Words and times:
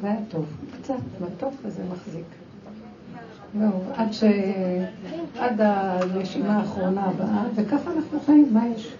זה 0.00 0.06
היה 0.06 0.16
טוב. 0.28 0.46
קצת 0.82 0.94
מתוק 1.20 1.54
וזה 1.62 1.82
מחזיק. 1.92 2.24
זהו, 3.58 3.70
עד 3.96 4.12
ש... 4.12 4.24
עד 5.38 5.60
הנשימה 5.60 6.56
האחרונה 6.58 7.04
הבאה, 7.04 7.42
וככה 7.54 7.90
אנחנו 7.96 8.20
חיים, 8.20 8.48
מה 8.52 8.66
יש? 8.76 8.94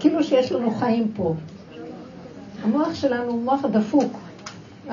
כאילו 0.00 0.24
שיש 0.24 0.52
לנו 0.52 0.70
חיים 0.70 1.12
פה. 1.16 1.34
המוח 2.62 2.94
שלנו 2.94 3.30
הוא 3.32 3.42
מוח 3.42 3.64
דפוק. 3.64 4.12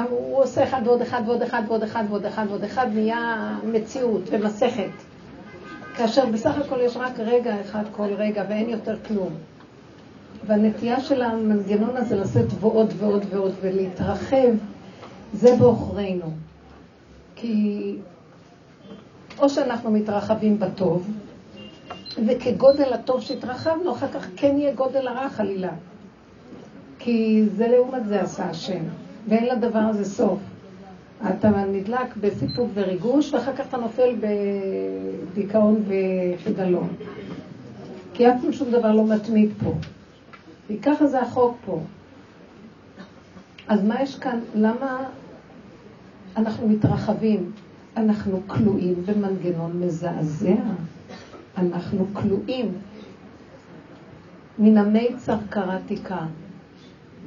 הוא 0.10 0.38
עושה 0.44 0.64
אחד 0.64 0.82
ועוד 0.86 1.02
אחד 1.02 1.22
ועוד 1.26 1.42
אחד 1.42 1.62
ועוד 1.68 1.84
אחד 1.84 2.04
ועוד 2.10 2.26
אחד 2.26 2.46
ועוד 2.50 2.64
אחד, 2.64 2.88
נהיה 2.94 3.58
מציאות 3.64 4.22
ומסכת. 4.32 4.92
כאשר 5.96 6.26
בסך 6.26 6.58
הכל 6.58 6.80
יש 6.82 6.98
רק 6.98 7.20
רגע 7.20 7.62
אחד 7.62 7.84
כל 7.92 8.08
רגע 8.18 8.44
ואין 8.50 8.70
יותר 8.70 8.98
כלום. 9.08 9.34
והנטייה 10.46 11.02
של 11.02 11.22
המנגנון 11.22 11.98
הזה 11.98 12.16
לשאת 12.16 12.48
ועוד 12.60 12.94
ועוד 12.98 13.26
ועוד 13.30 13.54
ולהתרחב, 13.62 14.54
זה 15.34 15.56
בעוכרינו. 15.60 16.26
כי 17.36 17.96
או 19.40 19.50
שאנחנו 19.50 19.92
מתרחבים 19.92 20.60
בטוב, 20.60 21.12
וכגודל 22.28 22.94
הטוב 22.94 23.22
שהתרחבנו, 23.22 23.92
אחר 23.92 24.08
כך 24.08 24.28
כן 24.36 24.56
יהיה 24.58 24.74
גודל 24.74 25.08
הרע 25.08 25.30
חלילה. 25.30 25.72
כי 27.00 27.46
זה 27.58 27.68
לעומת 27.68 28.08
זה 28.08 28.22
עשה 28.22 28.50
השם, 28.50 28.84
ואין 29.28 29.46
לדבר 29.46 29.80
הזה 29.80 30.06
סוף. 30.06 30.40
אתה 31.30 31.50
נדלק 31.50 32.18
בסיפוק 32.22 32.70
וריגוש, 32.74 33.34
ואחר 33.34 33.56
כך 33.56 33.68
אתה 33.70 33.78
נופל 33.78 34.16
בדיכאון 35.34 35.84
וחידלון. 35.88 36.88
כי 38.14 38.30
אף 38.30 38.42
פעם 38.42 38.54
שום 38.54 38.72
דבר 38.72 38.92
לא 38.92 39.08
מתמיד 39.08 39.50
פה. 39.64 39.74
כי 40.68 40.80
ככה 40.80 41.08
זה 41.08 41.22
החוק 41.22 41.58
פה. 41.66 41.80
אז 43.68 43.84
מה 43.84 44.02
יש 44.02 44.16
כאן? 44.16 44.40
למה 44.56 45.10
אנחנו 46.38 46.68
מתרחבים? 46.68 47.52
אנחנו 47.98 48.42
כלואים 48.48 48.96
במנגנון 49.06 49.80
מזעזע. 49.80 50.56
אנחנו 51.58 52.08
כלואים. 52.14 52.72
מן 54.60 54.78
המיצר 54.78 55.38
כאן. 56.04 56.28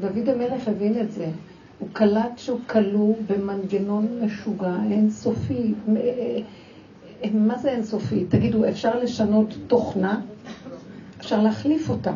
דוד 0.00 0.28
המלך 0.28 0.68
הבין 0.68 1.00
את 1.00 1.12
זה. 1.12 1.30
הוא 1.78 1.88
קלט 1.92 2.38
שהוא 2.38 2.60
כלוא 2.66 3.14
במנגנון 3.26 4.06
משוגע, 4.24 4.76
אינסופי. 4.90 5.74
מה 7.34 7.58
זה 7.58 7.70
אינסופי? 7.70 8.24
תגידו, 8.28 8.68
אפשר 8.68 8.98
לשנות 8.98 9.54
תוכנה? 9.66 10.20
אפשר 11.20 11.42
להחליף 11.42 11.90
אותה. 11.90 12.12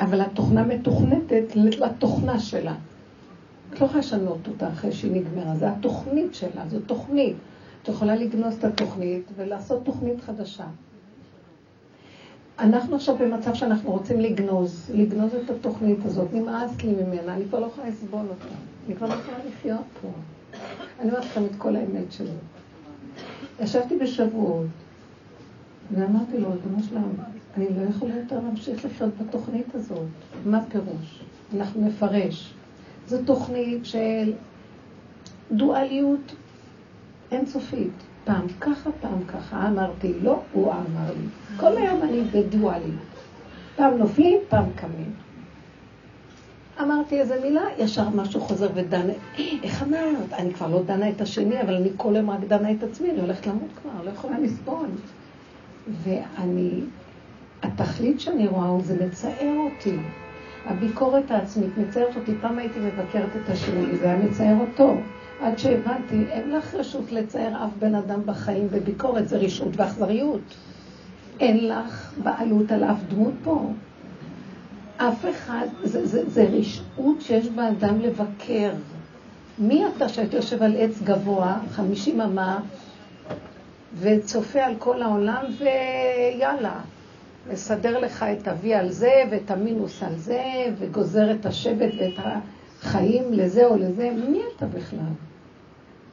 אבל 0.00 0.20
התוכנה 0.20 0.62
מתוכנתת 0.64 1.56
לתוכנה 1.56 2.38
שלה. 2.38 2.74
את 3.72 3.80
לא 3.80 3.86
יכולה 3.86 4.00
לשנות 4.00 4.48
אותה 4.48 4.68
אחרי 4.68 4.92
שהיא 4.92 5.12
נגמרה, 5.12 5.56
זה 5.56 5.70
התוכנית 5.70 6.34
שלה, 6.34 6.68
זו 6.68 6.80
תוכנית. 6.80 7.36
את 7.82 7.88
יכולה 7.88 8.16
לגנוז 8.16 8.54
את 8.54 8.64
התוכנית 8.64 9.22
ולעשות 9.36 9.84
תוכנית 9.84 10.20
חדשה. 10.20 10.64
אנחנו 12.58 12.96
עכשיו 12.96 13.16
במצב 13.18 13.54
שאנחנו 13.54 13.90
רוצים 13.90 14.20
לגנוז, 14.20 14.90
לגנוז 14.94 15.34
את 15.34 15.50
התוכנית 15.50 15.98
הזאת, 16.04 16.32
נמאס 16.32 16.82
לי 16.82 16.92
ממנה, 16.92 17.34
אני 17.34 17.44
כבר 17.48 17.60
לא 17.60 17.66
יכולה 17.66 17.88
לסבול 17.88 18.26
אותה, 18.28 18.54
אני 18.86 18.96
כבר 18.96 19.08
לא 19.08 19.14
יכולה 19.14 19.38
לחיות 19.48 19.84
פה. 20.02 20.08
אני 21.00 21.10
אומרת 21.10 21.24
לכם 21.24 21.44
את 21.44 21.56
כל 21.58 21.76
האמת 21.76 22.12
שלי. 22.12 22.30
ישבתי 23.60 23.96
בשבועות, 23.98 24.66
ואמרתי 25.90 26.38
לו, 26.38 26.52
ריבונו 26.52 26.82
שלם, 26.82 27.02
אני 27.56 27.66
לא 27.76 27.90
יכולה 27.90 28.16
יותר 28.16 28.40
להמשיך 28.40 28.84
לחיות 28.84 29.18
בתוכנית 29.18 29.74
הזאת. 29.74 30.06
מה 30.44 30.60
פירוש? 30.68 31.22
אנחנו 31.56 31.88
נפרש. 31.88 32.54
זו 33.06 33.22
תוכנית 33.24 33.86
של 33.86 34.32
דואליות 35.52 36.34
אינסופית. 37.32 37.92
פעם 38.24 38.46
ככה, 38.60 38.90
פעם 39.00 39.24
ככה. 39.24 39.68
אמרתי 39.68 40.12
לא, 40.22 40.40
הוא 40.52 40.72
אמר 40.72 41.12
לי. 41.12 41.28
כל 41.56 41.76
היום 41.76 42.02
אני 42.02 42.20
בדואליות. 42.20 43.08
פעם 43.76 43.98
נופלים, 43.98 44.38
פעם 44.48 44.64
קמים. 44.76 45.12
אמרתי 46.82 47.20
איזה 47.20 47.40
מילה, 47.42 47.62
ישר 47.78 48.08
משהו 48.08 48.40
חוזר 48.40 48.68
ודנה. 48.74 49.12
איך 49.62 49.82
אמרת? 49.82 50.32
אני 50.32 50.54
כבר 50.54 50.68
לא 50.68 50.82
דנה 50.82 51.10
את 51.10 51.20
השני, 51.20 51.60
אבל 51.60 51.74
אני 51.74 51.88
כל 51.96 52.16
היום 52.16 52.30
רק 52.30 52.40
דנה 52.48 52.72
את 52.72 52.82
עצמי, 52.82 53.10
אני 53.10 53.20
הולכת 53.20 53.46
למות 53.46 53.70
כבר, 53.82 54.04
לא 54.04 54.10
יכולה 54.10 54.38
לסבול. 54.38 54.88
ואני, 56.02 56.80
התכלית 57.62 58.20
שאני 58.20 58.46
רואה 58.46 58.80
זה 58.82 59.06
מצער 59.06 59.54
אותי. 59.56 59.96
הביקורת 60.66 61.30
העצמית 61.30 61.78
מצערת 61.78 62.16
אותי. 62.16 62.32
פעם 62.40 62.58
הייתי 62.58 62.78
מבקרת 62.80 63.36
את 63.44 63.50
השני, 63.50 63.96
זה 63.96 64.04
היה 64.04 64.16
מצער 64.16 64.56
אותו. 64.60 64.96
עד 65.40 65.58
שהבנתי, 65.58 66.24
אין 66.30 66.50
לך 66.50 66.74
רשות 66.74 67.12
לצייר 67.12 67.64
אף 67.64 67.70
בן 67.78 67.94
אדם 67.94 68.26
בחיים 68.26 68.68
בביקורת, 68.68 69.28
זה 69.28 69.36
רשעות 69.36 69.76
ואכזריות. 69.76 70.54
אין 71.40 71.68
לך 71.68 72.12
בעלות 72.22 72.72
על 72.72 72.84
אף 72.84 72.98
דמות 73.08 73.34
פה. 73.44 73.70
אף 74.96 75.24
אחד, 75.30 75.66
זה, 75.82 76.06
זה, 76.06 76.30
זה 76.30 76.44
רשעות 76.52 77.20
שיש 77.20 77.48
באדם 77.48 78.00
לבקר. 78.00 78.70
מי 79.58 79.86
אתה 79.86 80.08
שאתה 80.08 80.36
יושב 80.36 80.62
על 80.62 80.74
עץ 80.78 81.02
גבוה, 81.02 81.58
חמישים 81.70 82.20
אמה, 82.20 82.60
וצופה 83.98 84.60
על 84.60 84.74
כל 84.78 85.02
העולם, 85.02 85.44
ויאללה, 85.58 86.80
מסדר 87.52 87.98
לך 87.98 88.22
את 88.22 88.48
ה-V 88.48 88.68
על 88.68 88.90
זה, 88.90 89.12
ואת 89.30 89.50
המינוס 89.50 90.02
על 90.02 90.16
זה, 90.16 90.44
וגוזר 90.78 91.30
את 91.30 91.46
השבט 91.46 91.90
ואת 91.98 92.26
החיים 92.82 93.32
לזה 93.32 93.66
או 93.66 93.76
לזה, 93.76 94.10
מי 94.30 94.40
אתה 94.56 94.66
בכלל? 94.66 95.12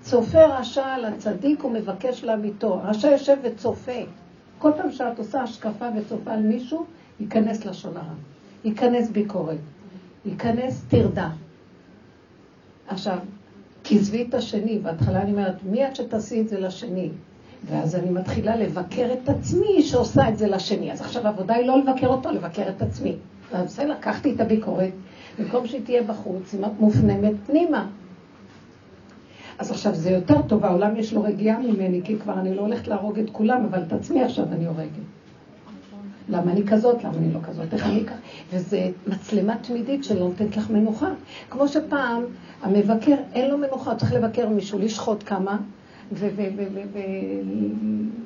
צופה 0.02 0.46
רשע 0.46 0.86
על 0.86 1.06
הצדיק 1.06 1.64
ומבקש 1.64 2.24
להמיתו. 2.24 2.80
רשע 2.84 3.08
יושב 3.08 3.38
וצופה. 3.44 4.02
כל 4.60 4.72
פעם 4.78 4.92
שאת 4.92 5.20
עושה 5.20 5.42
השקפה 5.42 5.86
וצופה 5.98 6.34
על 6.34 6.42
מישהו, 6.42 6.86
ייכנס 7.20 7.66
לשון 7.66 7.98
הרע. 7.98 8.14
ייכנס 8.64 9.10
ביקורת. 9.10 9.58
ייכנס 10.26 10.84
טרדה. 10.90 11.30
עכשיו, 12.88 13.18
עזבי 13.92 14.26
את 14.30 14.34
השני, 14.34 14.80
בהתחלה 14.80 15.22
אני 15.22 15.32
אומרת, 15.32 15.56
מי 15.64 15.88
את 15.88 15.96
שתעשי 15.96 16.42
את 16.42 16.50
זה 16.50 16.60
לשני? 16.60 17.10
ואז 17.64 17.96
אני 17.96 18.10
מתחילה 18.10 18.56
לבקר 18.56 19.10
את 19.14 19.30
עצמי 19.30 19.84
שעושה 19.84 20.30
את 20.30 20.38
זה 20.38 20.48
לשני. 20.48 20.92
אז 20.92 21.02
עכשיו 21.02 21.26
העבודה 21.26 21.54
היא 21.54 21.68
לא 21.68 21.80
לבקר 21.80 22.08
אותו, 22.08 22.32
לבקר 22.32 22.70
את 22.70 22.82
עצמי. 22.82 23.16
אז 23.54 23.66
בסדר, 23.66 23.92
לקחתי 23.92 24.34
את 24.34 24.40
הביקורת, 24.40 24.92
במקום 25.40 25.68
שהיא 25.68 25.82
תהיה 25.84 26.04
בחוץ, 26.04 26.54
היא 26.54 26.62
מופנמת 26.80 27.34
פנימה. 27.46 27.88
אז 29.60 29.72
עכשיו 29.72 29.96
זה 29.96 30.10
יותר 30.10 30.42
טוב, 30.42 30.66
העולם 30.66 30.96
יש 30.96 31.14
לו 31.14 31.24
רגיעה 31.24 31.60
ממני, 31.60 32.02
כי 32.04 32.20
כבר 32.20 32.40
אני 32.40 32.56
לא 32.56 32.62
הולכת 32.62 32.88
להרוג 32.88 33.20
את 33.20 33.30
כולם, 33.32 33.66
אבל 33.66 33.84
את 33.88 33.94
עצמי 33.94 34.24
עכשיו 34.24 34.46
אני 34.52 34.66
הורגת. 34.66 34.90
למה 36.30 36.52
אני 36.52 36.68
כזאת, 36.68 37.04
למה 37.04 37.18
אני 37.18 37.34
לא 37.34 37.40
כזאת, 37.44 37.74
איך 37.74 37.86
אני 37.86 38.06
ככה? 38.06 38.16
וזה 38.54 38.90
מצלמה 39.08 39.58
תמידית 39.58 40.04
שלא 40.04 40.20
נותנת 40.20 40.58
לך 40.58 40.70
מנוחה. 40.70 41.10
כמו 41.50 41.68
שפעם, 41.68 42.24
המבקר, 42.62 43.16
אין 43.34 43.52
לו 43.52 43.58
מנוחה, 43.58 43.96
צריך 43.96 44.14
לבקר 44.14 44.50
מישהו, 44.50 44.80
לשחוט 44.80 45.24
כמה, 45.26 45.58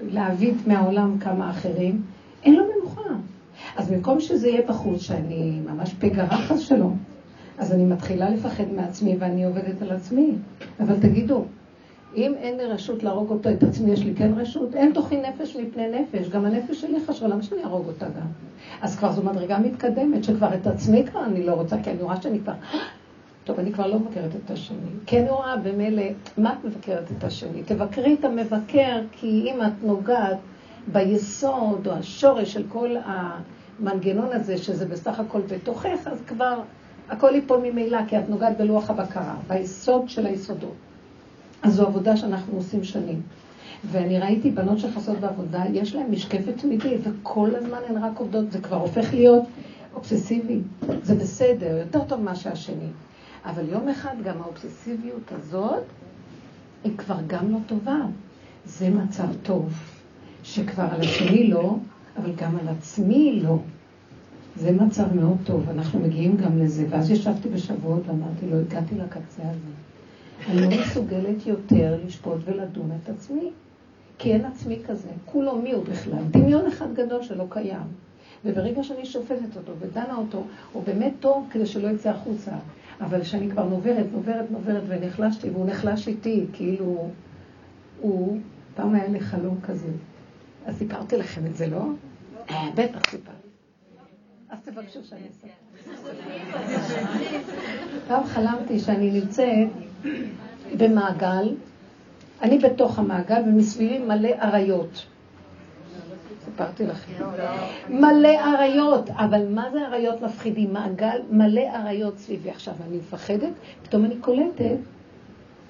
ולהעביד 0.02 0.56
מהעולם 0.68 1.18
כמה 1.20 1.50
אחרים, 1.50 2.02
אין 2.44 2.56
לו 2.56 2.64
מנוחה. 2.64 3.10
אז 3.78 3.92
במקום 3.92 4.20
שזה 4.20 4.48
יהיה 4.48 4.62
בחוץ, 4.68 5.02
שאני 5.02 5.60
ממש 5.66 5.94
פגרה 5.94 6.38
חס 6.38 6.60
שלום, 6.60 6.98
אז 7.58 7.74
אני 7.74 7.86
מתחילה 7.86 8.30
לפחד 8.30 8.64
מעצמי 8.76 9.16
ואני 9.20 9.46
עובדת 9.46 9.82
על 9.82 9.92
עצמי. 9.92 10.32
אבל 10.80 11.00
תגידו, 11.00 11.44
אם 12.16 12.34
אין 12.38 12.58
לי 12.58 12.66
רשות 12.66 13.04
להרוג 13.04 13.30
אותו, 13.30 13.50
את 13.50 13.64
עצמי 13.64 13.92
יש 13.92 14.04
לי 14.04 14.16
כן 14.16 14.32
רשות? 14.36 14.76
אין 14.76 14.92
תוכי 14.94 15.18
נפש 15.22 15.56
מפני 15.56 15.84
נפש, 15.88 16.30
גם 16.30 16.46
הנפש 16.46 16.82
שלי 16.82 17.00
חשבה, 17.08 17.28
למה 17.28 17.44
שאני 17.44 17.64
אהרוג 17.64 17.88
אותה 17.88 18.06
גם? 18.06 18.28
אז 18.82 18.96
כבר 18.96 19.12
זו 19.12 19.24
מדרגה 19.24 19.60
מתקדמת, 19.60 20.24
שכבר 20.24 20.54
את 20.54 20.68
עצמי 20.68 21.06
כבר 21.06 21.26
אני 21.26 21.46
לא 21.46 21.54
רוצה, 21.54 21.78
כי 21.84 21.90
אני 21.90 22.02
רואה 22.02 22.22
שאני 22.22 22.40
כבר... 22.40 22.54
טוב, 23.50 23.60
אני 23.60 23.74
כבר 23.74 23.88
לא 23.88 24.00
מבקרת 24.00 24.36
את 24.46 24.52
השני. 24.52 24.90
כן 25.06 25.26
רואה 25.30 25.58
במילא, 25.58 26.04
מה 26.38 26.54
את 26.54 26.66
מבקרת 26.66 27.04
את 27.18 27.24
השני? 27.24 27.64
תבקרי 27.64 28.14
את 28.20 28.26
המבקר, 28.26 29.02
כי 29.12 29.28
אם 29.28 29.62
את 29.62 29.84
נוגעת 29.84 30.38
ביסוד 30.92 31.88
או 31.88 31.92
השורש 31.92 32.54
של 32.54 32.64
כל 32.70 32.96
המנגנון 33.06 34.28
הזה, 34.32 34.58
שזה 34.58 34.86
בסך 34.86 35.20
הכל 35.20 35.42
בתוכך, 35.42 36.00
אז 36.06 36.22
כבר 36.28 36.62
הכל 37.10 37.32
ייפול 37.36 37.60
ממילא, 37.64 38.00
כי 38.08 38.20
את 38.20 38.30
נוגעת 38.30 38.58
בלוח 38.58 38.90
הבקרה, 38.90 39.36
ביסוד 39.48 40.10
של 40.10 40.26
היסודות. 40.26 40.76
אז 41.64 41.74
זו 41.74 41.88
עבודה 41.88 42.18
שאנחנו 42.18 42.58
עושים 42.58 42.84
שנים. 42.84 43.22
ואני 43.92 44.20
ראיתי 44.20 44.52
בנות 44.52 44.80
שחסות 44.80 45.20
בעבודה, 45.20 45.64
יש 45.74 45.96
להן 45.96 46.12
משקפת 46.12 46.58
תמידי, 46.58 46.98
וכל 47.04 47.50
הזמן 47.56 47.80
הן 47.90 47.98
רק 48.04 48.20
עובדות, 48.20 48.52
זה 48.52 48.60
כבר 48.62 48.78
הופך 48.78 49.14
להיות 49.14 49.44
אובססיבי. 49.96 50.60
זה 51.04 51.16
בסדר, 51.16 51.78
יותר 51.78 52.04
טוב 52.08 52.22
מה 52.22 52.36
שהשני. 52.36 52.90
אבל 53.46 53.70
יום 53.70 53.90
אחד 53.90 54.16
גם 54.24 54.42
האובססיביות 54.42 55.32
הזאת, 55.32 55.84
היא 56.84 56.98
כבר 56.98 57.18
גם 57.28 57.52
לא 57.52 57.58
טובה. 57.68 58.00
זה 58.66 58.90
מצב 58.90 59.28
טוב, 59.44 59.74
שכבר 60.44 60.88
על 60.92 61.02
השני 61.02 61.48
לא, 61.48 61.76
אבל 62.18 62.32
גם 62.36 62.58
על 62.58 62.68
עצמי 62.68 63.40
לא. 63.44 63.58
זה 64.56 64.72
מצב 64.72 65.14
מאוד 65.14 65.38
טוב, 65.44 65.70
אנחנו 65.70 66.00
מגיעים 66.00 66.38
גם 66.38 66.58
לזה. 66.58 66.86
ואז 66.90 67.12
ישבתי 67.12 67.50
בשבועות 67.50 68.02
ואמרתי 68.06 68.46
לו, 68.52 68.60
הגעתי 68.60 68.96
לקצה 68.96 69.42
הזה. 69.42 69.72
אני 70.48 70.62
לא 70.62 70.82
מסוגלת 70.82 71.48
יותר 71.48 71.98
לשפוט 72.06 72.38
ולדון 72.46 72.92
את 73.04 73.10
עצמי, 73.10 73.50
כי 74.18 74.34
אין 74.34 74.46
עצמי 74.46 74.80
כזה. 74.88 75.10
כולו 75.26 75.62
מי 75.62 75.72
הוא 75.72 75.86
בכלל? 75.86 76.24
דמיון 76.32 76.68
אחד 76.68 76.94
גדול 76.94 77.24
שלא 77.24 77.46
קיים. 77.50 77.88
וברגע 78.46 78.84
שאני 78.84 79.06
שופטת 79.06 79.58
אותו 79.58 79.72
ודנה 79.80 80.16
אותו, 80.16 80.44
הוא 80.74 80.84
באמת 80.84 81.14
טוב 81.20 81.48
כדי 81.52 81.66
שלא 81.66 81.88
יצא 81.88 82.10
החוצה. 82.10 82.52
אבל 83.02 83.22
כשאני 83.22 83.50
כבר 83.52 83.64
נוברת, 83.64 84.06
נוברת, 84.12 84.52
נוברת 84.52 84.84
ונחלשתי, 84.88 85.50
והוא 85.50 85.66
נחלש 85.66 86.08
איתי, 86.08 86.46
כאילו 86.54 87.10
הוא, 88.00 88.40
פעם 88.76 88.96
היה 88.96 89.08
לי 89.08 89.20
חלום 89.20 89.60
כזה. 89.62 89.92
אז 90.66 90.78
סיפרתי 90.78 91.18
לכם 91.18 91.46
את 91.46 91.56
זה, 91.56 91.68
לא? 91.68 91.82
אה, 92.50 92.70
בטח 92.76 93.10
סיפרתי. 93.10 93.38
אז 94.50 94.60
תבקשו 94.62 95.04
שאני 95.04 95.22
אספר. 95.30 95.48
פעם 98.08 98.24
חלמתי 98.24 98.80
שאני 98.80 99.12
נמצאת 99.12 99.68
במעגל, 100.78 101.56
אני 102.42 102.58
בתוך 102.58 103.00
המעגל 103.00 103.42
ומסביבי 103.48 104.00
מלא 104.00 104.30
אריות. 104.42 105.06
סיפרתי 106.60 106.86
לכם. 106.86 107.14
מלא 107.90 108.30
אריות, 108.40 109.10
אבל 109.10 109.48
מה 109.50 109.70
זה 109.72 109.88
אריות 109.88 110.22
מפחידים? 110.22 110.74
מעגל 110.74 111.22
מלא 111.32 111.62
אריות 111.76 112.18
סביבי. 112.18 112.50
עכשיו, 112.50 112.74
אני 112.88 112.98
מפחדת, 112.98 113.54
פתאום 113.84 114.06
אני 114.06 114.16
קולטת 114.18 114.78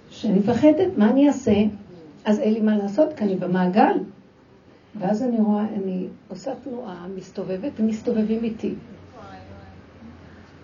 שאני 0.10 0.40
מפחדת, 0.40 0.98
מה 0.98 1.10
אני 1.10 1.28
אעשה? 1.28 1.54
אז 2.26 2.40
אין 2.40 2.54
לי 2.54 2.60
מה 2.60 2.78
לעשות, 2.78 3.10
כי 3.14 3.24
אני 3.24 3.36
במעגל. 3.36 3.98
ואז 5.00 5.24
אני 5.24 5.38
רואה, 5.38 5.66
אני 5.76 6.08
עושה 6.28 6.52
תנועה, 6.64 7.06
מסתובבת, 7.16 7.80
הם 7.80 7.88
מסתובבים 7.88 8.44
איתי. 8.44 8.74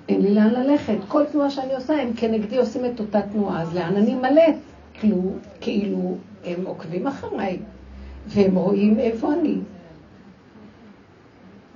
אין 0.10 0.22
לי 0.22 0.34
לאן 0.34 0.50
ללכת. 0.50 0.98
כל 1.08 1.26
תנועה 1.32 1.50
שאני 1.50 1.76
עושה, 1.76 2.02
הם 2.02 2.14
כנגדי 2.18 2.58
עושים 2.58 2.86
את 2.86 3.00
אותה 3.00 3.22
תנועה. 3.22 3.62
אז 3.62 3.76
לאן 3.76 3.96
אני 3.96 4.16
מלאת? 4.16 4.56
כאילו, 4.94 5.22
כאילו 5.62 6.16
הם 6.46 6.66
עוקבים 6.66 7.08
אחריי, 7.08 7.58
והם 8.28 8.56
רואים 8.56 9.00
איפה 9.00 9.34
אני. 9.34 9.58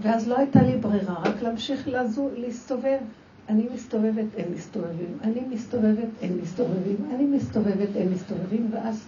ואז 0.02 0.28
לא 0.28 0.38
הייתה 0.38 0.62
לי 0.62 0.78
ברירה, 0.78 1.16
רק 1.24 1.42
להמשיך 1.42 1.88
לזו, 1.88 2.30
להסתובב. 2.36 3.00
אני 3.50 3.68
מסתובבת, 3.74 4.26
הם 4.38 4.54
מסתובבים. 4.54 5.18
אני 5.24 5.42
מסתובבת, 5.50 6.08
הם 6.22 6.40
מסתובבים. 6.42 6.96
אני 7.16 7.24
מסתובבת, 7.24 7.90
הם 7.96 8.14
מסתובבים, 8.14 8.70
ואז 8.72 9.06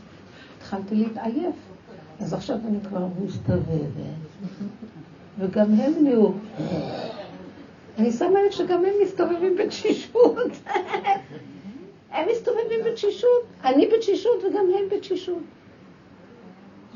התחלתי 0.57 0.95
להתעייף. 0.95 1.55
אז 2.19 2.33
עכשיו 2.33 2.57
אני 2.67 2.77
כבר 2.89 3.07
מסתובבת, 3.25 3.91
וגם 5.39 5.73
הם 5.73 5.93
נהיו. 6.01 6.29
אני 7.97 8.11
שמה 8.11 8.43
לב 8.45 8.51
שגם 8.51 8.85
הם 8.85 8.93
מסתובבים 9.03 9.55
בתשישות. 9.55 10.51
הם 12.11 12.27
מסתובבים 12.31 12.79
בתשישות, 12.85 13.43
אני 13.63 13.87
בתשישות 13.87 14.43
וגם 14.43 14.65
הם 14.77 14.97
בתשישות. 14.97 15.43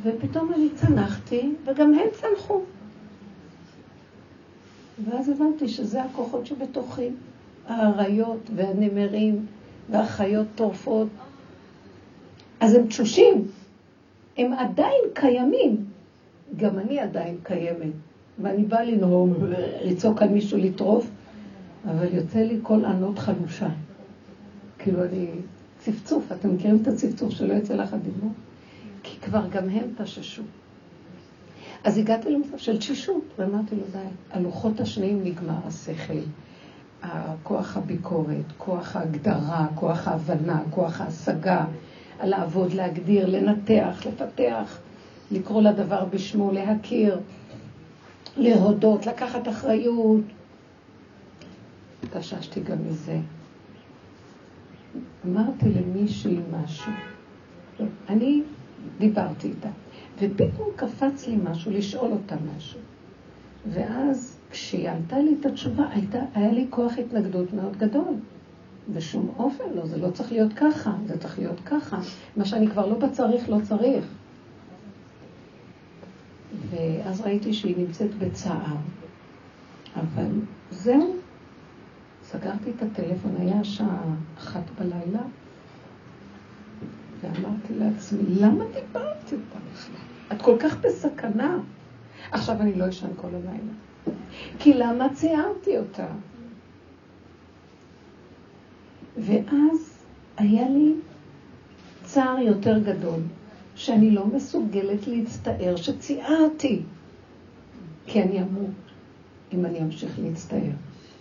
ופתאום 0.03 0.53
אני 0.53 0.69
צנחתי, 0.75 1.53
וגם 1.65 1.94
הם 1.94 2.07
צנחו. 2.12 2.62
ואז 5.03 5.30
הבנתי 5.30 5.68
שזה 5.68 6.03
הכוחות 6.03 6.45
שבתוכי, 6.45 7.09
האריות 7.68 8.50
והנמרים 8.56 9.45
והחיות 9.89 10.47
טורפות. 10.56 11.07
אז 12.59 12.74
הם 12.74 12.88
תשושים, 12.88 13.47
הם 14.38 14.53
עדיין 14.53 15.01
קיימים. 15.13 15.86
גם 16.57 16.80
אני 16.80 17.00
עדיין 17.00 17.38
קיימת. 17.44 17.92
ואני 18.42 18.63
באה 18.63 18.83
לנהוג, 18.83 19.33
לצעוק 19.83 20.21
על 20.21 20.30
מישהו 20.30 20.57
לטרוף, 20.57 21.09
אבל 21.89 22.13
יוצא 22.13 22.39
לי 22.39 22.59
קול 22.63 22.86
ענות 22.86 23.19
חלושה. 23.19 23.69
כאילו 24.80 25.03
אני 25.03 25.27
צפצוף, 25.80 26.31
אתם 26.31 26.56
מכירים 26.56 26.80
את 26.81 26.88
הצפצוף 26.88 27.31
שלא 27.31 27.53
יוצא 27.53 27.74
לך 27.74 27.94
הדיבור? 27.94 28.30
כי 29.03 29.19
כבר 29.19 29.48
גם 29.48 29.69
הם 29.69 29.83
תששו. 29.98 30.44
אז 31.86 31.98
הגעתי 31.98 32.30
למצב 32.32 32.58
של 32.58 32.78
תשישות, 32.78 33.24
ואמרתי 33.40 33.76
לו, 33.76 33.84
די, 33.92 33.98
הלוחות 34.32 34.80
השניים 34.80 35.24
נגמר 35.24 35.58
השכל, 35.66 36.20
כוח 37.44 37.78
הביקורת, 37.78 38.52
כוח 38.58 38.96
ההגדרה, 38.96 39.68
כוח 39.76 40.08
ההבנה, 40.08 40.64
כוח 40.70 41.02
ההשגה, 41.02 41.66
לעבוד, 42.24 42.74
להגדיר, 42.74 43.30
לנתח, 43.30 44.06
לפתח, 44.06 44.78
לקרוא 45.32 45.62
לדבר 45.62 46.06
בשמו, 46.06 46.52
להכיר, 46.52 47.20
להודות, 48.38 49.06
לקחת 49.06 49.48
אחריות. 49.48 50.22
תששתי 52.14 52.60
גם 52.62 52.78
מזה. 52.88 53.20
אמרתי 55.26 55.66
למישהי 55.70 56.40
משהו. 56.52 56.92
אני 58.10 58.42
דיברתי 59.00 59.48
איתה, 59.48 59.70
ופתאום 60.19 60.69
קפץ 60.75 61.27
לי 61.27 61.35
משהו, 61.44 61.71
לשאול 61.71 62.12
אותה 62.12 62.35
משהו. 62.57 62.79
ואז 63.69 64.38
כשהיא 64.51 64.89
עלתה 64.89 65.19
לי 65.19 65.35
את 65.39 65.45
התשובה, 65.45 65.83
הייתה, 65.89 66.19
היה 66.33 66.51
לי 66.51 66.67
כוח 66.69 66.94
התנגדות 66.97 67.53
מאוד 67.53 67.77
גדול. 67.77 68.15
בשום 68.94 69.33
אופן 69.38 69.63
לא, 69.75 69.85
זה 69.85 69.97
לא 69.97 70.12
צריך 70.12 70.31
להיות 70.31 70.53
ככה, 70.53 70.95
זה 71.06 71.17
צריך 71.17 71.39
להיות 71.39 71.59
ככה. 71.65 71.97
מה 72.38 72.45
שאני 72.45 72.67
כבר 72.67 72.85
לא 72.85 73.00
בצריך, 73.00 73.50
לא 73.50 73.57
צריך. 73.63 74.06
ואז 76.69 77.21
ראיתי 77.21 77.53
שהיא 77.53 77.77
נמצאת 77.77 78.15
בצער. 78.15 78.75
אבל 79.95 80.27
זהו, 80.71 81.15
סגרתי 82.23 82.71
את 82.77 82.81
הטלפון, 82.81 83.35
היה 83.39 83.63
שעה 83.63 84.03
אחת 84.38 84.63
בלילה, 84.79 85.21
ואמרתי 87.33 87.74
לעצמי, 87.80 88.22
למה 88.42 88.66
דיברת 88.66 89.31
איתה 89.31 89.60
בכלל? 89.74 89.95
את 90.31 90.42
כל 90.42 90.56
כך 90.60 90.77
בסכנה. 90.77 91.57
עכשיו 92.31 92.62
אני 92.62 92.75
לא 92.75 92.89
אשן 92.89 93.07
כל 93.16 93.27
הלילה. 93.27 93.74
כי 94.60 94.74
למה 94.74 95.07
ציירתי 95.13 95.77
אותה? 95.77 96.07
ואז 99.18 100.04
היה 100.38 100.69
לי 100.69 100.94
צער 102.04 102.39
יותר 102.39 102.80
גדול, 102.80 103.19
שאני 103.75 104.12
לא 104.12 104.25
מסוגלת 104.25 105.07
להצטער 105.07 105.75
שציערתי, 105.75 106.81
כי 108.06 108.24
אני 108.24 108.42
אמות 108.42 108.72
אם 109.54 109.66
אני 109.66 109.80
אמשיך 109.80 110.19
להצטער. 110.19 110.72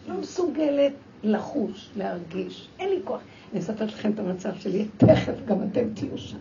לא 0.08 0.14
מסוגלת 0.20 0.92
לחוש, 1.22 1.90
להרגיש, 1.96 2.68
אין 2.78 2.88
לי 2.88 3.00
כוח. 3.04 3.20
אני 3.54 3.62
אספר 3.62 3.84
לכם 3.84 4.10
את 4.10 4.18
המצב 4.18 4.50
שלי, 4.58 4.86
תכף 4.96 5.32
גם 5.46 5.56
אתם 5.62 5.94
תהיו 5.94 6.18
שם. 6.18 6.36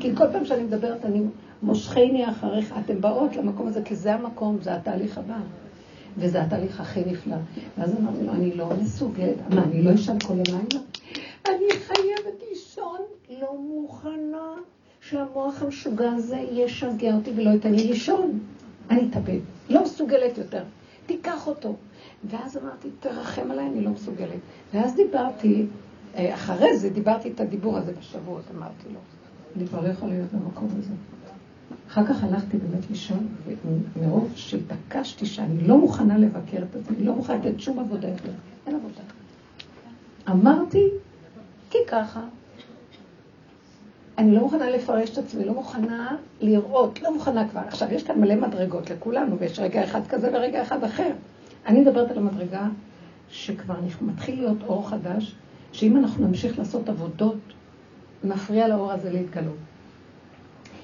כי 0.00 0.16
כל 0.16 0.24
פעם 0.32 0.44
שאני 0.44 0.62
מדברת, 0.62 1.04
אני 1.04 1.22
מושכני 1.62 2.30
אחריך, 2.30 2.74
אתם 2.84 3.00
באות 3.00 3.36
למקום 3.36 3.66
הזה, 3.66 3.82
כי 3.84 3.96
זה 3.96 4.14
המקום, 4.14 4.58
זה 4.60 4.74
התהליך 4.74 5.18
הבא. 5.18 5.38
וזה 6.16 6.42
התהליך 6.42 6.80
הכי 6.80 7.00
נפלא. 7.06 7.36
ואז 7.78 7.96
אמרתי 8.00 8.24
לו, 8.24 8.32
אני 8.32 8.54
לא 8.54 8.68
מסוגלת, 8.82 9.36
מה, 9.50 9.62
אני 9.62 9.82
לא 9.82 9.94
אשן 9.94 10.18
כל 10.18 10.32
הלילה? 10.32 10.80
אני 11.46 11.70
חייבת 11.70 12.42
לישון, 12.50 12.98
לא 13.40 13.58
מוכנה 13.58 14.54
שהמוח 15.00 15.62
המשוגע 15.62 16.12
הזה 16.12 16.36
ישגע 16.36 17.14
אותי 17.14 17.30
ולא 17.36 17.50
ייתן 17.50 17.74
לי 17.74 17.86
לישון. 17.86 18.38
אני 18.90 19.08
אתאבד, 19.10 19.38
לא 19.70 19.82
מסוגלת 19.82 20.38
יותר. 20.38 20.62
תיקח 21.06 21.46
אותו. 21.46 21.74
ואז 22.24 22.56
אמרתי, 22.56 22.88
תרחם 23.00 23.50
עליי, 23.50 23.66
אני 23.66 23.80
לא 23.80 23.90
מסוגלת. 23.90 24.40
ואז 24.74 24.94
דיברתי, 24.94 25.66
אחרי 26.16 26.78
זה 26.78 26.90
דיברתי 26.90 27.30
את 27.30 27.40
הדיבור 27.40 27.78
הזה 27.78 27.92
בשבועות, 27.98 28.42
אמרתי 28.56 28.88
לו, 28.92 29.00
אני 29.56 29.66
כבר 29.66 29.80
לא 29.80 29.88
יכולה 29.88 30.12
להיות 30.12 30.32
במקום 30.32 30.68
הזה. 30.78 30.92
אחר 31.88 32.06
כך 32.06 32.24
הלכתי 32.24 32.56
באמת 32.56 32.90
לישון, 32.90 33.28
ומרוב 33.96 34.32
שהתעקשתי 34.34 35.26
שאני 35.26 35.68
לא 35.68 35.78
מוכנה 35.78 36.18
לבקר 36.18 36.62
את 36.70 36.76
עצמי, 36.76 37.04
לא 37.04 37.14
מוכנה 37.14 37.36
לתת 37.36 37.60
שום 37.60 37.78
עבודה 37.78 38.08
יותר, 38.08 38.32
אין 38.66 38.74
עבודה. 38.74 39.02
אמרתי, 40.30 40.88
כי 41.70 41.78
ככה. 41.86 42.20
אני 44.18 44.34
לא 44.34 44.40
מוכנה 44.40 44.70
לפרש 44.70 45.10
את 45.10 45.18
עצמי, 45.18 45.44
לא 45.44 45.52
מוכנה 45.52 46.16
לראות, 46.40 47.02
לא 47.02 47.14
מוכנה 47.14 47.48
כבר. 47.48 47.60
עכשיו, 47.60 47.92
יש 47.92 48.02
כאן 48.02 48.20
מלא 48.20 48.34
מדרגות 48.34 48.90
לכולנו, 48.90 49.38
ויש 49.38 49.58
רגע 49.58 49.84
אחד 49.84 50.06
כזה 50.06 50.30
ורגע 50.32 50.62
אחד 50.62 50.84
אחר. 50.84 51.10
אני 51.66 51.80
מדברת 51.80 52.10
על 52.10 52.18
המדרגה 52.18 52.68
שכבר 53.28 53.74
מתחיל 54.00 54.40
להיות 54.40 54.58
אור 54.66 54.88
חדש, 54.88 55.34
שאם 55.72 55.96
אנחנו 55.96 56.26
נמשיך 56.26 56.58
לעשות 56.58 56.88
עבודות, 56.88 57.36
נפריע 58.24 58.68
לאור 58.68 58.92
הזה 58.92 59.10
להתגלות. 59.10 59.56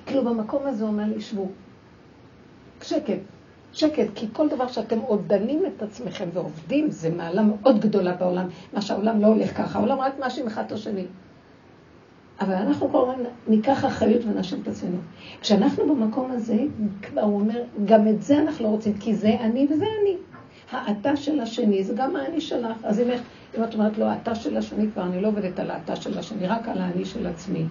כאילו 0.06 0.24
במקום 0.24 0.66
הזה 0.66 0.84
אומר 0.84 1.04
לי, 1.04 1.20
שבו. 1.20 1.48
שקט, 2.82 3.18
שקט, 3.72 4.06
כי 4.14 4.26
כל 4.32 4.48
דבר 4.48 4.68
שאתם 4.68 4.98
עוד 4.98 5.22
דנים 5.26 5.62
את 5.66 5.82
עצמכם 5.82 6.28
ועובדים, 6.32 6.90
זה 6.90 7.10
מעלה 7.10 7.42
מאוד 7.42 7.80
גדולה 7.80 8.12
בעולם. 8.12 8.48
מה 8.72 8.82
שהעולם 8.82 9.20
לא 9.20 9.26
הולך 9.26 9.56
ככה, 9.56 9.78
העולם 9.78 10.00
רק 10.00 10.18
מאשים 10.18 10.46
אחד 10.46 10.64
את 10.66 10.72
השני. 10.72 11.04
אבל 12.40 12.54
אנחנו 12.54 12.88
כל 12.88 13.10
הזמן 13.10 13.24
ניקח 13.48 13.84
אחריות 13.84 14.24
ונאשים 14.24 14.60
את 14.62 14.68
עצמנו. 14.68 14.98
כשאנחנו 15.40 15.94
במקום 15.94 16.30
הזה, 16.30 16.58
הוא 17.14 17.40
אומר, 17.40 17.62
גם 17.84 18.08
את 18.08 18.22
זה 18.22 18.38
אנחנו 18.38 18.64
לא 18.64 18.68
רוצים, 18.70 18.94
כי 18.98 19.14
זה 19.14 19.36
אני 19.40 19.66
וזה 19.70 19.84
אני. 20.02 20.16
האתה 20.70 21.16
של 21.16 21.40
השני 21.40 21.84
זה 21.84 21.94
גם 21.94 22.16
האני 22.16 22.40
שלך. 22.40 22.84
אז 22.84 23.00
אם, 23.00 23.10
אם 23.58 23.64
את 23.64 23.74
אומרת 23.74 23.98
לו, 23.98 24.06
האתה 24.06 24.34
של 24.34 24.56
השני, 24.56 24.86
כבר 24.92 25.02
אני 25.02 25.20
לא 25.20 25.28
עובדת 25.28 25.58
על 25.58 25.70
האתה 25.70 25.96
של 25.96 26.18
השני, 26.18 26.46
רק 26.46 26.68
על 26.68 26.80
האני 26.80 27.04
של 27.04 27.26
עצמי. 27.26 27.64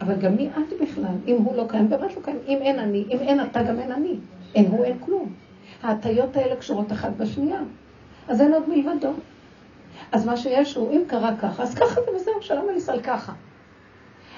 אבל 0.00 0.16
גם 0.16 0.36
מי 0.36 0.48
את 0.48 0.82
בכלל? 0.82 1.14
אם 1.26 1.36
הוא 1.36 1.56
לא 1.56 1.64
קיים, 1.68 1.88
באמת 1.88 2.16
לא 2.16 2.22
קיים. 2.22 2.38
אם 2.48 2.58
אין 2.60 2.78
אני, 2.78 3.04
אם 3.10 3.18
אין 3.18 3.40
אתה, 3.40 3.62
גם 3.62 3.78
אין 3.78 3.92
אני. 3.92 4.14
אין 4.54 4.66
הוא, 4.66 4.84
אין 4.84 4.98
כלום. 5.00 5.32
ההטיות 5.82 6.36
האלה 6.36 6.56
קשורות 6.56 6.92
אחת 6.92 7.10
בשנייה. 7.16 7.60
אז 8.28 8.40
אין 8.40 8.52
עוד 8.54 8.68
מלבדו. 8.68 9.12
אז 10.12 10.26
מה 10.26 10.36
שיש 10.36 10.74
הוא, 10.74 10.92
אם 10.92 11.02
קרה 11.06 11.36
ככה, 11.36 11.62
אז 11.62 11.74
ככה 11.74 11.94
זה 11.94 12.10
וזהו, 12.16 12.34
שלום 12.40 12.66
על 12.88 13.00
ככה. 13.00 13.32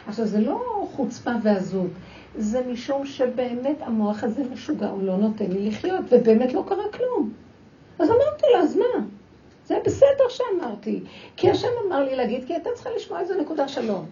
עכשיו, 0.06 0.26
זה 0.26 0.40
לא 0.40 0.86
חוצפה 0.92 1.30
ועזות, 1.42 1.90
זה 2.36 2.62
משום 2.72 3.06
שבאמת 3.06 3.76
המוח 3.80 4.24
הזה 4.24 4.42
משוגע, 4.52 4.88
הוא 4.88 5.02
לא 5.02 5.16
נותן 5.16 5.46
לי 5.50 5.68
לחיות, 5.68 6.04
ובאמת 6.10 6.52
לא 6.52 6.64
קרה 6.68 6.84
כלום. 6.92 7.32
אז 7.98 8.10
אמרתי 8.10 8.46
לה, 8.52 8.58
אז 8.60 8.76
מה? 8.76 9.04
זה 9.66 9.78
בסדר 9.84 10.28
שאמרתי. 10.28 11.00
כי 11.36 11.50
השם 11.50 11.68
אמר 11.86 12.04
לי 12.04 12.16
להגיד, 12.16 12.44
כי 12.46 12.52
הייתה 12.52 12.70
צריכה 12.74 12.90
לשמוע 12.96 13.20
איזה 13.20 13.40
נקודה 13.40 13.68
שלום. 13.68 14.06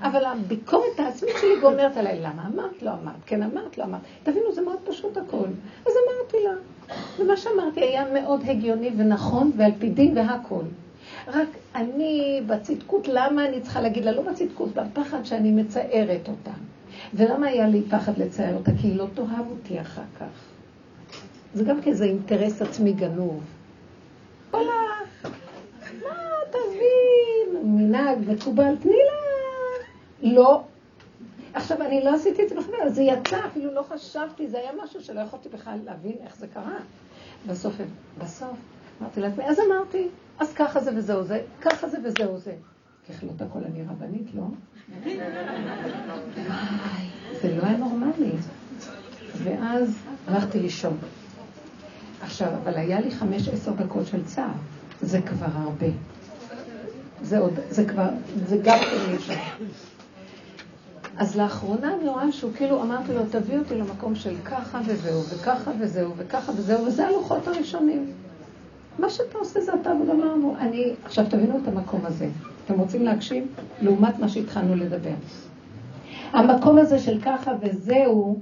אבל 0.00 0.24
הביקורת 0.24 0.98
העצמית 1.00 1.34
שלי 1.40 1.60
גומרת 1.60 1.96
עליי, 1.96 2.20
למה 2.20 2.46
אמרת? 2.54 2.82
לא 2.82 2.90
אמרת, 2.90 3.14
כן 3.26 3.42
אמרת, 3.42 3.78
לא 3.78 3.84
אמרת. 3.84 4.00
תבינו, 4.22 4.52
זה 4.52 4.62
מאוד 4.62 4.78
פשוט 4.84 5.16
הכל. 5.16 5.46
אז 5.86 5.92
אמרתי 6.06 6.36
לה. 6.44 6.52
ומה 7.18 7.36
שאמרתי 7.36 7.80
היה 7.80 8.04
מאוד 8.12 8.40
הגיוני 8.48 8.90
ונכון, 8.96 9.52
ועל 9.56 9.72
פי 9.78 9.90
דין 9.90 10.18
והכל. 10.18 10.64
רק 11.28 11.48
אני 11.74 12.42
בצדקות, 12.46 13.08
למה 13.08 13.48
אני 13.48 13.60
צריכה 13.60 13.80
להגיד 13.80 14.04
לה? 14.04 14.12
לא 14.12 14.22
בצדקות, 14.22 14.68
בפחד 14.74 15.24
שאני 15.24 15.50
מצערת 15.52 16.28
אותה. 16.28 16.50
ולמה 17.14 17.46
היה 17.46 17.68
לי 17.68 17.82
פחד 17.90 18.18
לצייר 18.18 18.54
אותה? 18.56 18.70
כי 18.80 18.86
היא 18.86 18.96
לא 18.96 19.06
תאהב 19.14 19.50
אותי 19.50 19.80
אחר 19.80 20.02
כך. 20.20 20.51
זה 21.54 21.64
גם 21.64 21.82
כזה 21.82 22.04
אינטרס 22.04 22.62
עצמי 22.62 22.92
גנוב. 22.92 23.42
וואלה, 24.50 24.72
מה, 26.02 26.16
תבין, 26.50 27.62
מנהג 27.64 28.18
מקובל, 28.26 28.76
תני 28.82 28.92
לה. 28.92 30.32
לא. 30.34 30.62
עכשיו, 31.54 31.82
אני 31.82 32.04
לא 32.04 32.14
עשיתי 32.14 32.42
את 32.42 32.48
זה 32.48 32.54
בכלל, 32.54 32.88
זה 32.88 33.02
יצא, 33.02 33.46
אפילו 33.46 33.74
לא 33.74 33.82
חשבתי, 33.82 34.48
זה 34.48 34.58
היה 34.58 34.70
משהו 34.84 35.00
שלא 35.00 35.20
יכולתי 35.20 35.48
בכלל 35.48 35.78
להבין 35.84 36.16
איך 36.24 36.36
זה 36.36 36.46
קרה. 36.46 36.78
בסוף, 37.46 37.74
בסוף, 38.18 38.56
אמרתי 39.00 39.20
לעצמי, 39.20 39.44
אז 39.44 39.58
אמרתי, 39.60 40.08
אז 40.38 40.52
ככה 40.52 40.80
זה 40.80 40.90
וזהו 40.96 41.22
זה, 41.22 41.42
ככה 41.60 41.88
זה 41.88 41.98
וזהו 42.04 42.38
זה. 42.38 42.54
ככלות 43.08 43.42
הכל 43.42 43.58
אני 43.58 43.82
רבנית, 43.82 44.26
לא? 44.34 44.42
זה 47.42 47.56
לא 47.56 47.62
היה 47.62 47.76
נורמלי. 47.76 48.32
ואז 49.44 49.98
הלכתי 50.26 50.60
לישון. 50.60 50.98
עכשיו, 52.32 52.48
אבל 52.62 52.74
היה 52.74 53.00
לי 53.00 53.10
חמש 53.10 53.48
עשר 53.48 53.72
דקות 53.72 54.06
של 54.06 54.24
צער. 54.24 54.52
זה 55.02 55.20
כבר 55.22 55.46
הרבה. 55.54 55.86
זה 57.22 57.38
עוד, 57.38 57.52
זה 57.70 57.84
כבר, 57.84 58.08
זה 58.46 58.56
גם 58.64 58.78
כן 58.78 59.12
לישון. 59.12 59.36
אז 61.16 61.36
לאחרונה 61.36 61.94
אני 61.94 62.08
רואה 62.08 62.32
שהוא 62.32 62.52
כאילו, 62.56 62.82
אמרתי 62.82 63.12
לו, 63.12 63.20
תביא 63.30 63.58
אותי 63.58 63.74
למקום 63.74 64.14
של 64.14 64.34
ככה 64.44 64.80
וזהו, 64.86 65.22
וככה 65.22 65.70
וזהו, 65.78 66.12
וככה 66.16 66.52
וזהו, 66.56 66.86
וזה 66.86 67.06
הלוחות 67.06 67.48
הראשונים. 67.48 68.12
מה 68.98 69.10
שאתה 69.10 69.38
עושה 69.38 69.60
זה 69.60 69.72
אתה 69.82 69.90
וגמרנו. 69.90 70.56
אני, 70.58 70.92
עכשיו 71.04 71.24
תבינו 71.30 71.58
את 71.62 71.68
המקום 71.68 72.00
הזה. 72.06 72.28
אתם 72.64 72.78
רוצים 72.80 73.04
להקשיב? 73.04 73.46
לעומת 73.82 74.18
מה 74.18 74.28
שהתחלנו 74.28 74.74
לדבר. 74.74 75.14
המקום 76.32 76.78
הזה 76.78 76.98
של 76.98 77.20
ככה 77.20 77.52
וזהו, 77.60 78.40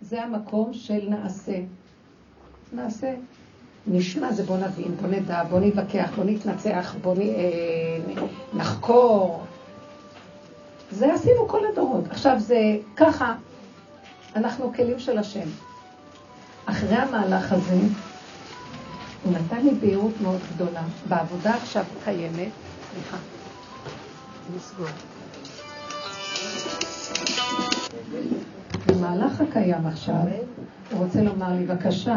זה 0.00 0.22
המקום 0.22 0.72
של 0.72 1.08
נעשה. 1.08 1.56
נעשה. 2.72 3.14
נשמע 3.86 4.32
זה 4.32 4.42
בוא 4.42 4.56
נבין, 4.56 4.96
בוא 4.96 5.08
נדע, 5.08 5.44
בוא 5.44 5.60
נתווכח, 5.60 6.10
בוא 6.16 6.24
נתנצח, 6.24 6.94
בוא 7.02 7.14
נ... 7.14 7.20
אה, 7.20 7.98
נחקור. 8.54 9.44
זה 10.90 11.14
עשינו 11.14 11.48
כל 11.48 11.66
הדורות. 11.66 12.04
עכשיו 12.10 12.34
זה 12.38 12.76
ככה, 12.96 13.34
אנחנו 14.36 14.72
כלים 14.74 14.98
של 14.98 15.18
השם. 15.18 15.48
אחרי 16.66 16.96
המהלך 16.96 17.52
הזה, 17.52 17.78
הוא 19.24 19.32
נתן 19.32 19.64
לי 19.64 19.70
בהירות 19.80 20.20
מאוד 20.22 20.40
גדולה. 20.54 20.82
בעבודה 21.08 21.54
עכשיו 21.54 21.84
קיימת, 22.04 22.52
סליחה, 22.92 23.16
נסגור. 24.56 24.86
במהלך 28.86 29.40
הקיים 29.40 29.86
עכשיו, 29.86 30.14
הוא 30.92 31.04
רוצה 31.04 31.22
לומר 31.22 31.52
לי, 31.52 31.66
בבקשה, 31.66 32.16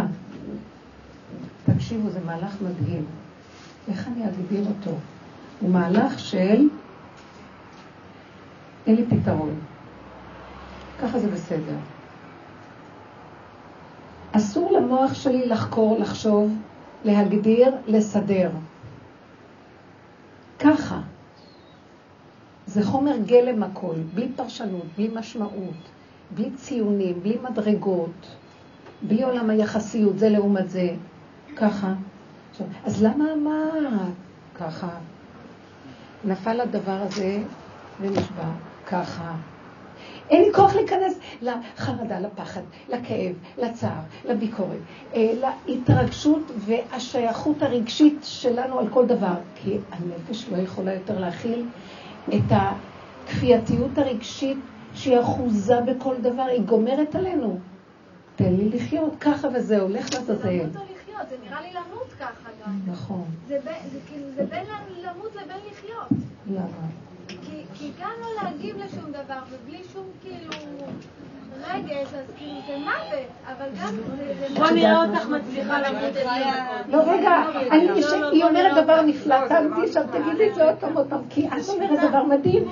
תקשיבו, 1.89 2.10
זה 2.10 2.19
מהלך 2.25 2.62
מדהים. 2.62 3.05
איך 3.88 4.08
אני 4.08 4.25
אגדיר 4.27 4.65
אותו? 4.67 4.98
הוא 5.60 5.69
מהלך 5.69 6.19
של 6.19 6.67
אין 8.88 8.96
לי 8.96 9.05
פתרון. 9.05 9.60
ככה 11.01 11.19
זה 11.19 11.27
בסדר. 11.27 11.75
אסור 14.31 14.72
למוח 14.72 15.13
שלי 15.13 15.48
לחקור, 15.48 16.00
לחשוב, 16.00 16.53
להגדיר, 17.05 17.75
לסדר. 17.88 18.50
ככה. 20.60 21.01
זה 22.65 22.86
חומר 22.86 23.17
גלם 23.25 23.63
הכל, 23.63 23.96
בלי 24.13 24.27
פרשנות, 24.36 24.86
בלי 24.98 25.10
משמעות, 25.13 25.89
בלי 26.36 26.51
ציונים, 26.55 27.19
בלי 27.24 27.38
מדרגות, 27.50 28.36
בלי 29.01 29.24
עולם 29.24 29.50
היחסיות, 29.50 30.19
זה 30.19 30.29
לעומת 30.29 30.69
זה. 30.69 30.96
ככה. 31.56 31.94
אז 32.86 33.03
למה 33.03 33.34
אמרת 33.34 34.13
ככה? 34.56 34.89
נפל 36.24 36.62
הדבר 36.62 37.01
הזה 37.01 37.44
ונשבע. 38.01 38.51
ככה. 38.86 39.36
אין 40.29 40.44
לי 40.44 40.53
כוח 40.53 40.75
להיכנס 40.75 41.20
לחרדה, 41.41 42.20
לפחד, 42.20 42.62
לכאב, 42.89 43.36
לצער, 43.58 44.00
לביקורת, 44.25 44.77
אה, 45.15 45.34
להתרגשות 45.68 46.51
והשייכות 46.58 47.63
הרגשית 47.63 48.20
שלנו 48.24 48.79
על 48.79 48.88
כל 48.89 49.06
דבר. 49.06 49.34
כי 49.56 49.77
הנפש 49.91 50.50
לא 50.50 50.58
יכולה 50.58 50.94
יותר 50.94 51.20
להכיל 51.20 51.65
את 52.29 52.51
הכפייתיות 52.51 53.98
הרגשית 53.98 54.58
שהיא 54.94 55.20
אחוזה 55.20 55.82
בכל 55.82 56.15
דבר, 56.22 56.44
היא 56.44 56.62
גומרת 56.62 57.15
עלינו. 57.15 57.60
תן 58.36 58.53
לי 58.53 58.70
לחיות 58.70 59.15
ככה 59.20 59.48
וזה 59.53 59.82
הולך 59.82 60.13
לעזאזל. 60.13 60.70
זה 61.29 61.35
נראה 61.43 61.61
לי 61.61 61.69
למות 61.73 62.07
ככה 62.19 62.49
גם. 62.65 62.79
נכון. 62.85 63.25
זה 63.47 63.59
כאילו, 64.07 64.25
בין 64.49 64.63
למות 65.03 65.35
לבין 65.35 65.57
לחיות. 65.71 66.09
למה? 66.47 66.88
כי 67.73 67.91
גם 68.01 68.11
לא 68.21 68.43
להגיב 68.43 68.77
לשום 68.77 69.11
דבר, 69.11 69.39
ובלי 69.49 69.81
שום 69.93 70.05
כאילו 70.21 70.49
רגש, 71.67 72.13
אז 72.13 72.25
כאילו 72.38 72.59
זה 72.67 72.77
מוות, 72.77 73.27
אבל 73.47 73.65
גם 73.81 73.95
זה... 73.95 74.59
בוא 74.59 74.69
נראה 74.69 75.05
אותך 75.05 75.25
מצליחה 75.27 75.81
למות 75.81 76.03
את 76.03 76.13
זה. 76.13 76.23
לא, 76.88 77.01
רגע, 77.11 77.31
היא 78.31 78.43
אומרת 78.43 78.83
דבר 78.83 79.01
נפלא, 79.01 79.47
תמתי 79.47 79.88
עכשיו, 79.88 80.03
תגידי 80.11 80.49
את 80.49 80.55
זה 80.55 80.63
עוד 80.63 80.75
פעם 80.79 80.97
עוד 80.97 81.07
פעם, 81.09 81.21
כי 81.29 81.47
את 81.47 81.69
אומרת 81.69 82.09
דבר 82.09 82.23
מדהים, 82.23 82.63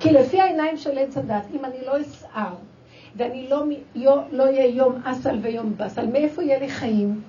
כי 0.00 0.12
לפי 0.12 0.40
העיניים 0.40 0.76
של 0.76 0.98
עץ 0.98 1.16
הדת, 1.16 1.42
אם 1.54 1.64
אני 1.64 1.78
לא 1.86 2.00
אסער, 2.00 2.54
ואני 3.16 3.48
לא 4.32 4.44
אהיה 4.44 4.66
יום 4.66 5.00
אסל 5.04 5.38
ויום 5.42 5.72
באסל, 5.76 6.06
מאיפה 6.06 6.42
יהיה 6.42 6.58
לי 6.58 6.68
חיים? 6.68 7.20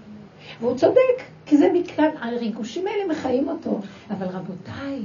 והוא 0.59 0.77
צודק, 0.77 1.23
כי 1.45 1.57
זה 1.57 1.69
מכאן, 1.73 2.09
הריגושים 2.21 2.87
האלה 2.87 3.07
מחיים 3.07 3.49
אותו. 3.49 3.79
אבל 4.09 4.27
רבותיי, 4.27 4.99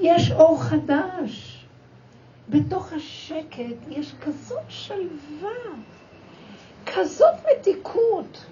יש 0.00 0.30
אור 0.30 0.62
חדש. 0.62 1.58
בתוך 2.48 2.92
השקט 2.92 3.88
יש 3.88 4.14
כזאת 4.20 4.62
שלווה, 4.68 5.74
כזאת 6.86 7.34
מתיקות. 7.52 8.44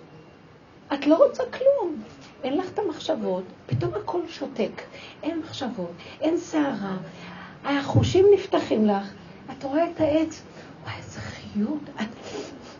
את 0.95 1.07
לא 1.07 1.25
רוצה 1.27 1.43
כלום. 1.51 2.03
אין 2.45 2.57
לך 2.57 2.71
את 2.75 2.79
המחשבות, 2.79 3.45
פתאום 3.67 3.95
הכל 3.95 4.21
שותק. 4.29 4.83
אין 5.23 5.39
מחשבות, 5.39 5.93
אין 6.21 6.39
סערה. 6.39 6.97
החושים 7.65 8.27
נפתחים 8.35 8.87
לך, 8.87 9.13
את 9.53 9.65
רואה 9.65 9.91
את 9.91 10.01
העץ, 10.01 10.43
וואי, 10.85 10.95
איזה 10.97 11.21
חיות. 11.21 11.83
את 12.01 12.09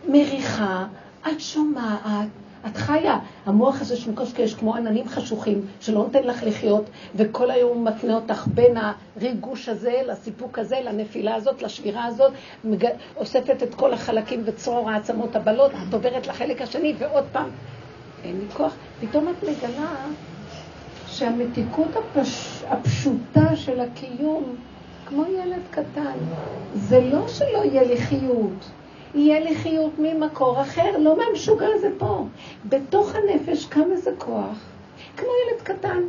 מריחה, 0.09 0.85
את 1.27 1.39
שומעת, 1.39 2.27
את 2.67 2.77
חיה. 2.77 3.19
המוח 3.45 3.81
הזה 3.81 3.95
יש 4.39 4.53
כמו 4.53 4.75
עננים 4.75 5.07
חשוכים, 5.07 5.65
שלא 5.79 5.97
נותן 5.99 6.23
לך 6.23 6.43
לחיות, 6.43 6.83
וכל 7.15 7.51
היום 7.51 7.77
הוא 7.77 7.85
מתנה 7.85 8.15
אותך 8.15 8.47
בין 8.53 8.75
הריגוש 8.77 9.69
הזה 9.69 10.01
לסיפוק 10.07 10.59
הזה, 10.59 10.79
לנפילה 10.83 11.35
הזאת, 11.35 11.61
לשבירה 11.61 12.05
הזאת, 12.05 12.33
מג... 12.63 12.87
אוספת 13.15 13.63
את 13.63 13.75
כל 13.75 13.93
החלקים 13.93 14.41
וצרור 14.45 14.89
העצמות 14.89 15.35
הבלות, 15.35 15.71
את 15.89 15.93
עוברת 15.93 16.27
לחלק 16.27 16.61
השני, 16.61 16.93
ועוד 16.97 17.23
פעם, 17.31 17.49
אין 18.23 18.39
לי 18.39 18.45
כוח. 18.53 18.73
פתאום 19.01 19.27
את 19.29 19.43
מגלה 19.43 19.95
שהמתיקות 21.07 21.91
הפש... 21.95 22.63
הפשוטה 22.69 23.55
של 23.55 23.79
הקיום, 23.79 24.55
כמו 25.05 25.25
ילד 25.25 25.61
קטן, 25.71 26.17
זה 26.73 27.01
לא 27.01 27.27
שלא 27.27 27.63
יהיה 27.63 27.83
לי 27.83 27.97
חיות. 27.97 28.69
יהיה 29.15 29.39
לי 29.39 29.55
חיות 29.55 29.91
ממקור 29.99 30.61
אחר, 30.61 30.97
לא 30.97 31.17
מהמשוגע 31.17 31.67
הזה 31.73 31.89
פה. 31.97 32.25
בתוך 32.65 33.15
הנפש 33.15 33.65
כמה 33.65 33.95
זה 33.95 34.11
כוח. 34.17 34.57
כמו 35.17 35.27
ילד 35.27 35.61
קטן. 35.61 36.01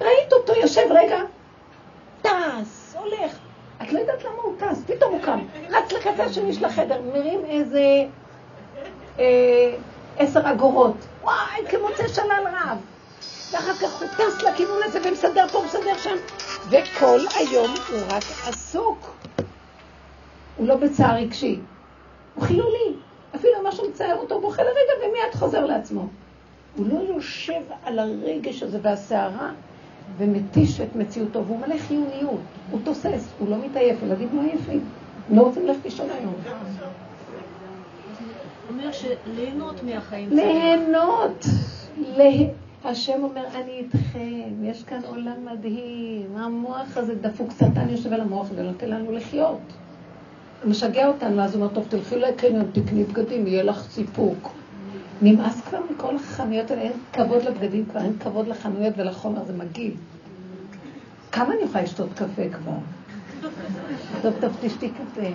ראית 0.00 0.32
אותו 0.32 0.52
יושב 0.52 0.86
רגע, 0.90 1.20
טס, 2.22 2.96
הולך. 2.98 3.38
את 3.82 3.92
לא 3.92 3.98
יודעת 3.98 4.24
למה 4.24 4.42
הוא 4.42 4.54
טס, 4.58 4.82
פתאום 4.86 5.12
הוא 5.12 5.20
קם, 5.22 5.40
רץ 5.70 5.92
לקצה 5.92 6.24
השני 6.24 6.52
של 6.52 6.64
החדר, 6.64 7.00
מרים 7.14 7.44
איזה 7.44 8.04
אה, 9.18 9.74
עשר 10.18 10.40
אגורות. 10.50 10.96
וואי, 11.22 11.60
כמוצא 11.68 12.08
שלל 12.08 12.46
רב. 12.46 12.78
ואחר 13.52 13.74
כך 13.74 14.00
הוא 14.00 14.08
טס 14.08 14.42
לכיוון 14.42 14.78
הזה 14.84 14.98
ומסדר 15.04 15.48
פה, 15.48 15.62
מסדר 15.66 15.98
שם. 15.98 16.16
וכל 16.70 17.20
היום 17.36 17.74
הוא 17.90 17.98
רק 18.08 18.22
עסוק. 18.46 19.10
הוא 20.56 20.68
לא 20.68 20.76
בצער 20.76 21.14
רגשי, 21.14 21.58
הוא 22.40 22.46
חילוני. 22.46 22.92
אפילו 23.34 23.52
מה 23.64 23.72
שמצער 23.72 24.16
אותו, 24.16 24.34
הוא 24.34 24.42
בוכה 24.42 24.62
לרגע 24.62 25.08
ומיד 25.08 25.34
חוזר 25.34 25.66
לעצמו. 25.66 26.06
הוא 26.76 26.86
לא 26.86 26.98
יושב 27.14 27.60
על 27.84 27.98
הרגש 27.98 28.62
הזה 28.62 28.78
והסערה 28.82 29.50
ומתיש 30.18 30.80
את 30.80 30.96
מציאותו, 30.96 31.46
והוא 31.46 31.58
מלא 31.58 31.78
חיוניות, 31.78 32.40
הוא 32.70 32.80
תוסס, 32.84 33.28
הוא 33.38 33.48
לא 33.48 33.56
מתעייף, 33.56 34.02
ילדים 34.02 34.28
לא 34.32 34.42
עייפים, 34.42 34.84
לא 35.30 35.42
רוצים 35.42 35.66
ללכת 35.66 35.84
לישון 35.84 36.06
היום. 36.10 36.34
אומר 38.68 38.90
שליהנות 38.92 39.82
מהחיים. 39.82 40.28
ליהנות. 40.30 41.44
השם 42.84 43.22
אומר, 43.22 43.44
אני 43.54 43.72
איתכם, 43.72 44.64
יש 44.64 44.82
כאן 44.82 45.00
עולם 45.06 45.46
מדהים, 45.52 46.36
המוח 46.36 46.96
הזה 46.96 47.14
דפוק, 47.14 47.50
שטן 47.52 47.88
יושב 47.88 48.12
על 48.12 48.20
המוח 48.20 48.48
ונותן 48.54 48.88
לנו 48.88 49.12
לחיות. 49.12 49.60
משגע 50.64 51.06
אותנו, 51.06 51.42
אז 51.42 51.54
הוא 51.54 51.62
אומר, 51.62 51.74
טוב, 51.74 51.86
תלכי 51.88 52.16
לקניון, 52.16 52.70
תקני 52.72 53.04
בגדים, 53.04 53.46
יהיה 53.46 53.62
לך 53.62 53.82
סיפוק. 53.90 54.50
נמאס 55.22 55.60
כבר 55.60 55.78
מכל 55.90 56.16
החנויות 56.16 56.70
האלה, 56.70 56.82
אין 56.82 56.92
כבוד 57.12 57.42
לבגדים 57.42 57.84
כבר, 57.90 58.00
אין 58.00 58.18
כבוד 58.20 58.48
לחנויות 58.48 58.94
ולחומר, 58.96 59.44
זה 59.44 59.52
מגעיל. 59.52 59.94
כמה 61.32 61.54
אני 61.54 61.62
יכולה 61.62 61.84
לשתות 61.84 62.08
קפה 62.14 62.42
כבר? 62.52 62.72
טוב, 64.22 64.34
טוב, 64.40 64.56
תשתי 64.60 64.88
קפה. 64.88 65.26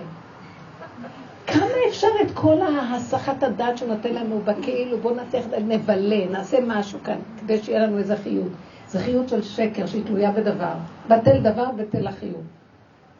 כמה 1.46 1.74
אפשר 1.88 2.08
את 2.22 2.30
כל 2.34 2.56
ההסחת 2.60 3.42
הדעת 3.42 3.78
שנותן 3.78 4.14
לנו 4.14 4.40
בכאילו, 4.44 4.98
בואו 4.98 5.14
נעשה, 5.14 5.38
נבלה, 5.60 6.26
נעשה 6.30 6.58
משהו 6.66 6.98
כאן, 7.04 7.18
כדי 7.40 7.62
שיהיה 7.62 7.86
לנו 7.86 7.98
איזה 7.98 8.16
חיות. 8.16 8.52
זה 8.88 9.00
חיות 9.00 9.28
של 9.28 9.42
שקר 9.42 9.86
שהיא 9.86 10.04
תלויה 10.04 10.30
בדבר. 10.30 10.74
בטל 11.08 11.38
דבר, 11.42 11.70
בטל 11.76 12.06
החיות. 12.06 12.55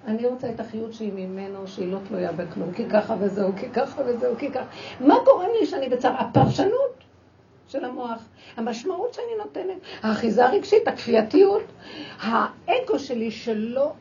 אני 0.06 0.26
רוצה 0.26 0.50
את 0.50 0.60
החיות 0.60 0.92
שהיא 0.92 1.12
ממנו, 1.12 1.66
שהיא 1.66 1.92
לא 1.92 1.98
תלויה 2.08 2.32
בכלום, 2.32 2.72
כי 2.72 2.84
ככה 2.90 3.16
וזהו, 3.20 3.52
כי 3.56 3.68
ככה 3.68 4.02
וזהו, 4.06 4.36
כי 4.38 4.50
ככה. 4.50 4.64
מה 5.00 5.14
גורם 5.24 5.48
לי 5.60 5.66
שאני 5.66 5.88
בצער? 5.88 6.14
הפרשנות 6.18 7.04
של 7.68 7.84
המוח, 7.84 8.22
המשמעות 8.56 9.14
שאני 9.14 9.36
נותנת, 9.38 9.76
האחיזה 10.02 10.46
הרגשית, 10.46 10.88
הכפייתיות, 10.88 11.62
האגו 12.20 12.98
שלי 12.98 13.30
שלא, 13.30 13.92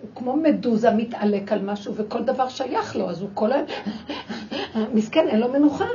הוא 0.00 0.10
כמו 0.14 0.36
מדוזה 0.36 0.90
מתעלק 0.90 1.52
על 1.52 1.62
משהו 1.62 1.94
וכל 1.94 2.22
דבר 2.22 2.48
שייך 2.48 2.96
לו, 2.96 3.10
אז 3.10 3.22
הוא 3.22 3.30
כל 3.34 3.52
היום, 3.52 3.66
מסכן, 4.94 5.28
אין 5.28 5.40
לו 5.40 5.48
מנוחה. 5.48 5.88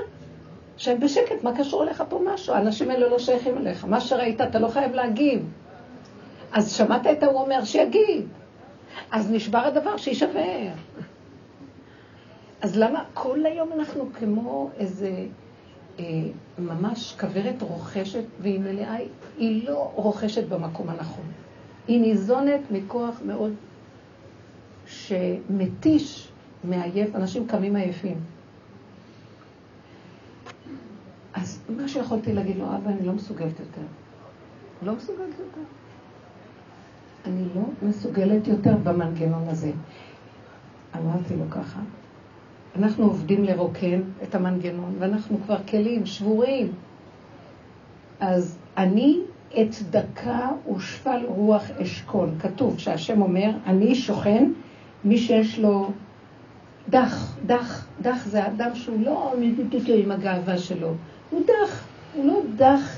שהם 0.78 1.00
בשקט, 1.00 1.44
מה 1.44 1.58
קשור 1.58 1.84
אליך 1.84 2.04
פה 2.10 2.22
משהו? 2.26 2.54
האנשים 2.54 2.92
האלה 2.92 3.10
לא 3.10 3.20
שייכים 3.20 3.58
אליך. 3.58 3.86
מה 3.86 4.02
שראית, 4.02 4.42
אתה 4.42 4.60
לא 4.60 4.68
חייב 4.68 4.94
להגיב. 4.94 5.46
אז 6.54 6.72
שמעת 6.72 7.08
את 7.08 7.24
ההוא 7.24 7.42
אומר 7.42 7.64
שיגיב. 7.64 8.28
אז 9.12 9.32
נשבר 9.32 9.58
הדבר, 9.58 9.98
שיישבר. 9.98 10.68
אז 12.62 12.78
למה 12.78 13.04
כל 13.14 13.46
היום 13.46 13.70
אנחנו 13.74 14.10
כמו 14.20 14.70
איזה 14.78 15.26
אה, 16.00 16.06
ממש 16.60 17.16
כוורת 17.20 17.62
רוכשת, 17.62 18.24
והיא 18.42 18.60
מלאה, 18.60 18.96
היא 19.38 19.68
לא 19.70 19.92
רוכשת 19.96 20.48
במקום 20.48 20.90
הנכון. 20.90 21.26
היא 21.88 22.02
ניזונת 22.02 22.62
מכוח 22.72 23.16
מאוד 23.26 23.54
שמתיש, 24.86 26.32
מעייף, 26.64 27.16
אנשים 27.16 27.48
קמים 27.48 27.76
עייפים. 27.76 28.18
אז 31.34 31.60
מה 31.70 31.88
שיכולתי 31.88 32.34
להגיד 32.34 32.58
לו, 32.58 32.66
אבא, 32.66 32.90
אני 32.90 33.06
לא 33.06 33.14
מסוגלת 33.14 33.60
יותר. 33.60 33.82
לא 34.82 34.96
מסוגלת 34.96 35.40
יותר. 35.40 35.62
אני 37.26 37.44
לא 37.56 37.62
מסוגלת 37.90 38.48
יותר 38.48 38.76
במנגנון 38.84 39.48
הזה. 39.48 39.72
אמרתי 40.96 41.36
לו 41.36 41.50
ככה, 41.50 41.80
אנחנו 42.76 43.06
עובדים 43.06 43.44
לרוקן 43.44 44.02
את 44.24 44.36
המנגנון, 44.36 44.96
ואנחנו 45.00 45.38
כבר 45.46 45.58
כלים 45.70 46.06
שבורים. 46.06 46.72
אז 48.20 48.58
אני 48.78 49.20
את 49.54 49.76
דקה 49.90 50.50
ושפל 50.76 51.22
רוח 51.26 51.72
אשכול. 51.72 52.30
כתוב 52.40 52.80
שהשם 52.80 53.22
אומר, 53.22 53.52
אני 53.66 53.96
שוכן 53.96 54.52
מי 55.04 55.18
שיש 55.18 55.60
לו 55.60 55.92
דח, 56.90 57.38
דח, 57.46 57.88
דח 58.02 58.26
זה 58.26 58.48
אדם 58.48 58.76
שהוא 58.76 59.06
לא 59.06 59.34
עם 59.94 60.12
הגאווה 60.12 60.58
שלו, 60.58 60.94
הוא 61.30 61.42
דח, 61.46 61.84
הוא 62.16 62.26
לא 62.26 62.42
דח 62.56 62.98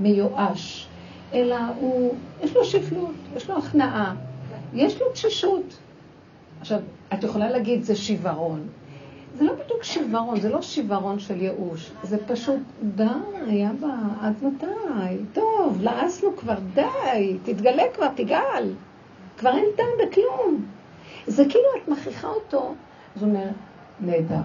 מיואש. 0.00 0.88
אלא 1.34 1.56
הוא, 1.80 2.14
יש 2.42 2.56
לו 2.56 2.64
שפלות, 2.64 3.14
יש 3.36 3.50
לו 3.50 3.58
הכנעה, 3.58 4.14
יש 4.74 5.00
לו 5.00 5.06
תשישות. 5.12 5.78
עכשיו, 6.60 6.78
את 7.14 7.24
יכולה 7.24 7.50
להגיד 7.50 7.82
זה 7.82 7.96
שיוורון. 7.96 8.66
זה 9.38 9.44
לא 9.44 9.52
בדיוק 9.52 9.82
שיוורון, 9.82 10.40
זה 10.40 10.48
לא 10.48 10.62
שיוורון 10.62 11.18
של 11.18 11.42
ייאוש, 11.42 11.90
זה 12.02 12.26
פשוט, 12.26 12.60
די, 12.82 13.66
אבא, 13.70 13.94
עד 14.20 14.34
מתי? 14.42 14.66
טוב, 15.32 15.78
לעסנו 15.80 16.36
כבר, 16.36 16.56
די, 16.74 17.36
תתגלה 17.44 17.82
כבר, 17.94 18.08
תגאל. 18.14 18.72
כבר 19.38 19.50
אין 19.56 19.64
טעם 19.76 19.86
בכלום. 20.02 20.64
זה 21.26 21.44
כאילו 21.44 21.64
את 21.82 21.88
מכריחה 21.88 22.28
אותו, 22.28 22.74
אז 23.16 23.22
הוא 23.22 23.30
אומר, 23.30 23.48
נהדר, 24.00 24.42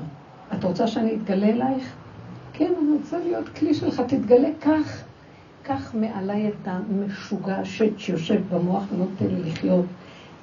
את 0.53 0.63
רוצה 0.63 0.87
שאני 0.87 1.15
אתגלה 1.15 1.47
אלייך? 1.47 1.95
כן, 2.53 2.73
אני 2.81 2.97
רוצה 3.01 3.17
להיות 3.17 3.49
כלי 3.49 3.73
שלך, 3.73 4.01
תתגלה 4.07 4.49
כך. 4.61 5.03
קח 5.67 5.93
מעליי 5.93 6.47
את 6.47 6.67
המשוגע 6.67 7.57
שיושב 7.97 8.41
במוח 8.49 8.83
ונותן 8.91 9.25
לי 9.25 9.49
לחיות. 9.49 9.85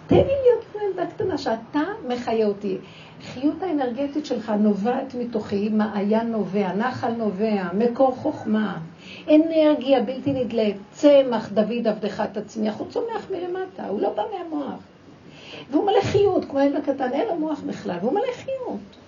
תן 0.07 0.17
לי 0.17 0.23
להיות 0.23 0.65
כמו 0.73 0.81
ילדה 0.83 1.07
קטנה, 1.07 1.39
שאתה 1.39 1.81
מחיה 2.09 2.47
אותי. 2.47 2.79
חיות 3.23 3.63
האנרגטית 3.63 4.27
שלך 4.27 4.53
נובעת 4.61 5.15
מתוכי, 5.15 5.69
מעיין 5.69 6.33
נובע, 6.33 6.73
נחל 6.73 7.11
נובע, 7.11 7.63
מקור 7.73 8.17
חוכמה, 8.17 8.79
אנרגיה 9.29 10.03
בלתי 10.03 10.33
נדלית, 10.33 10.77
צמח 10.93 11.49
דוד 11.49 11.89
עבדך 11.89 12.23
תצמיח, 12.33 12.77
הוא 12.77 12.87
צומח 12.91 13.31
מלמטה, 13.31 13.87
הוא 13.89 14.01
לא 14.01 14.13
בא 14.13 14.23
מהמוח. 14.33 14.81
והוא 15.71 15.85
מלא 15.87 16.01
חיות, 16.01 16.45
כמו 16.45 16.61
ילד 16.61 16.77
הקטן, 16.77 17.13
אין 17.13 17.29
לו 17.29 17.37
מוח 17.37 17.61
בכלל, 17.67 17.97
והוא 18.01 18.13
מלא 18.13 18.33
חיות. 18.33 19.04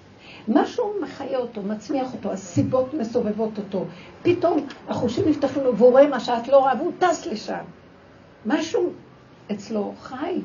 משהו 0.49 0.93
מחיה 1.03 1.39
אותו, 1.39 1.63
מצמיח 1.63 2.13
אותו, 2.13 2.33
הסיבות 2.33 2.95
מסובבות 2.95 3.59
אותו. 3.59 3.85
פתאום 4.23 4.67
החושים 4.89 5.29
נפתחים 5.29 5.65
לו 5.65 5.77
והוא 5.77 5.91
רואה 5.91 6.09
מה 6.09 6.21
שאת 6.21 6.49
לא 6.49 6.59
רואה 6.59 6.73
והוא 6.79 6.93
טס 6.99 7.27
לשם. 7.27 7.65
משהו 8.47 8.93
אצלו 9.53 9.95
חי. 10.01 10.41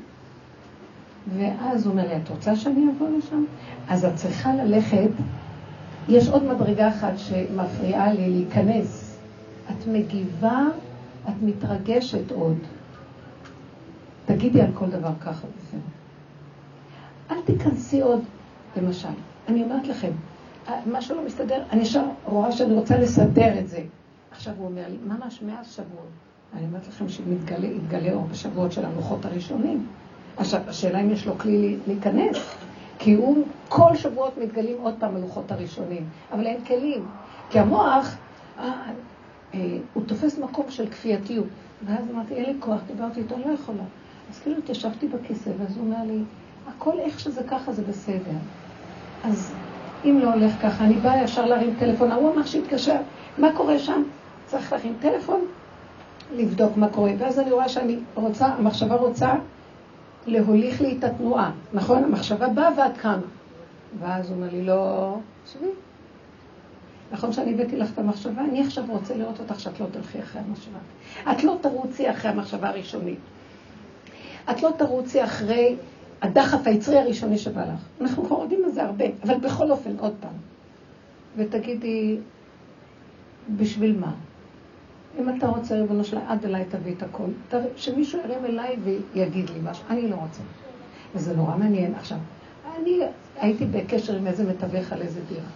ואז 1.37 1.85
הוא 1.85 1.91
אומר 1.91 2.07
לי, 2.07 2.17
את 2.17 2.29
רוצה 2.29 2.55
שאני 2.55 2.85
אבוא 2.91 3.07
לשם? 3.17 3.43
אז 3.89 4.05
את 4.05 4.15
צריכה 4.15 4.55
ללכת, 4.55 5.09
יש 6.09 6.29
עוד 6.29 6.43
מדרגה 6.43 6.89
אחת 6.89 7.13
שמפריעה 7.17 8.13
לי 8.13 8.29
להיכנס. 8.29 9.17
את 9.69 9.87
מגיבה, 9.87 10.61
את 11.29 11.33
מתרגשת 11.41 12.31
עוד. 12.31 12.57
תגידי 14.25 14.61
על 14.61 14.71
כל 14.73 14.89
דבר 14.89 15.11
ככה 15.21 15.47
וזהו. 15.47 15.81
אל 17.31 17.41
תיכנסי 17.45 18.01
עוד, 18.01 18.21
למשל. 18.77 19.31
אני 19.47 19.63
אומרת 19.63 19.88
לכם, 19.88 20.12
משהו 20.91 21.15
לא 21.15 21.25
מסתדר, 21.25 21.63
אני 21.71 21.82
ישר 21.82 22.04
רואה 22.25 22.51
שאני 22.51 22.73
רוצה 22.73 22.97
לסדר 22.97 23.60
את 23.60 23.67
זה. 23.67 23.84
עכשיו 24.32 24.54
הוא 24.58 24.65
אומר 24.67 24.84
לי, 24.89 24.97
ממש 25.08 25.41
מאז 25.41 25.71
שבועות. 25.71 26.10
אני 26.54 26.65
אומרת 26.65 26.88
לכם 26.88 27.10
שיתגלה 27.10 28.13
אור 28.13 28.27
בשבועות 28.32 28.71
של 28.71 28.86
הלוחות 28.86 29.25
הראשונים. 29.25 29.88
עכשיו, 30.38 30.62
השאלה 30.67 31.01
אם 31.01 31.10
יש 31.12 31.25
לו 31.25 31.38
כלי 31.38 31.77
להיכנס, 31.88 32.56
כי 32.99 33.13
הוא, 33.13 33.45
כל 33.69 33.95
שבועות 33.95 34.38
מתגלים 34.38 34.77
עוד 34.82 34.93
פעם 34.99 35.15
הלוחות 35.15 35.51
הראשונים, 35.51 36.06
אבל 36.32 36.47
אין 36.47 36.65
כלים. 36.65 37.06
כי 37.49 37.60
המוח, 37.60 38.17
אה, 38.60 38.91
אה, 39.54 39.77
הוא 39.93 40.04
תופס 40.08 40.38
מקום 40.38 40.65
של 40.69 40.89
כפייתיות. 40.89 41.47
ואז 41.86 42.06
אמרתי, 42.13 42.34
אין 42.34 42.45
לי 42.45 42.54
כוח, 42.60 42.80
דיברתי 42.88 43.19
איתו, 43.19 43.36
אני 43.36 43.43
לא 43.45 43.51
יכולה. 43.51 43.84
אז 44.30 44.39
כאילו 44.39 44.58
התיישבתי 44.58 45.08
בכיסא, 45.08 45.49
ואז 45.60 45.77
הוא 45.77 45.86
אומר 45.86 46.04
לי, 46.08 46.23
הכל 46.67 46.99
איך 46.99 47.19
שזה 47.19 47.43
ככה 47.43 47.73
זה 47.73 47.84
בסדר. 47.84 48.38
אז 49.23 49.53
אם 50.05 50.19
לא 50.21 50.34
הולך 50.34 50.53
ככה, 50.62 50.84
אני 50.84 50.93
באה 50.93 51.23
ישר 51.23 51.45
להרים 51.45 51.75
טלפון, 51.79 52.12
ההוא 52.12 52.34
אמר 52.34 52.45
שהתקשר, 52.45 52.95
מה 53.38 53.47
קורה 53.55 53.79
שם? 53.79 54.03
צריך 54.45 54.71
להרים 54.71 54.95
טלפון, 54.99 55.41
לבדוק 56.36 56.77
מה 56.77 56.89
קורה. 56.89 57.12
ואז 57.17 57.39
אני 57.39 57.51
רואה 57.51 57.69
שאני 57.69 57.99
רוצה, 58.15 58.45
המחשבה 58.45 58.95
רוצה 58.95 59.34
להוליך 60.27 60.81
לי 60.81 60.97
את 60.99 61.03
התנועה, 61.03 61.51
נכון? 61.73 62.03
המחשבה 62.03 62.47
באה 62.47 62.69
ואת 62.77 62.97
קמה. 62.97 63.17
ואז 63.99 64.29
הוא 64.29 64.36
אומר 64.36 64.47
לי, 64.51 64.63
לא, 64.63 65.15
שבי. 65.53 65.67
נכון 67.12 67.34
שאני 67.34 67.53
הבאתי 67.53 67.77
לך 67.77 67.93
את 67.93 67.99
המחשבה? 67.99 68.41
אני 68.41 68.62
עכשיו 68.62 68.84
רוצה 68.88 69.15
לראות 69.17 69.39
אותך 69.39 69.60
שאת 69.60 69.79
לא 69.79 69.86
תלכי 69.91 70.19
אחרי 70.19 70.41
המחשבה. 70.47 70.79
את 71.31 71.43
לא 71.43 71.57
תרוצי 71.62 72.10
אחרי 72.10 72.31
המחשבה 72.31 72.69
הראשונית. 72.69 73.19
את 74.51 74.62
לא 74.62 74.69
תרוצי 74.77 75.23
אחרי 75.23 75.75
הדחף 76.21 76.67
היצרי 76.67 76.99
הראשוני 76.99 77.38
שבא 77.38 77.65
לך. 77.65 77.79
אנחנו 78.01 78.25
כבר 78.25 78.41
יודעים 78.41 78.65
על 78.65 78.71
זה 78.71 78.84
הרבה, 78.84 79.05
אבל 79.23 79.38
בכל 79.38 79.71
אופן, 79.71 79.91
עוד 79.99 80.13
פעם. 80.19 80.34
ותגידי, 81.38 82.17
בשביל 83.57 83.99
מה? 83.99 84.13
אם 85.19 85.38
אתה 85.38 85.47
רוצה, 85.47 85.75
ריבונו 85.75 86.03
שלה, 86.03 86.21
עד 86.27 86.45
אליי 86.45 86.65
תביא 86.69 86.93
את 86.97 87.03
הכל. 87.03 87.57
שמישהו 87.75 88.19
ירים 88.19 88.45
אליי 88.45 88.75
ויגיד 88.84 89.49
לי 89.49 89.60
משהו. 89.63 89.86
אני 89.89 90.07
לא 90.07 90.15
רוצה. 90.15 90.41
וזה 91.15 91.36
נורא 91.36 91.57
מעניין. 91.57 91.95
עכשיו, 91.95 92.17
אני 92.77 92.99
הייתי 93.36 93.65
בקשר 93.65 94.15
עם 94.15 94.27
איזה 94.27 94.43
מתווך 94.43 94.91
על 94.91 95.01
איזה 95.01 95.19
דירה. 95.29 95.49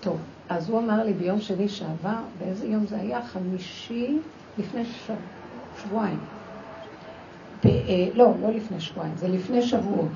טוב, 0.00 0.18
אז 0.48 0.70
הוא 0.70 0.78
אמר 0.78 1.04
לי 1.04 1.12
ביום 1.12 1.40
שני 1.40 1.68
שעבר, 1.68 2.18
באיזה 2.38 2.66
יום 2.66 2.86
זה 2.86 2.96
היה? 3.00 3.22
חמישי 3.22 4.18
לפני. 4.58 4.82
שבועיים. 5.82 6.18
ב... 7.64 7.66
אה, 7.66 8.08
לא, 8.14 8.32
לא 8.42 8.52
לפני 8.52 8.80
שבועיים, 8.80 9.12
זה 9.16 9.28
לפני 9.28 9.62
שבועות. 9.62 10.08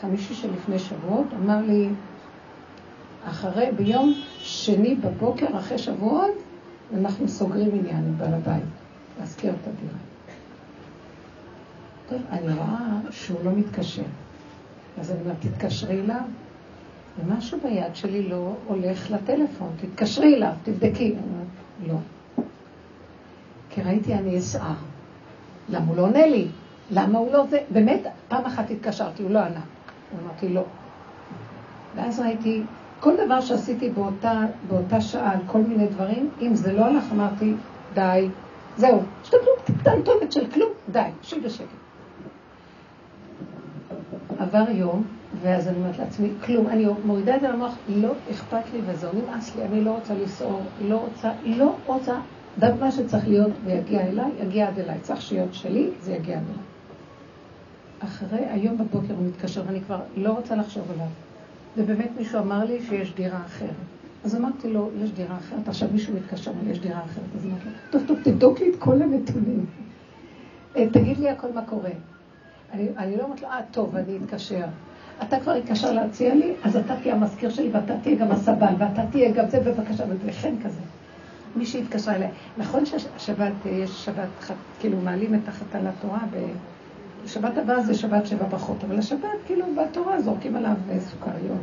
חמישי 0.00 0.34
שלפני 0.34 0.78
שבועות, 0.78 1.26
אמר 1.42 1.60
לי, 1.60 1.88
אחרי, 3.24 3.66
ביום 3.76 4.14
שני 4.38 4.94
בבוקר, 4.94 5.58
אחרי 5.58 5.78
שבועות, 5.78 6.34
אנחנו 6.94 7.28
סוגרים 7.28 7.70
עניין 7.72 8.04
עם 8.04 8.18
בעל 8.18 8.34
הבית, 8.34 8.64
להזכיר 9.20 9.50
את 9.50 9.68
הדירה. 9.68 9.98
טוב, 12.08 12.18
אני 12.30 12.54
רואה 12.54 13.00
שהוא 13.10 13.38
לא 13.44 13.50
מתקשר. 13.50 14.02
אז 15.00 15.10
אני 15.10 15.20
אומרת, 15.20 15.36
תתקשרי 15.40 16.00
אליו. 16.00 16.20
ומשהו 17.18 17.58
ביד 17.62 17.96
שלי 17.96 18.28
לא 18.28 18.54
הולך 18.66 19.10
לטלפון, 19.10 19.68
תתקשרי 19.80 20.34
אליו, 20.34 20.52
תבדקי. 20.62 21.14
לא. 21.86 21.96
כי 23.70 23.82
ראיתי 23.82 24.14
אני 24.14 24.38
אסער. 24.38 24.74
למה 25.68 25.86
הוא 25.86 25.96
לא 25.96 26.02
עונה 26.02 26.26
לי? 26.26 26.46
למה 26.90 27.18
הוא 27.18 27.32
לא 27.32 27.46
זה? 27.46 27.58
באמת, 27.70 28.00
פעם 28.28 28.44
אחת 28.44 28.70
התקשרתי, 28.70 29.22
הוא 29.22 29.30
לא 29.30 29.38
ענה. 29.38 29.60
אמרתי 30.24 30.48
לא. 30.48 30.62
ואז 31.96 32.20
ראיתי, 32.20 32.62
כל 33.00 33.12
דבר 33.26 33.40
שעשיתי 33.40 33.90
באותה, 33.90 34.42
באותה 34.68 35.00
שעה 35.00 35.32
על 35.32 35.38
כל 35.46 35.58
מיני 35.58 35.86
דברים, 35.86 36.30
אם 36.40 36.54
זה 36.54 36.72
לא 36.72 36.84
הלך, 36.84 37.04
אמרתי, 37.12 37.52
די, 37.94 38.28
זהו, 38.76 39.00
השתדלות 39.22 39.70
קטנטונת 39.80 40.32
של 40.32 40.50
כלום, 40.50 40.70
די, 40.92 41.08
שבי 41.22 41.40
בשקט. 41.40 41.66
עבר 44.38 44.70
יום, 44.70 45.04
ואז 45.42 45.68
אני 45.68 45.76
אומרת 45.76 45.98
לעצמי, 45.98 46.28
כלום, 46.44 46.66
אני 46.66 46.86
מורידה 47.04 47.36
את 47.36 47.40
זה 47.40 47.48
למוח, 47.48 47.74
לא 47.88 48.12
אכפת 48.30 48.72
לי 48.72 48.80
וזהו, 48.86 49.10
נמאס 49.12 49.56
לי, 49.56 49.64
אני 49.64 49.84
לא 49.84 49.90
רוצה 49.90 50.14
לסעור, 50.14 50.62
לא 50.88 50.96
רוצה, 50.96 51.30
לא 51.44 51.74
רוצה, 51.86 52.14
דווקא 52.58 52.84
מה 52.84 52.90
שצריך 52.90 53.28
להיות 53.28 53.52
ויגיע 53.64 54.00
אליי, 54.00 54.30
יגיע 54.42 54.68
עד 54.68 54.78
אליי. 54.78 54.98
צריך 55.02 55.22
שיהיה 55.22 55.44
שלי, 55.52 55.90
זה 56.00 56.12
יגיע 56.12 56.36
עד 56.36 56.42
אליי. 56.44 56.64
אחרי, 57.98 58.46
היום 58.50 58.78
בבוקר 58.78 59.14
הוא 59.14 59.26
מתקשר, 59.26 59.62
ואני 59.66 59.80
כבר 59.80 60.00
לא 60.16 60.32
רוצה 60.32 60.56
לחשוב 60.56 60.84
עליו. 60.94 61.06
ובאמת 61.76 62.10
מישהו 62.18 62.38
אמר 62.38 62.64
לי 62.64 62.78
שיש 62.88 63.14
דירה 63.14 63.40
אחרת. 63.46 63.70
אז 64.24 64.36
אמרתי 64.36 64.72
לו, 64.72 64.90
יש 65.02 65.10
דירה 65.10 65.36
אחרת, 65.36 65.68
עכשיו 65.68 65.88
מישהו 65.92 66.14
מתקשר, 66.14 66.50
יש 66.70 66.78
דירה 66.78 66.98
אחרת. 66.98 67.24
אז 67.36 67.46
אמרתי 67.46 67.64
לו, 67.64 67.72
טוב, 67.90 68.02
טוב, 68.06 68.18
תבדוק 68.24 68.60
לי 68.60 68.70
את 68.70 68.74
כל 68.78 69.02
הנתונים. 69.02 69.66
אה, 70.76 70.86
תגיד 70.92 71.18
לי 71.18 71.28
הכל 71.30 71.48
מה 71.54 71.62
קורה. 71.66 71.90
אני, 72.72 72.88
אני 72.98 73.16
לא 73.16 73.22
אומרת 73.22 73.42
לו, 73.42 73.48
אה, 73.48 73.60
טוב, 73.70 73.96
אני 73.96 74.18
אתקשר. 74.24 74.64
אתה 75.22 75.40
כבר 75.40 75.52
התקשר 75.52 75.92
להציע 75.92 76.34
לי, 76.34 76.52
אז 76.62 76.76
אתה 76.76 76.94
תהיה 77.02 77.14
המזכיר 77.14 77.50
שלי 77.50 77.70
ואתה 77.72 77.94
תהיה 78.02 78.16
גם 78.16 78.30
הסבל, 78.30 78.74
ואתה 78.78 79.02
תהיה 79.10 79.32
גם 79.32 79.48
זה, 79.48 79.60
בבקשה, 79.60 80.04
חן 80.32 80.54
כזה. 80.64 80.80
מי 81.56 81.66
שהתקשרה 81.66 82.14
אליי. 82.14 82.28
נכון 82.58 82.86
שהשבת, 82.86 83.52
יש 83.66 84.04
שבת, 84.04 84.28
כאילו 84.80 84.98
מעלים 85.00 85.34
את 85.34 85.48
החתן 85.48 85.84
לתורה, 85.84 86.18
בשבת 87.24 87.58
הבאה 87.58 87.82
זה 87.82 87.94
שבת 87.94 88.26
שבע 88.26 88.46
ברכות, 88.48 88.84
אבל 88.84 88.98
השבת, 88.98 89.28
כאילו, 89.46 89.66
בתורה 89.76 90.20
זורקים 90.20 90.56
עליו 90.56 90.74
סוכריות. 90.98 91.60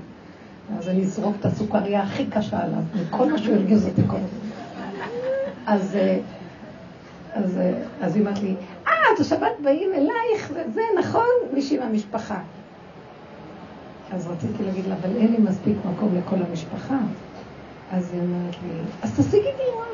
אז 0.78 0.90
אני 0.90 1.04
אזרוק 1.04 1.36
את 1.40 1.46
הסוכריה 1.46 2.04
הכי 2.04 2.26
קשה 2.26 2.64
עליו, 2.64 2.82
וכל 2.94 3.32
מה 3.32 3.38
שהוא 3.38 3.56
הרגיז 3.56 3.88
אותי 3.88 4.02
כל 4.08 4.16
הזמן. 4.16 4.50
אז, 5.66 5.96
אה, 5.96 6.20
אז, 7.34 7.58
אה, 7.58 7.74
אז 8.02 8.16
היא 8.16 8.24
אמרת 8.24 8.40
לי, 8.40 8.56
אה, 8.88 8.94
את 9.16 9.20
השבת 9.20 9.52
באים 9.64 9.90
אלייך, 9.94 10.52
וזה 10.52 10.82
נכון, 11.00 11.30
מישהי 11.54 11.78
מהמשפחה. 11.78 12.40
אז 14.12 14.28
רציתי 14.28 14.64
להגיד 14.64 14.86
לה, 14.86 14.96
אבל 14.96 15.16
אין 15.16 15.32
לי 15.32 15.38
מספיק 15.38 15.78
מקום 15.94 16.16
לכל 16.18 16.36
המשפחה. 16.50 16.98
אז 17.94 18.14
היא 18.14 18.22
אומרת 18.22 18.56
לי, 18.64 18.70
אז 19.02 19.20
תשיגי 19.20 19.50
דירה. 19.58 19.86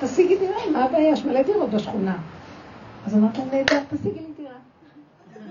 תשיגי 0.00 0.38
דירה, 0.38 0.70
מה 0.72 0.84
הבעיה? 0.84 1.12
יש 1.12 1.24
מלא 1.24 1.42
דירות 1.42 1.70
בשכונה. 1.70 2.16
אז 3.06 3.14
אמרתי 3.14 3.38
לה, 3.38 3.44
נהדר, 3.52 3.78
תשיגי 3.90 4.18
לי 4.20 4.32
דירה. 4.36 4.54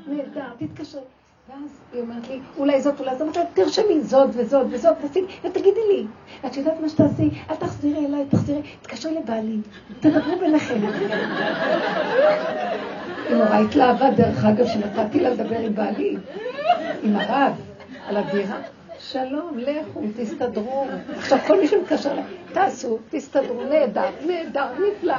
נהדר, 0.08 0.50
תתקשרי. 0.58 1.02
ואז 1.50 1.70
היא 1.93 2.02
אומרת 2.02 2.28
לי, 2.28 2.39
אולי 2.58 2.82
זאת, 2.82 3.00
אולי 3.00 3.17
זאת, 3.17 3.38
תרשמי 3.54 4.02
זאת 4.02 4.30
וזאת 4.34 4.67
וזאת, 4.70 4.96
תשיגי, 5.10 5.28
ותגידי 5.43 5.80
לי, 5.93 6.06
את 6.46 6.58
יודעת 6.58 6.80
מה 6.82 6.89
שתעשי? 6.89 7.30
אל 7.50 7.56
תחזירי 7.56 8.06
אליי, 8.06 8.26
תחזירי, 8.30 8.62
תתקשרי 8.82 9.15
לבעלי, 9.15 9.58
תדברו 10.00 10.39
ביניכם. 10.39 10.80
היא 13.30 13.36
נורא 13.36 13.56
התלהבה, 13.56 14.12
דרך 14.12 14.46
אגב, 14.46 14.67
שנתתי 14.67 15.20
לה 15.20 15.30
לדבר 15.30 15.60
עם 15.60 15.76
בעלי, 15.76 16.17
עם 17.04 17.15
הרב, 17.15 17.54
על 18.08 18.17
הדירה. 18.17 18.58
שלום, 18.99 19.57
לכו, 19.57 20.01
תסתדרו. 20.17 20.86
עכשיו, 21.17 21.38
כל 21.47 21.60
מי 21.62 21.67
שמתקשר 21.67 22.12
אליי, 22.12 22.23
תעשו, 22.53 22.97
תסתדרו, 23.10 23.63
נהדר, 23.63 24.10
נהדר, 24.27 24.67
נפלא. 24.73 25.15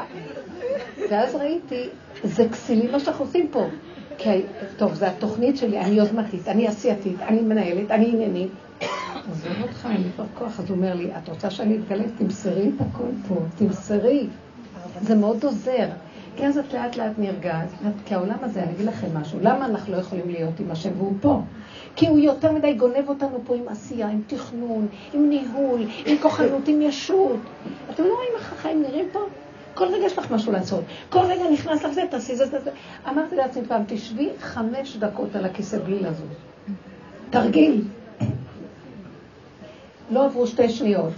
ואז 1.11 1.35
ראיתי, 1.35 1.89
זה 2.25 2.49
כסילי 2.49 2.91
מה 2.91 3.01
שאנחנו 3.01 3.25
עושים 3.25 3.49
פה. 3.49 3.67
כי, 4.19 4.43
טוב, 4.77 4.95
זו 4.95 5.07
התוכנית 5.07 5.57
שלי, 5.57 5.79
אני 5.81 5.95
יוזמתית, 5.95 6.49
אני 6.49 6.69
עשייתית, 6.69 7.21
אני 7.21 7.41
מנהלת, 7.41 7.91
אני 7.91 8.09
עניינית. 8.09 8.51
עזוב 9.31 9.63
אותך, 9.63 9.89
אין 9.91 10.03
לי 10.03 10.09
כבר 10.15 10.25
כוח. 10.39 10.61
אז 10.61 10.71
הוא 10.71 10.77
אומר 10.77 10.95
לי, 10.95 11.11
את 11.19 11.29
רוצה 11.29 11.51
שאני 11.51 11.77
אתגלה? 11.77 12.05
תמסרי 12.19 12.71
את 12.77 12.81
הכל 12.81 13.11
פה, 13.29 13.35
תמסרי. 13.59 14.27
זה 15.01 15.15
מאוד 15.15 15.45
עוזר. 15.45 15.89
כי 16.39 16.47
אז 16.47 16.59
את 16.59 16.75
לאט 16.75 16.97
לאט 16.97 17.13
נרגעת, 17.19 17.69
כי 18.07 18.15
העולם 18.15 18.37
הזה, 18.43 18.63
אני 18.63 18.73
אגיד 18.73 18.87
לכם 18.87 19.07
משהו, 19.15 19.39
למה 19.43 19.67
אנחנו 19.67 19.93
לא 19.93 19.99
יכולים 19.99 20.29
להיות 20.29 20.61
עם 20.61 20.71
השם 20.71 20.91
והוא 20.97 21.13
פה? 21.21 21.41
כי 21.97 22.09
הוא 22.09 22.19
יותר 22.19 22.53
מדי 22.53 22.75
גונב 22.75 23.09
אותנו 23.09 23.41
פה 23.47 23.55
עם 23.55 23.69
עשייה, 23.69 24.09
עם 24.09 24.21
תכנון, 24.27 24.87
עם 25.15 25.29
ניהול, 25.29 25.81
עם 26.07 26.19
כוחנות, 26.19 26.69
עם 26.69 26.83
ישות. 26.83 27.41
אתם 27.91 28.03
לא 28.03 28.15
רואים 28.15 28.31
איך 28.37 28.53
החיים 28.53 28.83
נראים 28.83 29.09
פה? 29.13 29.19
כל 29.75 29.85
רגע 29.85 30.07
יש 30.07 30.19
לך 30.19 30.31
משהו 30.31 30.53
לעשות. 30.53 30.85
כל 31.09 31.19
רגע 31.19 31.43
נכנס 31.53 31.85
לך 31.85 31.93
זה, 31.93 32.03
תעשי 32.11 32.37
זה, 32.37 32.47
זה, 32.47 32.61
זה. 32.61 32.71
אמרתי 33.09 33.37
לעצמי 33.37 33.65
פעם, 33.65 33.83
תשבי 33.87 34.29
חמש 34.41 34.97
דקות 34.97 35.37
על 35.37 35.45
הכיסא 35.45 35.79
בלי 35.79 36.01
לזוז. 36.01 36.37
תרגיל. 37.31 37.83
לא 40.11 40.25
עברו 40.25 40.47
שתי 40.47 40.69
שניות. 40.69 41.13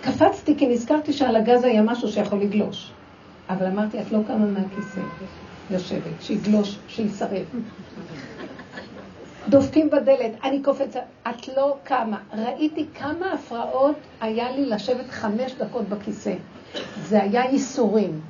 קפצתי 0.00 0.56
כי 0.56 0.66
נזכרתי 0.66 1.12
שעל 1.12 1.36
הגז 1.36 1.64
היה 1.64 1.82
משהו 1.82 2.08
שיכול 2.08 2.38
לגלוש. 2.38 2.90
אבל 3.48 3.66
אמרתי, 3.66 4.00
את 4.00 4.12
לא 4.12 4.18
קמה 4.26 4.46
מהכיסא, 4.46 5.00
יושבת, 5.70 6.22
שיגלוש, 6.22 6.78
שישרף. 6.88 7.46
דופקים 9.48 9.90
בדלת, 9.90 10.32
אני 10.44 10.62
קופצת, 10.62 11.00
את 11.30 11.48
לא 11.56 11.76
קמה. 11.84 12.18
ראיתי 12.32 12.86
כמה 12.94 13.32
הפרעות 13.32 13.96
היה 14.20 14.50
לי 14.50 14.66
לשבת 14.66 15.10
חמש 15.10 15.54
דקות 15.58 15.88
בכיסא. 15.88 16.34
זה 17.02 17.22
היה 17.22 17.44
ייסורים. 17.44 18.20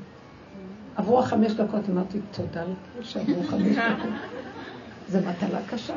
עברו 0.96 1.18
החמש 1.18 1.52
דקות, 1.52 1.88
אמרתי, 1.90 2.18
תודה 2.30 2.62
שעברו 3.02 3.42
חמש 3.42 3.76
דקות. 3.76 4.10
זו 5.08 5.18
מטלה 5.18 5.58
קשה. 5.70 5.94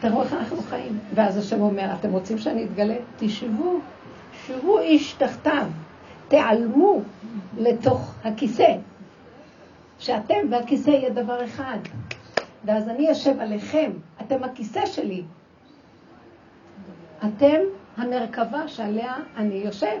תראו 0.00 0.22
איך 0.22 0.32
אנחנו 0.32 0.62
חיים. 0.62 0.98
ואז 1.14 1.36
השם 1.36 1.60
אומר, 1.60 1.94
אתם 2.00 2.12
רוצים 2.12 2.38
שאני 2.38 2.64
אתגלה? 2.64 2.96
תשבו, 3.18 3.80
שבו 4.46 4.78
איש 4.78 5.12
תחתיו, 5.12 5.66
תיעלמו 6.32 7.00
לתוך 7.58 8.14
הכיסא. 8.24 8.76
שאתם 9.98 10.46
והכיסא 10.50 10.90
יהיה 10.90 11.10
דבר 11.10 11.44
אחד. 11.44 11.78
ואז 12.64 12.88
אני 12.88 13.12
אשב 13.12 13.40
עליכם, 13.40 13.90
אתם 14.20 14.44
הכיסא 14.44 14.86
שלי. 14.86 15.22
אתם 17.18 17.58
המרכבה 17.96 18.68
שעליה 18.68 19.14
אני 19.36 19.54
יושב. 19.54 20.00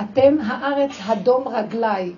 אתם 0.00 0.36
הארץ 0.46 0.90
הדום 1.06 1.48
רגליי. 1.48 2.12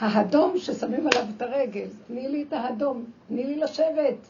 האדום 0.00 0.58
ששמים 0.58 1.06
עליו 1.12 1.26
את 1.36 1.42
הרגל. 1.42 1.86
תני 2.06 2.28
לי 2.28 2.44
את 2.48 2.52
האדום, 2.52 3.04
תני 3.28 3.44
לי 3.44 3.56
לשבת. 3.56 4.28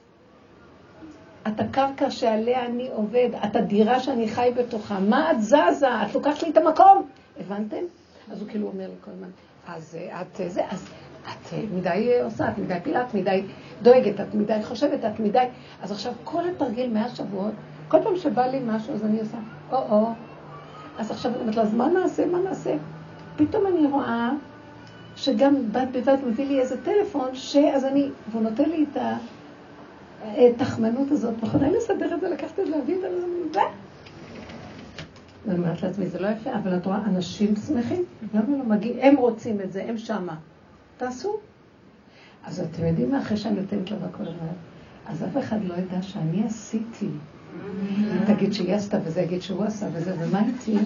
את 1.49 1.61
הקרקע 1.61 2.11
שעליה 2.11 2.67
אני 2.67 2.89
עובד, 2.93 3.29
את 3.45 3.57
הדירה 3.57 4.01
שאני 4.01 4.29
חי 4.29 4.53
בתוכה. 4.57 4.99
מה 5.01 5.31
את 5.31 5.43
זזה? 5.43 6.03
את 6.03 6.15
לוקחת 6.15 6.43
לי 6.43 6.51
את 6.51 6.57
המקום. 6.57 7.09
הבנתם? 7.45 7.85
אז 8.33 8.41
הוא 8.41 8.49
כאילו 8.49 8.67
אומר 8.67 8.87
לי 8.87 8.95
כל 9.05 9.11
הזמן, 9.11 9.29
אז 9.69 9.99
את 10.21 10.51
זה, 10.51 10.63
אז 10.71 10.89
את 11.23 11.53
מדי 11.75 12.21
עושה, 12.23 12.49
את 12.49 12.59
מדי 12.59 12.75
פילה, 12.83 13.03
את 13.03 13.15
מדי 13.15 13.43
דואגת, 13.83 14.21
את 14.21 14.35
מדי 14.35 14.59
חושבת, 14.63 15.05
את 15.05 15.21
מדי... 15.21 15.45
אז 15.83 15.93
עכשיו 15.93 16.13
כל 16.25 16.43
התרגיל 16.49 16.93
מהשבועות, 16.93 17.53
כל 17.89 17.99
פעם 18.03 18.17
שבא 18.17 18.47
לי 18.47 18.61
משהו, 18.67 18.95
אז 18.95 19.05
אני 19.05 19.21
עושה, 19.21 19.39
או-או. 19.73 20.09
אז 20.99 21.11
עכשיו 21.11 21.33
אני 21.33 21.41
אומרת 21.41 21.57
לה, 21.57 21.63
אז 21.63 21.75
מה 21.75 21.89
נעשה, 21.89 22.27
מה 22.27 22.39
נעשה? 22.39 22.77
פתאום 23.37 23.67
אני 23.67 23.87
רואה 23.87 24.31
שגם 25.17 25.73
בד 25.73 25.87
בבד 25.93 26.17
מביא 26.27 26.47
לי 26.47 26.61
איזה 26.61 26.85
טלפון, 26.85 27.35
שאז 27.35 27.85
אני, 27.85 28.11
והוא 28.31 28.43
נותן 28.43 28.71
לי 28.71 28.87
את 28.93 28.97
התחמנות 30.23 31.11
הזאת, 31.11 31.35
מכונה 31.43 31.71
לסדר 31.71 32.15
את 32.15 32.21
זה, 32.21 32.29
לקחת 32.29 32.59
את 32.59 32.67
זה, 32.67 32.71
להביא 32.71 32.95
את 32.95 33.01
זה, 33.01 33.09
ואני 35.47 35.59
אומרת 35.59 35.83
לעצמי, 35.83 36.07
זה 36.07 36.19
לא 36.19 36.29
יפה, 36.29 36.55
אבל 36.55 36.77
את 36.77 36.87
רואה, 36.87 37.05
אנשים 37.05 37.57
שמחים, 37.57 38.05
למה 38.35 38.57
לא 38.57 38.65
מגיעים? 38.65 38.99
הם 39.01 39.17
רוצים 39.17 39.61
את 39.61 39.73
זה, 39.73 39.85
הם 39.89 39.99
שמה. 39.99 40.37
תעשו. 40.97 41.37
אז 42.45 42.61
אתם 42.61 42.87
יודעים 42.87 43.11
מה, 43.11 43.21
אחרי 43.21 43.37
שאני 43.37 43.61
נותנת 43.61 43.91
לו 43.91 43.97
הכל 43.97 44.23
הזמן, 44.23 44.47
אז 45.07 45.25
אף 45.25 45.37
אחד 45.39 45.59
לא 45.65 45.75
ידע 45.75 46.03
שאני 46.03 46.45
עשיתי. 46.47 47.09
היא 47.89 48.21
תגיד 48.27 48.53
שהיא 48.53 48.75
עשתה, 48.75 48.99
וזה 49.05 49.21
יגיד 49.21 49.43
שהוא 49.43 49.65
עשה, 49.65 49.87
וזה, 49.93 50.15
ומה 50.19 50.43
איתי? 50.47 50.77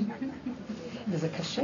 וזה 1.10 1.28
קשה. 1.38 1.62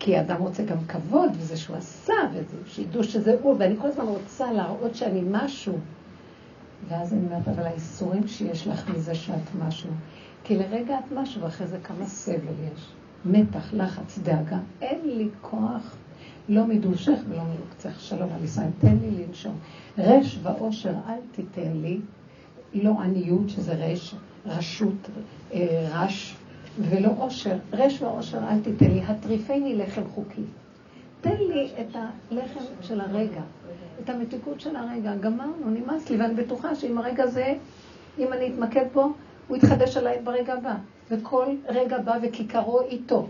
כי 0.00 0.16
האדם 0.16 0.36
רוצה 0.38 0.62
גם 0.64 0.78
כבוד, 0.88 1.30
וזה 1.38 1.56
שהוא 1.56 1.76
עשה, 1.76 2.12
וזה, 2.32 2.56
שידעו 2.66 3.04
שזה 3.04 3.36
הוא, 3.42 3.56
ואני 3.58 3.76
כל 3.80 3.86
הזמן 3.86 4.04
רוצה 4.04 4.52
להראות 4.52 4.94
שאני 4.94 5.22
משהו. 5.30 5.78
ואז 6.88 7.12
אני 7.12 7.26
אומרת, 7.26 7.48
אבל 7.48 7.62
האיסורים 7.62 8.28
שיש 8.28 8.66
לך 8.66 8.90
מזה 8.90 9.14
שאת 9.14 9.54
משהו, 9.66 9.90
כי 10.44 10.56
לרגע 10.56 10.98
את 10.98 11.12
משהו, 11.12 11.42
ואחרי 11.42 11.66
זה 11.66 11.78
כמה 11.84 12.06
סבל 12.06 12.54
יש. 12.74 12.86
מתח, 13.24 13.74
לחץ, 13.74 14.18
דאגה. 14.18 14.58
אין 14.82 15.00
לי 15.04 15.28
כוח, 15.40 15.96
לא 16.48 16.66
מדושך 16.66 17.18
ולא 17.28 17.42
מלוקצך. 17.42 18.00
שלום 18.00 18.28
על 18.36 18.44
ישראל, 18.44 18.68
תן 18.78 18.96
לי 19.02 19.10
לנשום. 19.10 19.58
רש 19.98 20.38
ועושר 20.42 20.94
אל 21.08 21.18
תיתן 21.32 21.72
לי, 21.72 22.00
לא 22.74 23.00
עניות, 23.00 23.48
שזה 23.48 23.74
רש, 23.74 24.14
רשות, 24.46 25.08
אה, 25.52 25.88
רש, 25.92 26.36
ולא 26.78 27.10
עושר. 27.18 27.56
רש 27.72 28.02
ועושר 28.02 28.38
אל 28.38 28.60
תיתן 28.60 28.90
לי, 28.90 29.02
הטריפני 29.02 29.74
לחם 29.76 30.02
חוקי. 30.14 30.42
תן 31.20 31.36
לי 31.36 31.70
את 31.80 31.96
הלחם 31.96 32.64
של 32.82 33.00
הרגע, 33.00 33.40
את 34.02 34.10
המתיקות 34.10 34.60
של 34.60 34.76
הרגע. 34.76 35.16
גמרנו, 35.16 35.70
נמאס 35.70 36.10
לי, 36.10 36.16
ואני 36.16 36.34
בטוחה 36.34 36.74
שאם 36.74 36.98
הרגע 36.98 37.22
הזה, 37.22 37.54
אם 38.18 38.32
אני 38.32 38.54
אתמקד 38.54 38.84
בו, 38.92 39.12
הוא 39.48 39.56
יתחדש 39.56 39.96
עליי 39.96 40.18
ברגע 40.24 40.54
הבא. 40.54 40.74
וכל 41.10 41.46
רגע 41.68 41.98
בא 41.98 42.18
וכיכרו 42.22 42.80
איתו, 42.80 43.26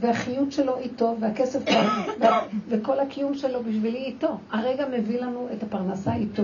והחיות 0.00 0.52
שלו 0.52 0.78
איתו, 0.78 1.16
והכסף 1.20 1.70
שלו, 1.70 2.28
וכל 2.68 3.00
הקיום 3.00 3.34
שלו 3.34 3.62
בשבילי 3.62 3.98
איתו. 3.98 4.38
הרגע 4.50 4.88
מביא 4.88 5.20
לנו 5.20 5.48
את 5.52 5.62
הפרנסה 5.62 6.14
איתו. 6.14 6.42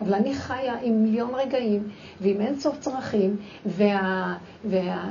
אבל 0.00 0.14
אני 0.14 0.34
חיה 0.34 0.74
עם 0.82 1.02
מיליון 1.02 1.34
רגעים, 1.34 1.88
ועם 2.20 2.40
אין 2.40 2.60
סוף 2.60 2.78
צרכים, 2.80 3.36
וה... 3.66 4.36
וה... 4.64 5.10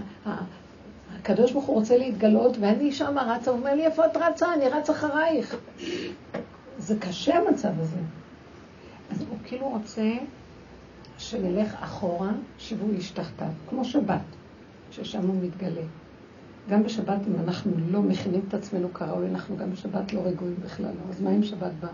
הקדוש 1.19 1.51
ברוך 1.51 1.65
הוא 1.65 1.75
רוצה 1.75 1.97
להתגלות, 1.97 2.57
ואני 2.59 2.91
שם 2.91 3.15
רצה, 3.19 3.51
הוא 3.51 3.59
אומר 3.59 3.75
לי, 3.75 3.85
איפה 3.85 4.05
את 4.05 4.17
רצה? 4.17 4.53
אני 4.53 4.69
רץ 4.69 4.89
אחרייך. 4.89 5.55
זה 6.77 6.99
קשה 6.99 7.37
המצב 7.37 7.79
הזה. 7.79 7.99
אז 9.11 9.21
הוא 9.29 9.37
כאילו 9.45 9.69
רוצה 9.69 10.01
שנלך 11.17 11.75
אחורה, 11.79 12.31
שיווי 12.57 12.95
איש 12.95 13.11
תחתיו, 13.11 13.47
כמו 13.69 13.85
שבת, 13.85 14.21
ששם 14.91 15.27
הוא 15.27 15.35
מתגלה. 15.43 15.81
גם 16.69 16.83
בשבת, 16.83 17.19
אם 17.27 17.33
אנחנו 17.43 17.71
לא 17.91 18.01
מכינים 18.01 18.41
את 18.47 18.53
עצמנו 18.53 18.93
כראוי, 18.93 19.27
אנחנו 19.27 19.57
גם 19.57 19.71
בשבת 19.71 20.13
לא 20.13 20.21
רגועים 20.25 20.55
בכלל. 20.63 20.91
אז 21.09 21.21
מה 21.21 21.29
אם 21.29 21.43
שבת 21.43 21.71
בא? 21.79 21.87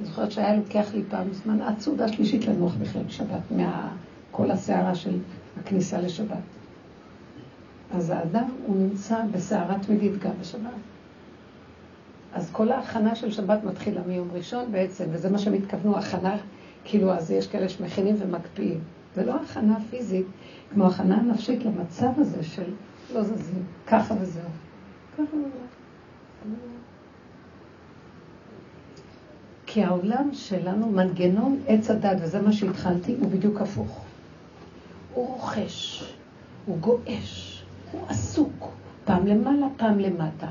אני 0.00 0.08
זוכרת 0.08 0.32
שהיה 0.32 0.56
לוקח 0.56 0.94
לי 0.94 1.02
פעם 1.08 1.32
זמן 1.32 1.62
עד 1.62 1.80
סעודה 1.80 2.08
שלישית 2.08 2.46
לנוח 2.46 2.74
בכלל 2.74 3.02
בשבת, 3.02 3.40
מכל 3.50 4.50
הסערה 4.50 4.94
של 4.94 5.18
הכניסה 5.60 6.00
לשבת. 6.00 6.36
אז 7.94 8.10
האדם, 8.10 8.48
הוא 8.66 8.76
נמצא 8.76 9.22
בסערה 9.32 9.78
תמידית 9.78 10.18
גם 10.18 10.30
בשבת. 10.40 10.70
אז 12.34 12.50
כל 12.52 12.72
ההכנה 12.72 13.14
של 13.14 13.30
שבת 13.30 13.64
מתחילה 13.64 14.00
מיום 14.06 14.28
ראשון 14.32 14.72
בעצם, 14.72 15.04
וזה 15.10 15.30
מה 15.30 15.38
שהם 15.38 15.54
התכוונו, 15.54 15.98
הכנה 15.98 16.36
כאילו, 16.84 17.12
אז 17.12 17.30
יש 17.30 17.46
כאלה 17.46 17.68
שמכינים 17.68 18.16
ומקפיאים. 18.18 18.80
זה 19.14 19.24
לא 19.24 19.34
הכנה 19.34 19.76
פיזית, 19.90 20.26
כמו 20.72 20.86
הכנה 20.86 21.22
נפשית 21.22 21.64
למצב 21.64 22.08
הזה 22.16 22.42
של 22.42 22.72
לא 23.14 23.22
זזים, 23.22 23.64
ככה 23.86 24.14
וזהו. 24.20 24.48
כי 29.66 29.84
העולם 29.84 30.28
שלנו, 30.32 30.90
מנגנון 30.90 31.60
עץ 31.66 31.90
הדת, 31.90 32.16
וזה 32.22 32.42
מה 32.42 32.52
שהתחלתי, 32.52 33.16
הוא 33.20 33.30
בדיוק 33.30 33.60
הפוך. 33.60 34.04
הוא 35.14 35.26
רוכש, 35.26 36.04
הוא 36.66 36.78
גועש, 36.78 37.64
הוא 37.92 38.00
עסוק, 38.08 38.68
פעם 39.04 39.26
למעלה, 39.26 39.66
פעם 39.76 39.98
למטה. 39.98 40.46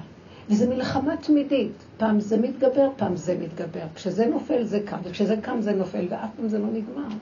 וזו 0.50 0.70
מלחמה 0.70 1.18
תמידית. 1.18 1.72
פעם 1.98 2.20
זה 2.20 2.38
מתגבר, 2.38 2.90
פעם 2.98 3.18
זה 3.18 3.38
מתגבר. 3.42 3.86
כשזה 3.96 4.26
נופל 4.26 4.64
זה 4.64 4.80
קם, 4.86 4.98
וכשזה 5.04 5.36
קם 5.42 5.62
זה 5.62 5.74
נופל, 5.74 6.06
ואף 6.10 6.30
פעם 6.38 6.48
זה 6.48 6.60
לא 6.60 6.68
נגמר. 6.68 7.16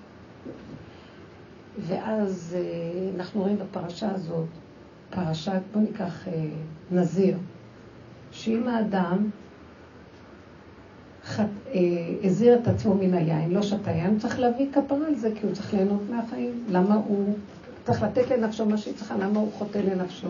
ואז 1.79 2.55
אה, 2.59 3.09
אנחנו 3.15 3.41
רואים 3.41 3.57
בפרשה 3.57 4.11
הזאת, 4.11 4.47
פרשת, 5.09 5.61
בוא 5.73 5.81
ניקח 5.81 6.27
אה, 6.27 6.33
נזיר, 6.91 7.37
שאם 8.31 8.67
האדם 8.67 9.29
חת, 11.23 11.45
אה, 11.73 11.79
הזיר 12.23 12.59
את 12.59 12.67
עצמו 12.67 12.95
מן 12.95 13.13
היין, 13.13 13.51
לא 13.51 13.61
שתה 13.61 13.91
יין, 13.91 14.19
צריך 14.19 14.39
להביא 14.39 14.67
כפרה 14.71 15.07
על 15.07 15.15
זה, 15.15 15.29
כי 15.35 15.45
הוא 15.45 15.53
צריך 15.53 15.73
ליהנות 15.73 16.01
מהחיים. 16.09 16.63
למה 16.69 16.95
הוא 16.95 17.35
צריך 17.85 18.03
לתת 18.03 18.29
לנפשו 18.31 18.65
מה 18.65 18.77
שהיא 18.77 18.95
צריכה, 18.95 19.17
למה 19.17 19.39
הוא 19.39 19.51
חוטא 19.51 19.77
לנפשו? 19.77 20.29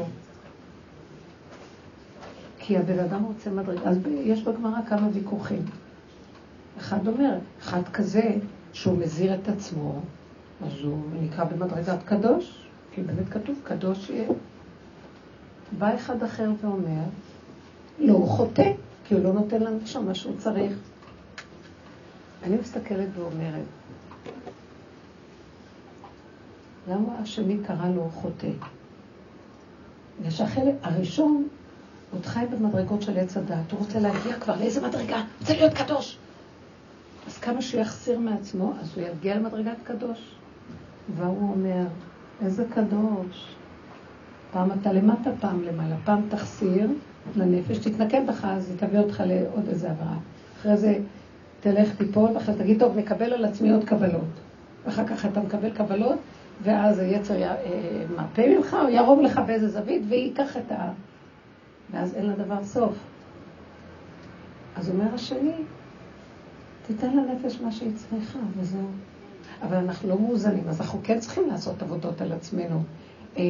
כי 2.68 2.78
הבן 2.78 3.00
אדם 3.00 3.24
רוצה 3.24 3.50
מדרגה. 3.50 3.90
אז 3.90 3.98
יש 4.24 4.44
בגמרא 4.44 4.80
כמה 4.90 5.08
ויכוחים. 5.14 5.66
אחד 6.78 7.08
אומר, 7.08 7.38
אחד 7.60 7.82
כזה 7.94 8.36
שהוא 8.74 8.98
מזיר 8.98 9.36
את 9.36 9.48
עצמו, 9.48 10.02
אז 10.66 10.72
הוא 10.84 11.00
נקרא 11.22 11.44
במדרגת 11.44 12.04
קדוש, 12.06 12.68
כי 12.92 13.02
באמת 13.02 13.30
כתוב, 13.30 13.56
קדוש 13.64 14.10
יהיה. 14.10 14.28
בא 15.78 15.96
אחד 15.96 16.24
אחר 16.24 16.52
ואומר, 16.62 17.04
לא, 18.00 18.14
הוא 18.14 18.28
חוטא, 18.28 18.72
כי 19.06 19.14
הוא 19.14 19.24
לא 19.24 19.34
נותן 19.34 19.62
לנו 19.62 19.80
שם 19.86 20.06
מה 20.06 20.16
שהוא 20.16 20.36
צריך. 20.38 20.74
אני 22.44 22.58
מסתכלת 22.58 23.08
ואומרת, 23.16 23.66
למה 26.90 27.20
השני 27.20 27.58
קרא 27.68 27.90
לו 27.96 28.10
חוטא? 28.14 28.52
בגלל 30.20 30.32
שהחלק 30.32 30.76
הראשון 30.82 31.48
עוד 32.14 32.26
חי 32.26 32.46
במדרגות 32.52 33.02
של 33.02 33.18
עץ 33.18 33.38
הדת, 33.38 33.72
הוא 33.72 33.80
רוצה 33.80 34.00
להגיע 34.00 34.34
כבר 34.40 34.56
לאיזה 34.60 34.88
מדרגה? 34.88 35.24
רוצה 35.42 35.54
להיות 35.54 35.74
קדוש. 35.74 36.18
אז 37.28 37.38
כמה 37.38 37.62
שהוא 37.62 37.82
יחסיר 37.82 38.20
מעצמו, 38.20 38.74
אז 38.82 38.92
הוא 38.96 39.04
יגיע 39.04 39.36
למדרגת 39.36 39.78
קדוש. 39.84 40.36
והוא 41.16 41.52
אומר, 41.52 41.86
איזה 42.42 42.66
קדוש. 42.70 43.56
פעם 44.52 44.70
אתה 44.72 44.94
למטה, 44.94 45.30
פעם 45.40 45.64
למעלה. 45.64 45.96
פעם 46.04 46.22
תחסיר 46.30 46.90
לנפש, 47.36 47.78
תתנקם 47.78 48.28
בך, 48.28 48.46
אז 48.46 48.70
היא 48.70 48.78
תביא 48.78 49.00
אותך 49.00 49.24
לעוד 49.26 49.68
איזה 49.70 49.90
עברה. 49.90 50.16
אחרי 50.60 50.78
זה 50.78 51.00
תלך, 51.60 51.96
תיפול, 51.96 52.30
ואחרי 52.34 52.54
זה 52.54 52.64
תגיד, 52.64 52.80
טוב, 52.80 52.98
נקבל 52.98 53.34
על 53.34 53.46
עצמי 53.46 53.72
עוד 53.72 53.84
קבלות. 53.84 54.22
ואחר 54.86 55.08
כך 55.08 55.26
אתה 55.26 55.40
מקבל 55.40 55.70
קבלות, 55.70 56.18
ואז 56.64 57.00
היצר 57.00 57.44
אה, 57.44 57.56
ממך, 58.38 58.78
או 58.84 58.90
ירום 58.90 59.24
לך 59.24 59.42
באיזה 59.48 59.70
זווית, 59.70 60.02
וייקח 60.10 60.58
את 60.58 60.72
ה... 60.72 60.92
ואז 61.92 62.16
אין 62.16 62.26
לדבר 62.30 62.64
סוף. 62.64 62.94
אז 64.76 64.90
אומר 64.90 65.14
השני, 65.14 65.54
תיתן 66.88 67.18
לנפש 67.18 67.62
מה 67.62 67.72
שהיא 67.72 67.92
צריכה, 67.96 68.40
וזהו. 68.58 68.88
אבל 69.62 69.78
אנחנו 69.78 70.10
לא 70.10 70.20
מאוזנים, 70.20 70.64
אז 70.70 70.82
אנחנו 70.82 71.00
כן 71.04 71.20
צריכים 71.20 71.48
לעשות 71.48 71.82
עבודות 71.82 72.22
על 72.22 72.32
עצמנו, 72.32 72.84
אה, 73.38 73.44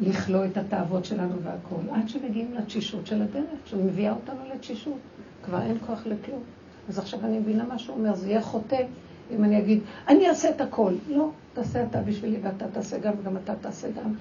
לכלוא 0.00 0.44
את 0.44 0.56
התאוות 0.56 1.04
שלנו 1.04 1.34
והכול, 1.42 1.80
עד 1.92 2.08
שמגיעים 2.08 2.54
לתשישות 2.54 3.06
של 3.06 3.22
הדרך, 3.22 3.60
שמביאה 3.64 4.12
אותנו 4.12 4.40
לתשישות. 4.54 4.98
כבר 5.44 5.62
אין 5.62 5.76
כוח 5.86 6.06
לכלום. 6.06 6.42
אז 6.88 6.98
עכשיו 6.98 7.20
אני 7.24 7.38
מבינה 7.38 7.64
מה 7.64 7.78
שהוא 7.78 7.96
אומר, 7.96 8.14
זה 8.14 8.28
יהיה 8.28 8.42
חוטא 8.42 8.82
אם 9.30 9.44
אני 9.44 9.58
אגיד, 9.58 9.80
אני 10.08 10.28
אעשה 10.28 10.50
את 10.50 10.60
הכל. 10.60 10.92
לא, 11.08 11.30
תעשה 11.54 11.84
אתה 11.84 12.00
בשבילי 12.00 12.38
ואתה 12.42 12.68
תעשה 12.68 12.98
גם, 12.98 13.12
וגם 13.20 13.36
אתה 13.36 13.54
תעשה 13.60 13.88
גם. 13.90 14.12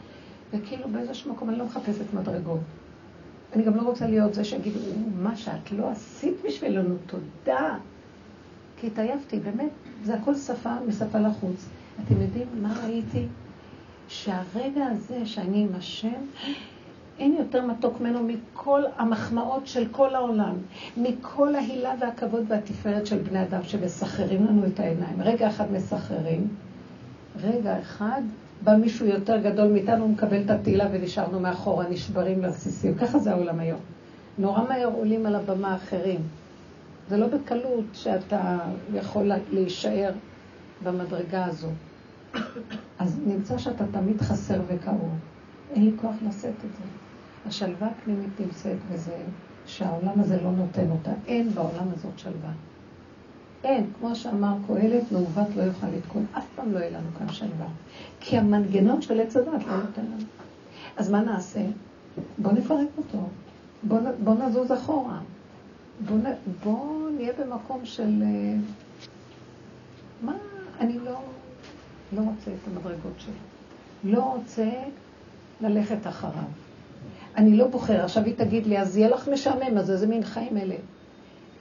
וכאילו 0.53 0.89
באיזשהו 0.89 1.33
מקום 1.33 1.49
אני 1.49 1.57
לא 1.57 1.65
מחפשת 1.65 2.13
מדרגות. 2.13 2.59
אני 3.55 3.63
גם 3.63 3.75
לא 3.75 3.81
רוצה 3.81 4.07
להיות 4.07 4.33
זה 4.33 4.43
שיגידו, 4.43 4.79
מה 5.21 5.35
שאת 5.35 5.71
לא 5.71 5.89
עשית 5.89 6.33
בשבילנו, 6.45 6.95
תודה. 7.05 7.77
כי 8.77 8.87
התעייפתי, 8.87 9.39
באמת, 9.39 9.69
זה 10.03 10.15
הכל 10.15 10.35
שפה 10.35 10.75
משפה 10.87 11.19
לחוץ. 11.19 11.65
אתם 12.03 12.21
יודעים 12.21 12.47
מה 12.61 12.73
ראיתי? 12.83 13.25
שהרגע 14.07 14.85
הזה 14.85 15.25
שאני 15.25 15.63
עם 15.63 15.75
השם, 15.77 16.21
אין 17.19 17.35
יותר 17.39 17.65
מתוק 17.65 18.01
ממנו 18.01 18.19
מכל 18.23 18.83
המחמאות 18.97 19.67
של 19.67 19.87
כל 19.91 20.15
העולם, 20.15 20.55
מכל 20.97 21.55
ההילה 21.55 21.93
והכבוד 21.99 22.43
והתפארת 22.47 23.07
של 23.07 23.17
בני 23.17 23.43
אדם 23.43 23.63
שמסחררים 23.63 24.45
לנו 24.45 24.65
את 24.67 24.79
העיניים. 24.79 25.21
רגע 25.21 25.47
אחד 25.47 25.71
מסחררים, 25.71 26.47
רגע 27.41 27.79
אחד 27.79 28.21
בא 28.63 28.75
מישהו 28.75 29.05
יותר 29.05 29.37
גדול 29.37 29.67
מאיתנו, 29.71 30.07
מקבל 30.07 30.41
את 30.41 30.49
התהילה 30.49 30.87
ונשארנו 30.91 31.39
מאחורה, 31.39 31.89
נשברים 31.89 32.41
לרסיסים. 32.41 32.95
ככה 32.95 33.19
זה 33.19 33.31
העולם 33.31 33.59
היום. 33.59 33.79
נורא 34.37 34.63
מהר 34.63 34.87
עולים 34.87 35.25
על 35.25 35.35
הבמה 35.35 35.75
אחרים. 35.75 36.19
זה 37.09 37.17
לא 37.17 37.27
בקלות 37.27 37.85
שאתה 37.93 38.59
יכול 38.93 39.31
להישאר 39.51 40.11
במדרגה 40.83 41.45
הזו. 41.45 41.69
אז 42.99 43.19
נמצא 43.25 43.57
שאתה 43.57 43.83
תמיד 43.91 44.21
חסר 44.21 44.61
וכאוב. 44.67 45.19
אין 45.69 45.85
לי 45.85 45.91
כוח 46.01 46.15
לשאת 46.21 46.65
את 46.65 46.73
זה. 46.73 46.83
השלווה 47.45 47.87
הפנימית 47.87 48.39
נמצאת 48.39 48.77
בזה 48.91 49.17
שהעולם 49.65 50.19
הזה 50.19 50.41
לא 50.41 50.51
נותן 50.51 50.89
אותה. 50.89 51.11
אין 51.27 51.49
בעולם 51.49 51.87
הזאת 51.93 52.19
שלווה. 52.19 52.51
אין, 53.65 53.89
כמו 53.99 54.15
שאמר 54.15 54.55
קהלת, 54.67 55.11
מעוות 55.11 55.47
לא 55.55 55.61
יוכל 55.61 55.87
לתקון. 55.87 56.25
אף 56.37 56.45
פעם 56.55 56.73
לא 56.73 56.79
יהיה 56.79 56.89
לנו 56.89 57.07
כאן 57.19 57.29
שלווה. 57.29 57.67
כי 58.19 58.37
המנגנון 58.37 59.01
של 59.01 59.19
עץ 59.19 59.37
הדת 59.37 59.47
לא 59.67 59.77
נותן 59.77 60.01
לנו. 60.01 60.25
אז 60.97 61.11
מה 61.11 61.21
נעשה? 61.21 61.59
בואו 62.37 62.53
נפרק 62.53 62.87
אותו. 62.97 63.17
בואו 63.83 64.01
בוא 64.23 64.33
נזוז 64.33 64.71
אחורה. 64.71 65.19
בואו 66.05 66.19
בוא 66.63 67.09
נהיה 67.09 67.33
במקום 67.39 67.85
של... 67.85 68.23
אה, 68.23 68.55
מה, 70.21 70.33
אני 70.79 70.99
לא, 70.99 71.19
לא 72.13 72.21
רוצה 72.21 72.51
את 72.51 72.67
המדרגות 72.67 73.13
שלו. 73.17 73.33
לא 74.03 74.23
רוצה 74.23 74.69
ללכת 75.61 76.07
אחריו. 76.07 76.43
אני 77.37 77.57
לא 77.57 77.67
בוחר. 77.67 78.03
עכשיו 78.03 78.23
היא 78.23 78.33
תגיד 78.37 78.67
לי, 78.67 78.79
אז 78.79 78.97
יהיה 78.97 79.09
לך 79.09 79.27
משעמם, 79.27 79.77
אז 79.77 79.91
איזה 79.91 80.07
מין 80.07 80.23
חיים 80.23 80.57
אלה? 80.57 80.75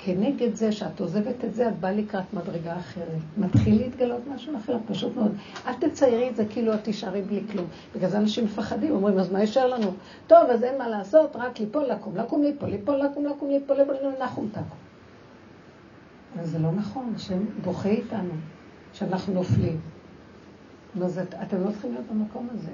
כנגד 0.04 0.54
זה 0.54 0.72
שאת 0.72 1.00
עוזבת 1.00 1.44
את 1.44 1.54
זה, 1.54 1.68
את 1.68 1.78
באה 1.80 1.92
לקראת 1.92 2.34
מדרגה 2.34 2.76
אחרת. 2.76 3.22
מתחיל 3.38 3.82
להתגלות 3.82 4.20
משהו 4.34 4.56
אחר, 4.56 4.76
פשוט 4.86 5.16
מאוד. 5.16 5.32
אל 5.66 5.72
תציירי 5.74 6.30
את 6.30 6.36
זה 6.36 6.44
כאילו 6.44 6.74
את 6.74 6.84
תישארי 6.84 7.22
בלי 7.22 7.42
כלום. 7.52 7.66
בגלל 7.94 8.10
זה 8.10 8.18
אנשים 8.18 8.44
מפחדים, 8.44 8.90
אומרים, 8.90 9.18
אז 9.18 9.32
מה 9.32 9.40
יישאר 9.40 9.66
לנו? 9.66 9.92
טוב, 10.26 10.50
אז 10.50 10.64
אין 10.64 10.78
מה 10.78 10.88
לעשות, 10.88 11.36
רק 11.36 11.60
ליפול, 11.60 11.84
לקום, 11.84 12.16
לקום, 12.16 12.42
ליפול, 12.42 12.68
ליפול, 12.68 12.96
לקום, 12.96 13.26
לקום, 13.26 13.50
ליפול, 13.50 13.76
ליפול, 13.76 13.96
נחום 14.24 14.48
תקום. 14.52 14.78
אבל 16.36 16.46
זה 16.46 16.58
לא 16.58 16.72
נכון, 16.72 17.12
השם 17.16 17.44
בוכה 17.64 17.88
איתנו, 17.88 18.34
שאנחנו 18.92 19.34
נופלים. 19.34 19.80
אתם 21.42 21.64
לא 21.64 21.70
צריכים 21.70 21.92
להיות 21.92 22.06
במקום 22.12 22.48
הזה. 22.52 22.72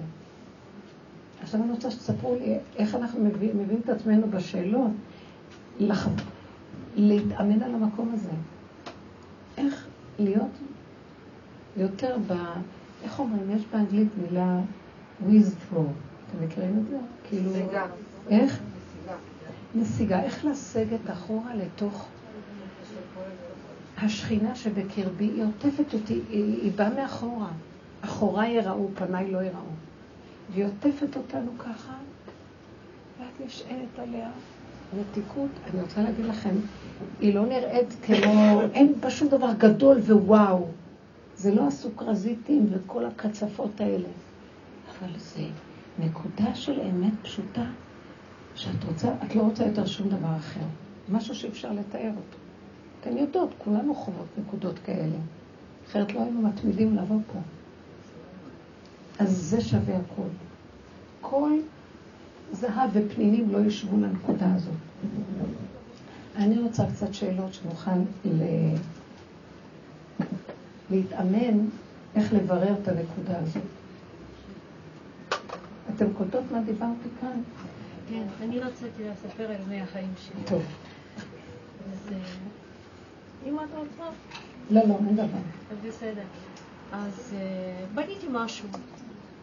עכשיו 1.43 1.63
אני 1.63 1.71
רוצה 1.71 1.91
שתספרו 1.91 2.35
לי 2.35 2.59
איך 2.77 2.95
אנחנו 2.95 3.25
מביאים 3.25 3.81
את 3.85 3.89
עצמנו 3.89 4.31
בשאלות, 4.31 4.91
לח... 5.79 6.09
להתאמן 6.97 7.63
על 7.63 7.75
המקום 7.75 8.13
הזה. 8.15 8.31
איך 9.57 9.87
להיות 10.19 10.51
יותר 11.77 12.17
ב... 12.27 12.33
איך 13.03 13.19
אומרים? 13.19 13.51
יש 13.57 13.63
באנגלית 13.73 14.09
מילה 14.23 14.59
withdraw. 15.29 15.75
אתם 15.75 16.45
מכירים 16.45 16.79
את 16.79 16.91
זה? 16.91 16.99
כאילו... 17.29 17.51
נסיגה. 17.51 17.87
איך? 18.29 18.61
נסיגה. 18.61 19.17
נסיגה. 19.75 20.23
איך 20.23 20.45
לסגת 20.45 21.11
אחורה 21.11 21.55
לתוך... 21.55 22.09
השכינה 24.03 24.55
שבקרבי, 24.55 25.25
היא 25.25 25.45
עוטפת 25.45 25.95
אותי, 25.95 26.21
היא, 26.29 26.63
היא 26.63 26.73
באה 26.73 26.95
מאחורה. 26.95 27.49
אחוריי 28.01 28.51
יראו, 28.51 28.89
פניי 28.95 29.31
לא 29.31 29.39
יראו. 29.39 29.61
והיא 30.53 30.65
עוטפת 30.65 31.17
אותנו 31.17 31.51
ככה, 31.59 31.93
ואת 33.21 33.47
נשענת 33.47 33.99
עליה. 33.99 34.31
מתיקות, 34.99 35.51
אני 35.73 35.83
רוצה 35.83 36.03
להגיד 36.03 36.25
לכם, 36.25 36.55
היא 37.21 37.35
לא 37.35 37.47
נראית 37.47 37.97
כמו, 38.03 38.61
אין 38.75 38.95
בה 39.01 39.11
שום 39.11 39.29
דבר 39.29 39.53
גדול 39.59 39.99
ווואו. 39.99 40.67
זה 41.37 41.55
לא 41.55 41.67
הסוכרזיתים 41.67 42.67
וכל 42.71 43.05
הקצפות 43.05 43.81
האלה. 43.81 44.09
אבל 44.91 45.09
זה 45.17 45.43
נקודה 45.99 46.55
של 46.55 46.81
אמת 46.81 47.13
פשוטה, 47.23 47.65
שאת 48.55 48.85
רוצה, 48.89 49.09
את 49.27 49.35
לא 49.37 49.43
רוצה 49.43 49.65
יותר 49.67 49.87
שום 49.87 50.09
דבר 50.09 50.37
אחר. 50.37 50.61
משהו 51.09 51.35
שאפשר 51.35 51.73
לתאר 51.73 52.11
אותו. 52.11 52.39
אתן 53.01 53.17
יודעות, 53.17 53.51
כולנו 53.59 53.95
חוות 53.95 54.27
נקודות 54.39 54.79
כאלה. 54.79 55.17
אחרת 55.89 56.13
לא 56.13 56.23
היינו 56.23 56.43
מתמידים 56.43 56.97
לבוא 56.97 57.19
פה. 57.33 57.39
אז 59.19 59.37
זה 59.37 59.61
שווה 59.61 59.97
הכול. 59.97 60.29
כל 61.21 61.51
זהב 62.53 62.91
ופנינים 62.93 63.51
לא 63.53 63.59
ישבו 63.59 63.97
לנקודה 63.97 64.55
הזאת. 64.55 64.75
אני 66.37 66.59
רוצה 66.59 66.85
קצת 66.95 67.15
שאלות 67.15 67.55
שנוכל 67.55 67.91
ל... 68.25 68.43
להתאמן 70.91 71.67
איך 72.15 72.33
לברר 72.33 72.75
את 72.83 72.89
הנקודה 72.89 73.39
הזאת. 73.39 73.63
אתם 75.97 76.07
קולטות 76.19 76.45
מה 76.53 76.63
דיברתי 76.63 77.09
כאן? 77.21 77.41
כן, 78.09 78.23
אני 78.43 78.61
רציתי 78.61 79.03
לספר 79.11 79.51
על 79.51 79.63
מי 79.69 79.81
החיים 79.81 80.13
שלי. 80.17 80.43
טוב. 80.47 80.63
אז 81.93 82.15
אם 83.47 83.57
את 83.57 83.69
רוצה? 83.77 84.11
לא, 84.71 84.81
לא, 84.89 84.95
אין 85.07 85.17
דבר. 85.17 85.39
בסדר. 85.89 86.23
אז 86.93 87.35
אה, 87.35 87.87
בניתי 87.95 88.27
משהו 88.33 88.69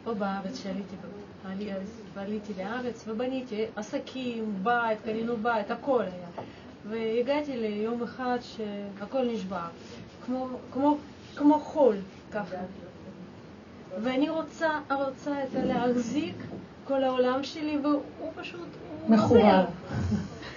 פה 0.03 0.13
בארץ 0.13 0.57
שעליתי 0.63 0.95
ועליתי 2.13 2.53
לארץ 2.57 3.07
ובניתי 3.07 3.65
עסקים, 3.75 4.55
בית, 4.63 5.01
קנינו 5.03 5.37
בית, 5.37 5.71
הכל 5.71 6.01
היה. 6.01 6.45
והגעתי 6.89 7.57
ליום 7.57 8.03
אחד 8.03 8.37
שהכל 8.41 9.25
נשבר, 9.25 9.67
כמו, 10.25 10.47
כמו, 10.73 10.97
כמו 11.35 11.59
חול, 11.59 11.95
ככה. 12.31 12.55
ואני 14.03 14.29
רוצה, 14.29 14.79
רוצה 14.91 15.43
את 15.43 15.49
להחזיק 15.53 16.35
כל 16.87 17.03
העולם 17.03 17.43
שלי, 17.43 17.77
והוא 17.77 18.31
פשוט... 18.35 18.67
מחורר. 19.09 19.65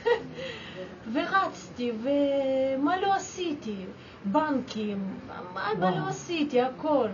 ורצתי, 1.13 1.93
ומה 2.03 3.01
לא 3.01 3.15
עשיתי? 3.15 3.77
בנקים, 4.25 5.05
מה, 5.55 5.71
מה 5.79 5.91
לא 5.91 6.09
עשיתי? 6.09 6.61
הכל. 6.61 7.09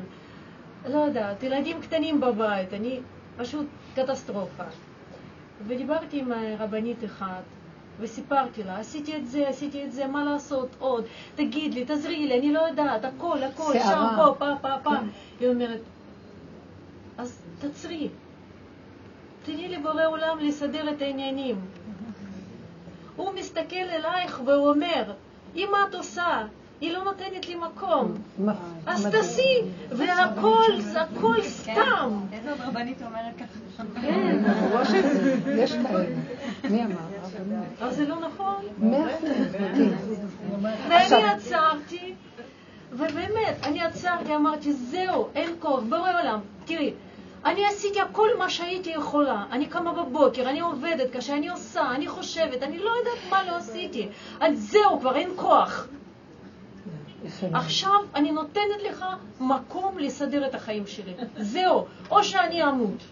לא 0.89 0.99
יודעת, 0.99 1.43
ילדים 1.43 1.81
קטנים 1.81 2.21
בבית, 2.21 2.73
אני 2.73 3.01
פשוט 3.37 3.67
קטסטרופה. 3.95 4.65
ודיברתי 5.67 6.21
עם 6.21 6.33
רבנית 6.59 7.05
אחת, 7.05 7.43
וסיפרתי 8.01 8.63
לה, 8.63 8.79
עשיתי 8.79 9.17
את 9.17 9.27
זה, 9.27 9.49
עשיתי 9.49 9.85
את 9.85 9.93
זה, 9.93 10.07
מה 10.07 10.25
לעשות 10.25 10.69
עוד? 10.79 11.05
תגיד 11.35 11.75
לי, 11.75 11.85
תעזרי 11.85 12.27
לי, 12.27 12.39
אני 12.39 12.53
לא 12.53 12.61
יודעת, 12.61 13.05
הכל, 13.05 13.43
הכל, 13.43 13.73
שם, 13.73 14.07
פה, 14.17 14.35
פה, 14.39 14.53
פה, 14.63 14.69
פה. 14.83 14.91
כן. 14.91 15.07
היא 15.41 15.49
אומרת, 15.49 15.81
אז 17.19 17.43
תעצרי, 17.59 18.09
תני 19.45 19.69
לבורא 19.69 20.07
עולם 20.07 20.39
לסדר 20.39 20.91
את 20.91 21.03
העניינים. 21.03 21.61
הוא 23.17 23.33
מסתכל 23.33 23.77
אלייך 23.77 24.41
והוא 24.47 24.71
אומר, 24.71 25.13
אם 25.57 25.69
את 25.89 25.95
עושה 25.95 26.47
היא 26.81 26.93
לא 26.93 27.05
נותנת 27.05 27.49
לי 27.49 27.55
מקום. 27.55 28.15
אז 28.87 29.07
תעשי, 29.07 29.61
והכל, 29.91 30.81
זה 30.81 31.01
הכל 31.01 31.43
סתם. 31.43 32.21
איזה 32.33 32.51
עוד 32.51 32.61
רבנית 32.61 33.03
אומרת 33.03 33.37
ככה? 33.39 33.83
כן. 34.03 34.43
יש 35.57 35.73
כאלה. 35.73 36.05
מי 36.71 36.85
אמר? 36.85 36.95
אבל 37.81 37.95
זה 37.95 38.09
לא 38.09 38.17
נכון. 38.21 38.55
מאה. 38.79 39.17
ואני 40.89 41.25
עצרתי, 41.25 42.15
ובאמת, 42.93 43.57
אני 43.63 43.83
עצרתי, 43.83 44.35
אמרתי, 44.35 44.73
זהו, 44.73 45.29
אין 45.35 45.51
כוח, 45.61 45.81
בורא 45.81 46.21
עולם. 46.21 46.41
תראי, 46.65 46.93
אני 47.45 47.67
עשיתי 47.67 48.01
הכל 48.01 48.29
מה 48.39 48.51
שהייתי 48.51 48.91
יכולה. 48.91 49.45
אני 49.53 49.67
קמה 49.67 49.93
בבוקר, 49.93 50.49
אני 50.49 50.61
עובדת 50.61 51.11
קשה, 51.11 51.37
אני 51.37 51.49
עושה, 51.49 51.91
אני 51.95 52.09
חושבת, 52.09 52.63
אני 52.63 52.79
לא 52.79 52.91
יודעת 52.91 53.31
מה 53.31 53.43
לא 53.43 53.57
עשיתי. 53.57 54.09
אז 54.41 54.59
זהו, 54.71 55.01
כבר 55.01 55.17
אין 55.17 55.31
כוח. 55.37 55.87
עכשיו 57.53 58.01
אני 58.15 58.33
נותנת 58.33 58.83
לך 58.91 59.05
מקום 59.41 59.99
לסדר 59.99 60.47
את 60.47 60.55
החיים 60.55 60.87
שלי. 60.87 61.13
זהו, 61.37 61.85
או 62.11 62.25
שאני 62.25 62.65
אמות. 62.65 63.05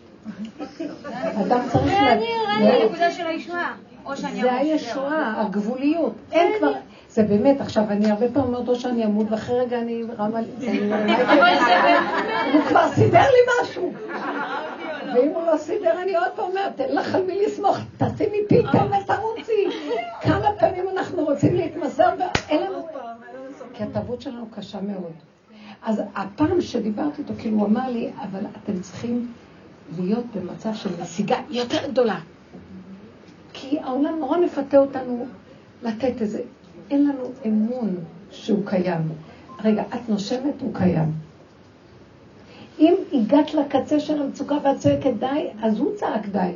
אדם 1.46 1.60
צריך... 1.72 1.92
ואני 1.92 2.26
אראה 2.46 2.78
לי 2.78 2.84
נקודה 2.84 3.10
של 3.10 3.26
הישועה. 3.26 3.74
זה 4.16 4.52
הישועה, 4.52 5.40
הגבוליות. 5.40 6.14
אין 6.32 6.52
כבר... 6.58 6.72
זה 7.08 7.22
באמת, 7.22 7.60
עכשיו, 7.60 7.84
אני 7.88 8.10
הרבה 8.10 8.28
פעמים 8.28 8.54
אומרת 8.54 8.68
או 8.68 8.74
שאני 8.74 9.04
אמות, 9.04 9.26
ואחרי 9.30 9.60
רגע 9.60 9.78
אני 9.78 10.02
רמה... 10.18 10.38
הוא 12.52 12.62
כבר 12.68 12.88
סידר 12.94 13.22
לי 13.22 13.62
משהו. 13.62 13.92
ואם 15.14 15.30
הוא 15.34 15.46
לא 15.46 15.56
סידר, 15.56 16.02
אני 16.02 16.16
עוד 16.16 16.28
פעם 16.36 16.44
אומרת, 16.44 16.76
תן 16.76 16.88
לך 16.88 17.14
על 17.14 17.22
מי 17.22 17.46
לסמוך, 17.46 17.78
תשימי 17.98 18.38
פיתה 18.48 18.78
ותרוצי. 18.86 19.66
כמה 20.20 20.48
פעמים 20.60 20.88
אנחנו 20.88 21.24
רוצים 21.24 21.54
להתמסר, 21.54 22.08
ואין 22.18 22.62
לנו... 22.62 22.86
כי 23.74 23.82
התרבות 23.82 24.20
שלנו 24.20 24.46
קשה 24.50 24.80
מאוד. 24.80 25.12
אז 25.82 26.02
הפעם 26.14 26.60
שדיברתי 26.60 27.22
איתו, 27.22 27.34
כאילו 27.38 27.56
הוא 27.58 27.66
אמר 27.66 27.90
לי, 27.90 28.10
אבל 28.22 28.46
אתם 28.62 28.80
צריכים 28.80 29.32
להיות 29.98 30.24
במצב 30.34 30.74
של 30.74 30.90
נסיגה 31.00 31.36
יותר 31.50 31.90
גדולה. 31.90 32.20
כי 33.52 33.78
העולם 33.80 34.18
נורא 34.18 34.38
מפתה 34.38 34.76
אותנו 34.78 35.26
לתת 35.82 36.20
איזה, 36.20 36.42
אין 36.90 37.08
לנו 37.08 37.32
אמון 37.46 37.96
שהוא 38.30 38.66
קיים. 38.66 39.08
רגע, 39.64 39.82
את 39.94 40.08
נושמת, 40.08 40.60
הוא 40.60 40.74
קיים. 40.74 41.12
אם 42.78 42.94
הגעת 43.12 43.54
לקצה 43.54 44.00
של 44.00 44.22
המצוקה 44.22 44.54
ואת 44.62 44.78
צועקת 44.78 45.12
די, 45.18 45.50
אז 45.62 45.78
הוא 45.78 45.96
צעק 45.96 46.26
די. 46.26 46.52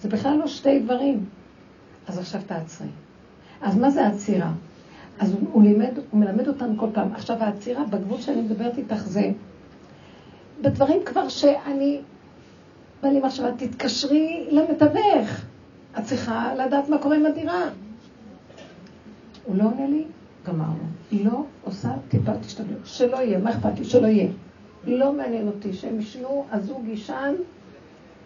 זה 0.00 0.08
בכלל 0.08 0.36
לא 0.36 0.46
שתי 0.46 0.78
דברים. 0.78 1.24
אז 2.08 2.18
עכשיו 2.18 2.40
תעצרי. 2.46 2.88
אז 3.62 3.76
מה 3.76 3.90
זה 3.90 4.06
העצירה? 4.06 4.52
אז 5.20 5.32
הוא, 5.32 5.40
הוא, 5.52 5.62
לימד, 5.62 5.98
הוא 6.10 6.20
מלמד 6.20 6.48
אותנו 6.48 6.78
כל 6.78 6.86
פעם. 6.92 7.12
עכשיו 7.12 7.36
העצירה, 7.40 7.84
בגבול 7.84 8.20
שאני 8.20 8.40
מדברת 8.40 8.78
איתך 8.78 8.96
זה, 8.96 9.30
בדברים 10.62 11.00
כבר 11.04 11.28
שאני, 11.28 12.00
בא 13.02 13.08
לי 13.08 13.20
מחשבה, 13.20 13.52
תתקשרי 13.56 14.48
למתווך. 14.50 15.44
את 15.98 16.04
צריכה 16.04 16.54
לדעת 16.54 16.88
מה 16.88 16.98
קורה 16.98 17.16
עם 17.16 17.26
הדירה. 17.26 17.62
הוא 19.44 19.56
לא 19.56 19.64
עונה 19.64 19.86
לי, 19.86 20.04
גמרנו. 20.46 20.84
לא 21.12 21.44
עושה 21.64 21.88
טיפה 22.08 22.32
תשתדלות. 22.38 22.80
שלא 22.84 23.16
יהיה, 23.16 23.38
מה 23.38 23.50
אכפת 23.50 23.78
לי? 23.78 23.84
שלא 23.84 24.06
יהיה. 24.06 24.28
לא 24.86 25.12
מעניין 25.12 25.46
אותי 25.48 25.72
שהם 25.72 26.00
ישנו, 26.00 26.46
הזוג 26.50 26.88
יישן 26.88 27.34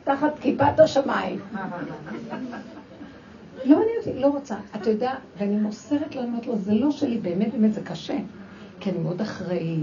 תחת 0.05 0.39
כיפת 0.41 0.81
השמיים. 0.81 1.41
לא 3.65 3.79
מעניין 3.79 3.97
אותי, 3.99 4.15
לא 4.15 4.27
רוצה. 4.27 4.57
אתה 4.75 4.91
יודע, 4.91 5.15
ואני 5.39 5.57
מוסרת 5.57 6.15
לו, 6.15 6.23
אני 6.23 6.31
אומרת 6.31 6.47
לו, 6.47 6.57
זה 6.57 6.75
לא 6.75 6.91
שלי, 6.91 7.19
באמת, 7.19 7.53
באמת, 7.53 7.75
זה 7.75 7.81
קשה. 7.81 8.17
כי 8.81 8.91
אני 8.91 8.99
מאוד 8.99 9.21
אחראי, 9.21 9.79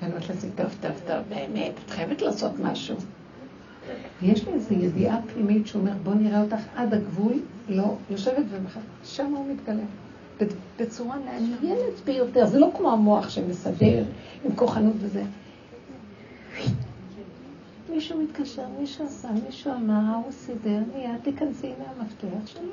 ואני 0.00 0.12
אומרת 0.12 0.28
לעצמי, 0.28 0.50
טוב, 0.56 0.76
טוב, 0.80 0.92
טוב, 1.06 1.16
באמת, 1.28 1.72
את 1.84 1.90
חייבת 1.90 2.22
לעשות 2.22 2.52
משהו. 2.62 2.96
יש 4.22 4.46
לי 4.46 4.52
איזו 4.52 4.74
ידיעה 4.74 5.18
פנימית 5.34 5.66
שאומר, 5.66 5.92
בוא 6.02 6.14
נראה 6.14 6.42
אותך 6.42 6.62
עד 6.76 6.94
הגבול, 6.94 7.32
לא, 7.68 7.94
יושבת 8.10 8.44
ומחכה, 8.50 8.80
שם 9.04 9.34
הוא 9.34 9.46
מתגלה. 9.52 9.84
בצורה 10.78 11.16
מעניינת 11.18 12.00
ביותר. 12.04 12.46
זה 12.46 12.58
לא 12.58 12.70
כמו 12.76 12.92
המוח 12.92 13.30
שמסדר 13.30 14.04
עם 14.44 14.56
כוחנות 14.56 14.94
וזה. 14.98 15.22
מישהו 17.90 18.22
מתקשר, 18.22 18.62
מישהו 18.80 19.04
עשה, 19.04 19.28
מישהו 19.46 19.72
אמר, 19.72 20.14
הוא 20.24 20.32
סידר, 20.32 20.78
מיד 20.96 21.10
תיכנסי 21.22 21.72
מהמפתח 21.78 22.46
שלו. 22.46 22.72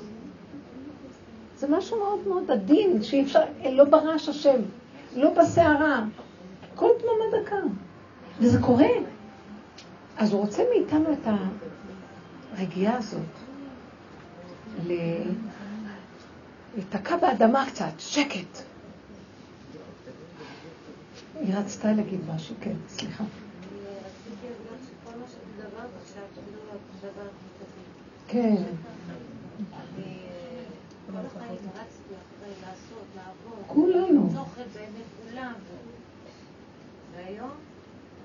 זה 1.60 1.68
משהו 1.68 1.99
מאוד 1.99 2.28
מאוד 2.28 2.51
עדין, 2.51 3.03
שאי 3.03 3.24
אפשר, 3.24 3.39
לא 3.72 3.84
ברעש 3.84 4.30
השם, 4.30 4.62
לא 5.16 5.30
בסערה. 5.34 6.03
כל 6.76 6.89
דממה 6.99 7.41
דקה. 7.41 7.55
וזה 8.39 8.62
קורה. 8.62 8.88
אז 10.18 10.34
הוא 10.34 10.41
רוצה 10.41 10.64
מאיתנו 10.74 11.14
את 11.14 11.28
הרגיעה 12.57 12.97
הזאת. 12.97 13.22
להיתקע 16.76 17.18
באדמה 17.18 17.66
קצת, 17.66 17.91
שקט. 17.99 18.64
היא 21.39 21.55
רצתה 21.55 21.91
להגיד 21.93 22.20
משהו, 22.36 22.55
כן, 22.62 22.76
סליחה. 22.88 23.24
כן. 28.28 28.55
כולנו. 33.67 34.30
והיום 37.15 37.49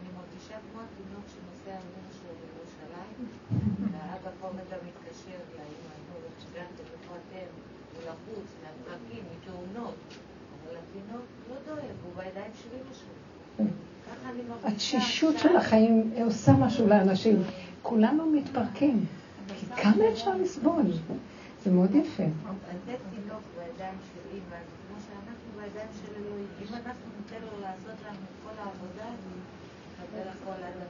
אני 0.01 0.09
מרגישה 0.17 0.55
כמו 0.73 0.81
התינוק 0.83 1.25
שנוסע 1.33 1.79
ממנו 1.85 2.11
שלו 2.13 2.33
בירושלים, 2.41 3.29
והאבא 3.93 4.31
כבר 4.39 4.51
גם 4.51 4.79
מתקשר 4.89 5.39
לאמא, 5.57 5.95
נו, 6.09 6.15
הגעתם, 6.51 6.85
איפה 6.93 7.15
אתם? 7.15 7.47
הוא 7.95 8.03
לחוץ, 8.03 8.49
מהפרקים, 8.63 9.25
מתאונות. 9.37 9.95
אבל 10.65 10.77
התינוק 10.77 11.27
לא 11.51 11.57
דואג, 11.67 11.95
הוא 12.05 12.13
בידיים 12.17 12.53
של 12.63 12.69
אמא 12.75 12.95
שלו. 12.95 13.15
התשישות 14.65 15.39
של 15.39 15.57
החיים 15.57 16.13
עושה 16.25 16.53
משהו 16.53 16.87
לאנשים. 16.89 17.43
כולנו 17.83 18.27
מתפרקים. 18.27 19.05
כמה 19.77 20.09
אפשר 20.13 20.37
לסבול? 20.37 20.83
זה 21.65 21.71
מאוד 21.71 21.95
יפה. 21.95 22.23
לתת 22.23 22.99
תינוק 23.11 23.43
בידיים 23.57 23.99
של 24.13 24.21
אימא, 24.35 24.61
כמו 24.89 24.97
שאנחנו 25.07 25.49
בידיים 25.57 25.89
של 26.01 26.13
אלוהים. 26.17 26.47
אם 26.63 26.75
אנחנו 26.75 27.07
ניתן 27.19 27.47
לו 27.47 27.61
לעשות 27.63 27.99
לנו 28.07 28.19
את 28.25 28.37
כל 28.45 28.55
העבודה, 28.59 29.11
נקבל 29.93 30.29
הכל 30.29 30.63
עד 30.65 30.87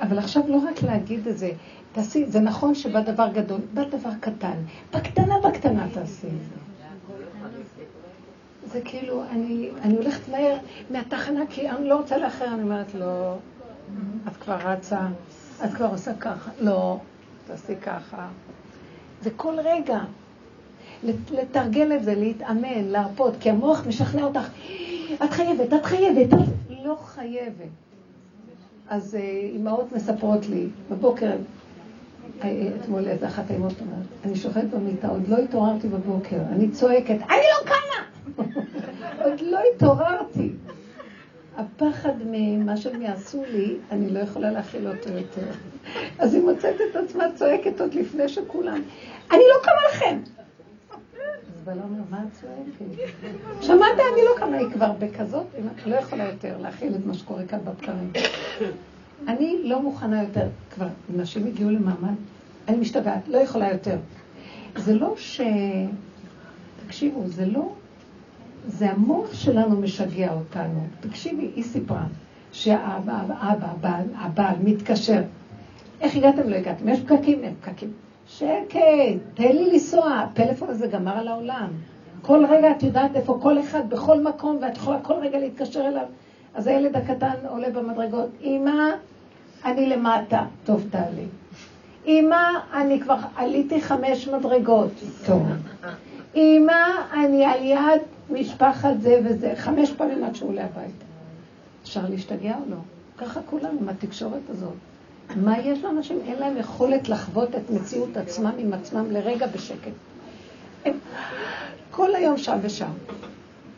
אבל 0.00 0.18
עכשיו 0.18 0.42
לא 0.48 0.56
רק 0.56 0.82
להגיד 0.82 1.28
את 1.28 1.38
זה, 1.38 1.50
תעשי, 1.92 2.26
זה 2.26 2.40
נכון 2.40 2.74
שבא 2.74 3.00
דבר 3.00 3.28
גדול, 3.32 3.60
בא 3.74 3.84
דבר 3.84 4.10
קטן, 4.20 4.56
בקטנה 4.94 5.34
בקטנה 5.44 5.86
תעשי 5.94 6.26
את 6.26 6.44
זה. 6.44 6.56
זה 8.72 8.80
כאילו, 8.84 9.22
אני, 9.30 9.70
אני 9.82 9.96
הולכת 9.96 10.28
מהר 10.28 10.56
מהתחנה 10.90 11.40
כי 11.50 11.70
אני 11.70 11.88
לא 11.88 11.96
רוצה 11.96 12.18
לאחר, 12.18 12.54
אני 12.54 12.62
אומרת 12.62 12.94
לו, 12.94 13.00
לא, 13.00 13.36
את 14.28 14.36
כבר 14.36 14.56
רצה, 14.56 15.06
את 15.64 15.74
כבר 15.74 15.86
עושה 15.86 16.14
ככה, 16.14 16.50
לא, 16.60 16.98
תעשי 17.46 17.76
ככה. 17.76 18.28
זה 19.22 19.30
כל 19.36 19.54
רגע. 19.64 19.98
לתרגל 21.30 21.92
את 21.96 22.04
זה, 22.04 22.14
להתאמן, 22.14 22.84
להרפות, 22.84 23.34
כי 23.40 23.50
המוח 23.50 23.86
משכנע 23.86 24.24
אותך, 24.24 24.48
את 25.24 25.30
חייבת, 25.30 25.72
את 25.74 25.84
חייבת, 25.84 26.34
את 26.34 26.38
לא 26.84 26.96
חייבת. 27.04 27.68
אז 28.88 29.14
אה, 29.14 29.20
אימהות 29.52 29.92
מספרות 29.92 30.46
לי, 30.46 30.66
בבוקר, 30.90 31.30
אה, 32.42 32.68
אתמול 32.80 33.08
איזה 33.08 33.26
אחת 33.26 33.50
האימהות 33.50 33.80
אומרת, 33.80 34.06
אני 34.24 34.36
שוכבת 34.36 34.64
במיטה, 34.64 35.08
עוד 35.08 35.28
לא 35.28 35.36
התעוררתי 35.36 35.88
בבוקר, 35.88 36.40
אני 36.52 36.70
צועקת, 36.70 37.16
אני 37.28 37.46
לא 37.52 37.70
קמה! 37.70 38.44
עוד 39.24 39.40
לא 39.40 39.58
התעוררתי. 39.74 40.50
הפחד 41.56 42.12
ממה 42.26 42.76
שהם 42.76 43.02
יעשו 43.02 43.42
לי, 43.52 43.76
אני 43.90 44.10
לא 44.10 44.18
יכולה 44.18 44.50
להכיל 44.50 44.88
אותו 44.88 45.08
יותר. 45.10 45.46
אז 46.18 46.34
היא 46.34 46.42
מוצאת 46.42 46.74
את 46.90 46.96
עצמה 46.96 47.24
צועקת 47.34 47.80
עוד 47.80 47.94
לפני 47.94 48.28
שכולם, 48.28 48.82
אני 49.30 49.42
לא 49.54 49.62
קמה 49.62 49.88
לכם! 49.90 50.18
אז 51.56 51.62
בעלה 51.64 51.82
אומר, 51.82 52.02
מה 52.10 52.18
את 52.22 52.32
צועקת? 52.32 53.02
שמעת, 53.60 53.92
אני 53.92 54.24
לא 54.24 54.30
קמה, 54.38 54.56
היא 54.56 54.66
כבר 54.72 54.92
בכזאת, 54.92 55.46
היא 55.54 55.92
לא 55.92 55.96
יכולה 55.96 56.24
יותר 56.24 56.58
להכיל 56.58 56.94
את 56.94 57.06
מה 57.06 57.14
שקורה 57.14 57.44
כאן 57.44 57.58
בבקרים. 57.64 58.12
אני 59.28 59.60
לא 59.64 59.82
מוכנה 59.82 60.22
יותר, 60.22 60.48
כבר 60.70 60.86
נשים 61.16 61.46
הגיעו 61.46 61.70
למעמד, 61.70 62.14
אני 62.68 62.76
משתגעת, 62.76 63.28
לא 63.28 63.38
יכולה 63.38 63.72
יותר. 63.72 63.96
זה 64.76 64.94
לא 64.94 65.14
ש... 65.16 65.40
תקשיבו, 66.86 67.22
זה 67.26 67.46
לא 67.46 67.72
זה 68.66 68.90
המוח 68.90 69.34
שלנו 69.34 69.80
משגע 69.80 70.32
אותנו. 70.32 70.86
תקשיבי, 71.00 71.50
היא 71.56 71.64
סיפרה 71.64 72.04
שהאבא, 72.52 73.22
האבא, 73.28 73.66
הבעל, 73.66 74.04
הבעל 74.14 74.54
מתקשר. 74.64 75.22
איך 76.00 76.16
הגעתם? 76.16 76.48
לא 76.48 76.56
הגעתם. 76.56 76.88
יש 76.88 77.00
פקקים? 77.00 77.44
אין 77.44 77.54
פקקים. 77.60 77.92
שקט, 78.26 78.78
תן 79.34 79.52
לי 79.52 79.72
לנסוע. 79.72 80.12
הפלאפון 80.12 80.68
הזה 80.70 80.86
גמר 80.86 81.18
על 81.18 81.28
העולם. 81.28 81.68
כל 82.22 82.44
רגע 82.48 82.70
את 82.70 82.82
יודעת 82.82 83.16
איפה 83.16 83.38
כל 83.42 83.60
אחד, 83.60 83.90
בכל 83.90 84.20
מקום, 84.20 84.58
ואת 84.62 84.76
יכולה 84.76 85.00
כל 85.00 85.14
רגע 85.14 85.38
להתקשר 85.38 85.88
אליו. 85.88 86.04
אז 86.54 86.66
הילד 86.66 86.96
הקטן 86.96 87.34
עולה 87.48 87.70
במדרגות, 87.70 88.30
אמא, 88.42 88.90
אני 89.64 89.86
למטה. 89.86 90.44
טוב, 90.64 90.84
תעלי. 90.90 91.26
אמא, 92.06 92.48
אני 92.74 93.00
כבר 93.00 93.16
עליתי 93.36 93.80
חמש 93.80 94.28
מדרגות. 94.28 94.90
טוב. 95.26 95.42
אמא, 96.34 96.84
אני 97.14 97.44
על 97.44 97.62
יד 97.62 98.02
משפחת 98.30 98.94
זה 99.00 99.20
וזה, 99.24 99.52
חמש 99.56 99.92
פעמים 99.92 100.24
עד 100.24 100.34
שהוא 100.34 100.50
עולה 100.50 100.64
הביתה. 100.64 101.04
אפשר 101.82 102.08
להשתגע 102.08 102.54
או 102.54 102.70
לא? 102.70 102.76
ככה 103.18 103.40
כולנו, 103.46 103.80
עם 103.80 103.88
התקשורת 103.88 104.50
הזאת. 104.50 104.74
מה 105.36 105.58
יש 105.58 105.84
לאנשים? 105.84 106.20
אין 106.26 106.38
להם 106.38 106.56
יכולת 106.56 107.08
לחוות 107.08 107.54
את 107.54 107.70
מציאות 107.70 108.16
עצמם 108.16 108.52
עם 108.58 108.72
עצמם 108.72 109.10
לרגע 109.10 109.46
בשקט. 109.46 109.92
הם 110.84 110.98
כל 111.90 112.14
היום 112.14 112.38
שם 112.38 112.58
ושם. 112.62 112.90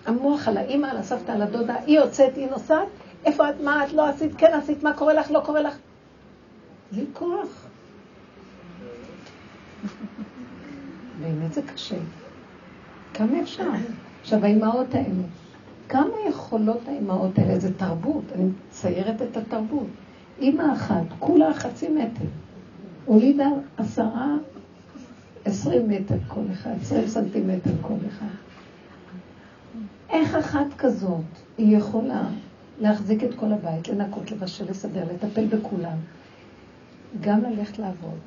המוח 0.07 0.49
על 0.49 0.57
האימא, 0.57 0.87
על 0.87 0.97
הסבתא, 0.97 1.33
על 1.33 1.43
הדודה, 1.43 1.75
היא 1.87 1.99
יוצאת, 1.99 2.37
היא 2.37 2.51
נוסעת, 2.51 2.89
איפה 3.25 3.51
את, 3.51 3.55
מה 3.61 3.85
את 3.85 3.93
לא 3.93 4.07
עשית, 4.07 4.33
כן 4.39 4.53
עשית, 4.53 4.83
מה 4.83 4.93
קורה 4.93 5.13
לך, 5.15 5.31
לא 5.31 5.41
קורה 5.45 5.61
לך. 5.61 5.77
בלי 6.93 7.05
כוח. 7.13 7.67
באמת 11.21 11.53
זה 11.53 11.63
קשה. 11.63 11.97
כמה 13.15 13.43
אפשר? 13.43 13.71
עכשיו, 14.21 14.45
האימהות 14.45 14.95
האלה, 14.95 15.25
כמה 15.89 16.15
יכולות 16.29 16.89
האימהות 16.89 17.39
האלה? 17.39 17.59
זה 17.59 17.75
תרבות, 17.75 18.25
אני 18.35 18.45
מציירת 18.69 19.23
את 19.23 19.37
התרבות. 19.37 19.87
אימא 20.41 20.73
אחת, 20.73 21.05
כולה 21.19 21.55
חצי 21.55 21.89
מטר, 21.89 22.25
הולידה 23.05 23.49
עשרה, 23.77 24.35
עשרים 25.45 25.89
מטר 25.89 26.15
כל 26.29 26.45
אחד, 26.53 26.71
עשרים 26.81 27.09
סנטימטר 27.09 27.71
כל 27.83 27.95
אחד. 28.09 28.27
איך 30.11 30.35
אחת 30.35 30.67
כזאת 30.79 31.25
היא 31.59 31.77
יכולה 31.77 32.23
להחזיק 32.81 33.25
את 33.25 33.35
כל 33.35 33.53
הבית, 33.53 33.89
לנקות, 33.89 34.31
לבשל, 34.31 34.71
לסדר, 34.71 35.05
לטפל 35.15 35.47
בכולם, 35.47 35.97
גם 37.21 37.43
ללכת 37.43 37.79
לעבוד, 37.79 38.19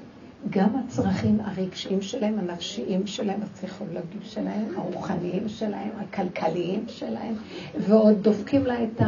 גם 0.49 0.69
הצרכים 0.75 1.37
הרגשיים 1.43 2.01
שלהם, 2.01 2.39
הנפשיים 2.39 3.07
שלהם, 3.07 3.39
הפסיכולוגיים 3.43 4.21
שלהם, 4.23 4.65
הרוחניים 4.75 5.49
שלהם, 5.49 5.89
הכלכליים 5.99 6.85
שלהם, 6.87 7.33
ועוד 7.79 8.15
דופקים 8.21 8.65
לה 8.65 8.83
את 8.83 9.01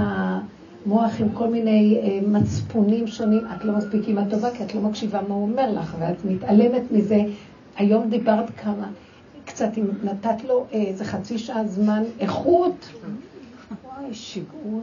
מוח 0.86 1.22
עם 1.22 1.30
כל 1.34 1.48
מיני 1.48 2.00
אה, 2.04 2.28
מצפונים 2.28 3.08
שונים, 3.08 3.42
את 3.58 3.66
לא 3.66 3.74
מספיק 3.74 4.02
עם 4.08 4.18
הטובה 4.18 4.52
כי 4.52 4.64
את 4.64 4.76
לא 4.76 4.82
מקשיבה 4.82 5.22
מה 5.28 5.34
הוא 5.34 5.44
אומר 5.44 5.72
לך, 5.72 5.96
ואת 6.00 6.26
מתעלמת 6.26 6.92
מזה. 6.92 7.22
היום 7.78 8.10
דיברת 8.10 8.50
כמה, 8.58 8.88
קצת 9.46 9.70
אם 9.78 9.86
נתת 10.04 10.44
לו 10.48 10.66
אה, 10.74 10.82
איזה 10.82 11.06
חצי 11.06 11.38
שעה 11.38 11.68
זמן 11.68 12.04
איכות, 12.20 12.90
וואי, 13.84 14.14
שיגעו. 14.14 14.82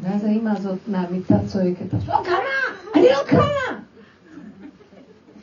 ואז 0.00 0.24
האימא 0.24 0.50
הזאת 0.50 0.78
מהמיטה 0.88 1.34
צועקת, 1.46 1.94
את 1.94 2.08
לא 2.08 2.14
קמה! 2.24 2.94
אני 2.94 3.04
לא 3.04 3.24
קמה! 3.26 3.85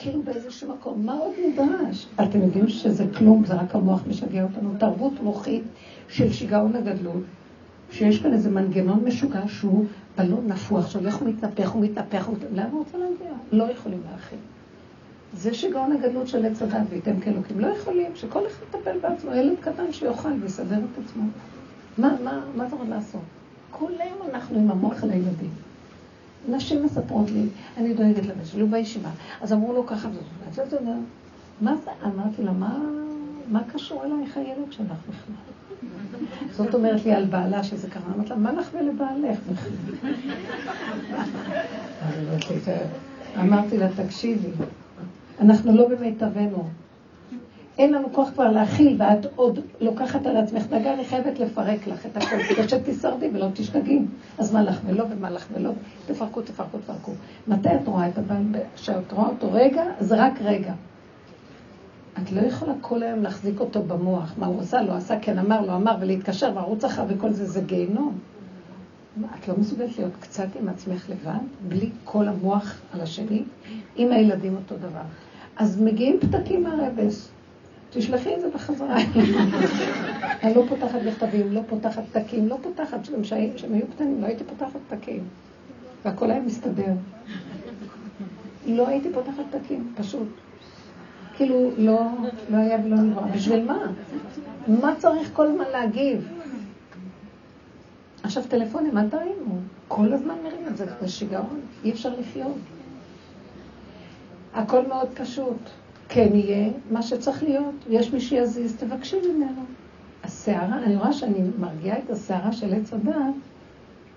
כאילו 0.03 0.23
באיזשהו 0.23 0.73
מקום, 0.73 1.05
מה 1.05 1.13
עוד 1.13 1.33
נדרש? 1.47 2.07
אתם 2.23 2.41
יודעים 2.41 2.67
שזה 2.67 3.05
כלום, 3.17 3.45
זה 3.45 3.53
רק 3.53 3.75
המוח 3.75 4.03
משגע 4.07 4.43
אותנו. 4.43 4.69
תרבות 4.77 5.13
מוחית 5.21 5.63
של 6.09 6.33
שיגעון 6.33 6.75
הגדלות, 6.75 7.23
שיש 7.91 8.19
כאן 8.19 8.33
איזה 8.33 8.49
מנגנון 8.49 9.03
משוגע 9.05 9.47
שהוא 9.47 9.85
בלון 10.17 10.47
נפוח, 10.47 10.89
שהולך 10.89 11.21
ומתנפח 11.21 11.75
ומתנפח, 11.75 12.29
לאן 12.53 12.69
הוא 12.71 12.79
רוצה 12.79 12.97
להגיע? 12.97 13.37
לא 13.51 13.63
יכולים 13.71 13.99
להכין. 14.11 14.39
זה 15.33 15.53
שיגעון 15.53 15.91
הגדלות 15.91 16.27
של 16.27 16.45
עץ 16.45 16.61
הדת 16.61 16.87
וייתם 16.89 17.19
כאלוקים. 17.19 17.59
לא 17.59 17.67
יכולים, 17.67 18.11
שכל 18.15 18.47
אחד 18.47 18.63
יטפל 18.69 18.99
בעצמו, 19.01 19.33
ילד 19.33 19.55
קטן 19.59 19.91
שיאכל 19.91 20.31
ויסדר 20.41 20.77
את 20.77 21.03
עצמו. 21.05 21.23
מה, 21.97 22.15
מה, 22.23 22.41
מה 22.55 22.67
אתה 22.67 22.75
רוצה 22.75 22.89
לעשות? 22.89 23.21
כל 23.71 23.91
היום 23.99 24.17
אנחנו 24.29 24.59
עם 24.59 24.71
המוח 24.71 25.03
על 25.03 25.09
הילדים. 25.09 25.49
נשים 26.49 26.83
מספרות 26.85 27.31
לי, 27.31 27.45
אני 27.77 27.93
דואגת 27.93 28.25
לבן 28.25 28.45
שלי, 28.45 28.61
הוא 28.61 28.69
בישיבה. 28.69 29.09
אז 29.41 29.53
אמרו 29.53 29.73
לו 29.73 29.85
ככה 29.85 30.07
וזאת. 30.09 30.73
מה 31.61 31.75
זה? 31.75 31.91
אמרתי 32.05 32.43
לה, 32.43 32.51
מה, 32.51 32.79
מה 33.47 33.61
קשור 33.73 34.03
אלייך 34.05 34.37
הילד 34.37 34.71
שלך 34.71 34.97
בכלל? 35.09 35.35
זאת 36.51 36.73
אומרת 36.73 37.05
לי 37.05 37.11
על 37.11 37.25
בעלה 37.25 37.63
שזה 37.63 37.89
קרה. 37.89 38.03
אמרתי 38.15 38.29
לה, 38.29 38.35
מה 38.35 38.51
לך 38.51 38.69
ולבעלך 38.73 39.39
בכלל? 39.51 39.71
אמרתי 43.39 43.77
לה, 43.77 43.87
תקשיבי, 43.95 44.49
אנחנו 45.39 45.75
לא 45.75 45.89
במיטבנו. 45.89 46.69
אין 47.77 47.93
לנו 47.93 48.13
כוח 48.13 48.29
כבר 48.29 48.51
להכיל, 48.51 48.95
ואת 48.99 49.25
עוד 49.35 49.59
לוקחת 49.81 50.25
על 50.25 50.37
עצמך 50.37 50.65
דגה, 50.65 50.93
אני 50.93 51.05
חייבת 51.05 51.39
לפרק 51.39 51.87
לך 51.87 52.05
את 52.05 52.17
הכל, 52.17 52.43
כדי 52.43 52.69
שתישרדי 52.69 53.29
ולא 53.33 53.47
תשתגעי. 53.53 53.99
אז 54.37 54.53
מה 54.53 54.63
לך 54.63 54.79
ולא, 54.85 55.05
ומה 55.09 55.29
לך 55.29 55.47
ולא, 55.53 55.71
תפרקו, 56.05 56.41
תפרקו, 56.41 56.77
תפרקו. 56.77 57.11
מתי 57.47 57.69
את 57.75 57.87
רואה 57.87 58.07
את 58.07 58.17
הבן, 58.17 58.51
כשאת 58.75 59.11
רואה 59.11 59.27
אותו 59.27 59.49
רגע, 59.51 59.83
זה 59.99 60.25
רק 60.25 60.33
רגע. 60.41 60.73
את 62.21 62.31
לא 62.31 62.41
יכולה 62.41 62.73
כל 62.81 63.03
היום 63.03 63.23
להחזיק 63.23 63.59
אותו 63.59 63.83
במוח. 63.83 64.33
מה 64.37 64.45
הוא 64.45 64.61
עשה, 64.61 64.81
לא 64.81 64.93
עשה, 64.93 65.19
כן 65.19 65.39
אמר, 65.39 65.61
לא 65.61 65.75
אמר, 65.75 65.95
ולהתקשר, 65.99 66.51
וערוץ 66.55 66.83
אחר 66.83 67.03
וכל 67.07 67.31
זה, 67.31 67.45
זה 67.45 67.61
גיהנום. 67.61 68.17
את 69.39 69.47
לא 69.47 69.55
מסוגלת 69.57 69.97
להיות 69.97 70.11
קצת 70.19 70.47
עם 70.59 70.69
עצמך 70.69 71.09
לבד, 71.09 71.39
בלי 71.67 71.89
כל 72.03 72.27
המוח 72.27 72.79
על 72.93 73.01
השני, 73.01 73.43
עם 73.95 74.11
הילדים 74.11 74.55
אותו 74.55 74.75
דבר. 74.77 75.01
אז 75.57 75.81
מגיעים 75.81 76.19
פתקים 76.19 76.63
מהרבס. 76.63 77.32
תשלחי 77.93 78.35
את 78.35 78.41
זה 78.41 78.49
בחזרה. 78.49 78.97
אני 80.43 80.53
לא 80.55 80.63
פותחת 80.69 80.99
מכתבים, 81.07 81.51
לא 81.51 81.61
פותחת 81.69 82.03
פתקים, 82.11 82.47
לא 82.47 82.57
פותחת, 82.61 82.99
כשהם 83.23 83.73
היו 83.73 83.87
קטנים 83.95 84.21
לא 84.21 84.27
הייתי 84.27 84.43
פותחת 84.43 84.79
פתקים. 84.89 85.23
והכל 86.05 86.31
היה 86.31 86.41
מסתדר. 86.41 86.93
לא 88.67 88.87
הייתי 88.87 89.09
פותחת 89.13 89.43
פתקים, 89.51 89.93
פשוט. 89.97 90.27
כאילו, 91.35 91.69
לא, 91.77 92.07
לא 92.49 92.57
היה 92.57 92.77
ולא 92.85 92.97
נברא. 92.97 93.27
בשביל 93.27 93.65
מה? 93.65 93.77
מה 94.67 94.93
צריך 94.97 95.29
כל 95.33 95.47
הזמן 95.47 95.65
להגיב? 95.71 96.27
עכשיו, 98.23 98.43
טלפונים, 98.49 98.97
אל 98.97 99.09
תרימו. 99.09 99.55
כל 99.87 100.13
הזמן 100.13 100.35
מרים 100.43 100.67
את 100.67 100.77
זה, 100.77 100.85
זה 101.01 101.07
שיגעון. 101.07 101.61
אי 101.83 101.91
אפשר 101.91 102.13
לחיות. 102.19 102.57
הכל 104.53 104.87
מאוד 104.87 105.07
פשוט. 105.13 105.69
כן 106.09 106.29
יהיה 106.33 106.69
מה 106.91 107.01
שצריך 107.01 107.43
להיות, 107.43 107.75
יש 107.89 108.13
מי 108.13 108.21
שיזיז, 108.21 108.75
תבקשי 108.75 109.17
ממנו. 109.29 109.61
הסערה, 110.23 110.77
אני 110.83 110.95
רואה 110.95 111.13
שאני 111.13 111.39
מרגיעה 111.59 111.97
את 111.97 112.09
הסערה 112.09 112.51
של 112.51 112.73
עץ 112.73 112.93
הדת, 112.93 113.13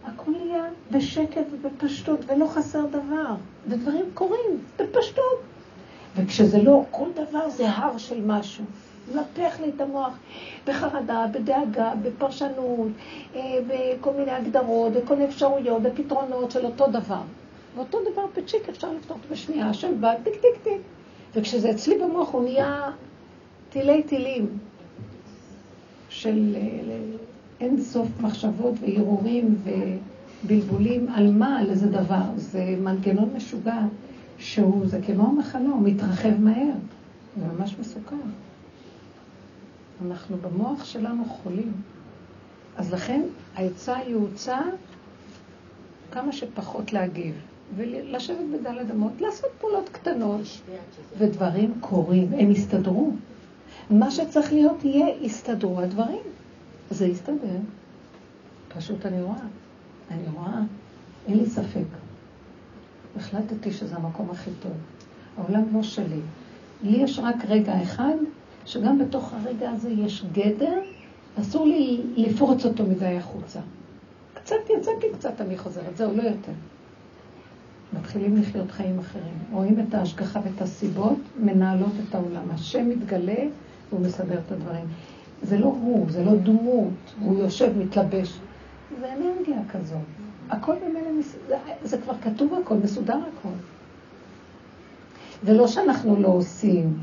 הכל 0.05 0.31
נהיה 0.31 0.65
בשקט 0.91 1.45
ובפשטות, 1.53 2.21
ולא 2.27 2.47
חסר 2.47 2.87
דבר. 2.87 3.35
ודברים 3.69 4.05
קורים 4.15 4.59
בפשטות. 4.79 5.41
וכשזה 6.17 6.63
לא, 6.63 6.83
כל 6.91 7.09
דבר 7.15 7.51
זה 7.51 7.71
הר 7.71 7.99
של 7.99 8.21
משהו. 8.27 8.65
מנפח 9.15 9.61
לי 9.61 9.69
את 9.77 9.81
המוח 9.81 10.19
בחרדה, 10.67 11.27
בדאגה, 11.33 11.93
בפרשנות, 12.03 12.89
אה, 13.35 13.41
בכל 13.67 14.13
מיני 14.13 14.31
הגדרות, 14.31 14.93
בכל 14.93 15.15
מיני 15.15 15.29
אפשרויות, 15.29 15.83
בפתרונות 15.83 16.51
של 16.51 16.67
אותו 16.67 16.87
דבר. 16.87 17.23
ואותו 17.77 17.99
דבר 18.13 18.23
בצ'יק 18.37 18.69
אפשר 18.69 18.93
לפתור 18.93 19.17
בשנייה, 19.31 19.69
השם 19.69 20.01
בא, 20.01 20.15
טיק 20.25 20.35
טיק 20.35 20.63
טיק. 20.63 20.81
וכשזה 21.37 21.71
אצלי 21.71 21.99
במוח 21.99 22.33
הוא 22.33 22.45
נהיה 22.45 22.91
טילי 23.71 24.03
טילים 24.03 24.59
של 26.09 26.57
אה, 26.57 26.99
אין 27.61 27.81
סוף 27.81 28.09
מחשבות 28.21 28.75
והרהורים 28.81 29.59
ובלבולים 30.45 31.09
על 31.09 31.33
מה, 31.33 31.59
על 31.59 31.71
איזה 31.71 31.87
דבר. 31.87 32.23
זה 32.37 32.77
מנגנון 32.81 33.31
משוגע 33.37 33.81
שהוא, 34.39 34.87
זה 34.87 35.01
כמו 35.07 35.27
המחלה, 35.27 35.69
הוא 35.69 35.83
מתרחב 35.83 36.41
מהר. 36.41 36.75
זה 37.37 37.45
ממש 37.47 37.77
מסוכן. 37.81 38.17
אנחנו 40.07 40.37
במוח 40.37 40.85
שלנו 40.85 41.25
חולים. 41.25 41.73
אז 42.77 42.93
לכן 42.93 43.23
העצה 43.55 43.97
היא 43.97 44.15
הוצאה 44.15 44.63
כמה 46.13 46.33
שפחות 46.33 46.93
להגיב. 46.93 47.35
ולשבת 47.77 48.47
בדלת 48.53 48.91
אמות, 48.91 49.21
לעשות 49.21 49.51
פעולות 49.61 49.89
קטנות, 49.89 50.41
ודברים 51.19 51.75
קורים, 51.81 52.33
הם 52.33 52.51
יסתדרו. 52.51 53.11
מה 53.91 54.11
שצריך 54.11 54.53
להיות 54.53 54.85
יהיה, 54.85 55.07
יסתדרו 55.21 55.81
הדברים. 55.81 56.23
זה 56.91 57.07
יסתדר. 57.07 57.59
פשוט 58.69 59.07
אני 59.07 59.23
רואה, 59.23 59.37
אני 60.11 60.25
רואה, 60.35 60.61
אין 61.29 61.39
לי 61.39 61.47
ספק. 61.47 61.87
החלטתי 63.17 63.73
שזה 63.73 63.97
המקום 63.97 64.31
הכי 64.31 64.51
טוב. 64.63 64.73
העולם 65.39 65.63
לא 65.73 65.83
שלי. 65.83 66.21
לי 66.83 66.97
יש 66.97 67.19
רק 67.19 67.37
רגע 67.49 67.83
אחד, 67.83 68.15
שגם 68.65 68.99
בתוך 68.99 69.33
הרגע 69.33 69.71
הזה 69.71 69.91
יש 69.91 70.25
גדר, 70.33 70.81
אסור 71.41 71.67
לי 71.67 72.01
לפרוץ 72.17 72.65
אותו 72.65 72.85
מדי 72.85 73.17
החוצה. 73.17 73.61
קצת 74.35 74.57
יצאתי, 74.79 75.07
קצת 75.19 75.41
אני 75.41 75.59
חוזרת, 75.59 75.97
זהו, 75.97 76.17
לא 76.17 76.23
יותר. 76.23 76.53
מתחילים 77.93 78.37
לחיות 78.37 78.71
חיים 78.71 78.99
אחרים. 78.99 79.35
רואים 79.53 79.81
את 79.81 79.95
ההשגחה 79.95 80.41
ואת 80.45 80.63
הסיבות, 80.63 81.19
מנהלות 81.41 81.93
את 82.09 82.15
העולם. 82.15 82.51
השם 82.51 82.89
מתגלה 82.89 83.45
והוא 83.91 84.01
מסדר 84.01 84.39
את 84.47 84.53
הדברים. 84.53 84.85
זה 85.43 85.59
לא 85.59 85.67
הוא, 85.67 86.11
זה 86.11 86.25
לא 86.25 86.37
דמות, 86.37 87.15
הוא 87.21 87.39
יושב, 87.39 87.79
מתלבש. 87.79 88.39
זה 89.01 89.13
אנרגיה 89.13 89.59
כזאת. 89.73 89.99
הכל 90.51 90.75
במילא, 90.75 91.23
זה, 91.49 91.57
זה 91.83 91.99
כבר 91.99 92.15
כתוב 92.23 92.55
הכל, 92.55 92.75
מסודר 92.75 93.17
הכל. 93.17 93.55
ולא 95.45 95.69
שאנחנו 95.69 96.23
לא 96.23 96.29
עושים. 96.29 96.99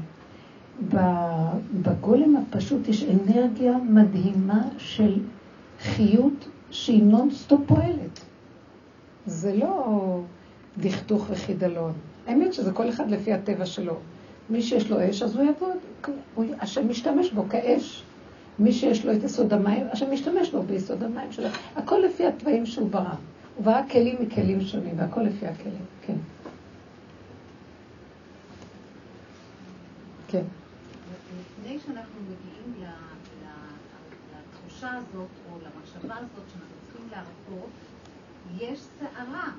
בגולם 1.81 2.35
הפשוט 2.35 2.87
יש 2.87 3.03
אנרגיה 3.03 3.77
מדהימה 3.77 4.61
של 4.77 5.19
חיות 5.79 6.47
שהיא 6.71 7.03
נונסטופ 7.03 7.61
פועלת. 7.67 8.19
זה 9.25 9.55
לא... 9.55 10.19
דכדוך 10.77 11.25
וחידלון. 11.29 11.93
האמת 12.27 12.53
שזה 12.53 12.71
כל 12.71 12.89
אחד 12.89 13.11
לפי 13.11 13.33
הטבע 13.33 13.65
שלו. 13.65 13.95
מי 14.49 14.61
שיש 14.61 14.91
לו 14.91 15.09
אש, 15.09 15.21
אז 15.21 15.35
הוא 15.35 15.45
יעבוד. 15.45 15.77
השם 16.59 16.89
משתמש 16.89 17.31
בו 17.31 17.45
כאש. 17.49 18.03
מי 18.59 18.71
שיש 18.71 19.05
לו 19.05 19.13
את 19.13 19.23
יסוד 19.23 19.53
המים, 19.53 19.87
השם 19.91 20.11
משתמש 20.11 20.49
בו 20.51 20.63
ביסוד 20.63 21.03
המים 21.03 21.31
שלו. 21.31 21.47
הכל 21.75 21.97
לפי 22.05 22.25
התוואים 22.27 22.65
שהוא 22.65 22.89
ברא. 22.89 23.13
הוא 23.55 23.65
ברא 23.65 23.81
כלים 23.91 24.15
מכלים 24.19 24.61
שונים, 24.61 24.99
והכל 24.99 25.21
לפי 25.21 25.47
הכלים. 25.47 25.85
כן. 26.07 26.13
כן. 30.27 30.43
לפני 31.39 31.79
שאנחנו 31.79 32.19
מגיעים 32.21 32.87
לתחושה 34.31 34.91
הזאת, 34.91 35.27
או 35.51 35.57
למחשבה 35.57 36.15
הזאת 36.15 36.45
שאנחנו 36.53 36.75
צריכים 36.85 37.07
להרפות, 37.11 37.69
יש 38.59 38.79
סערה. 38.99 39.51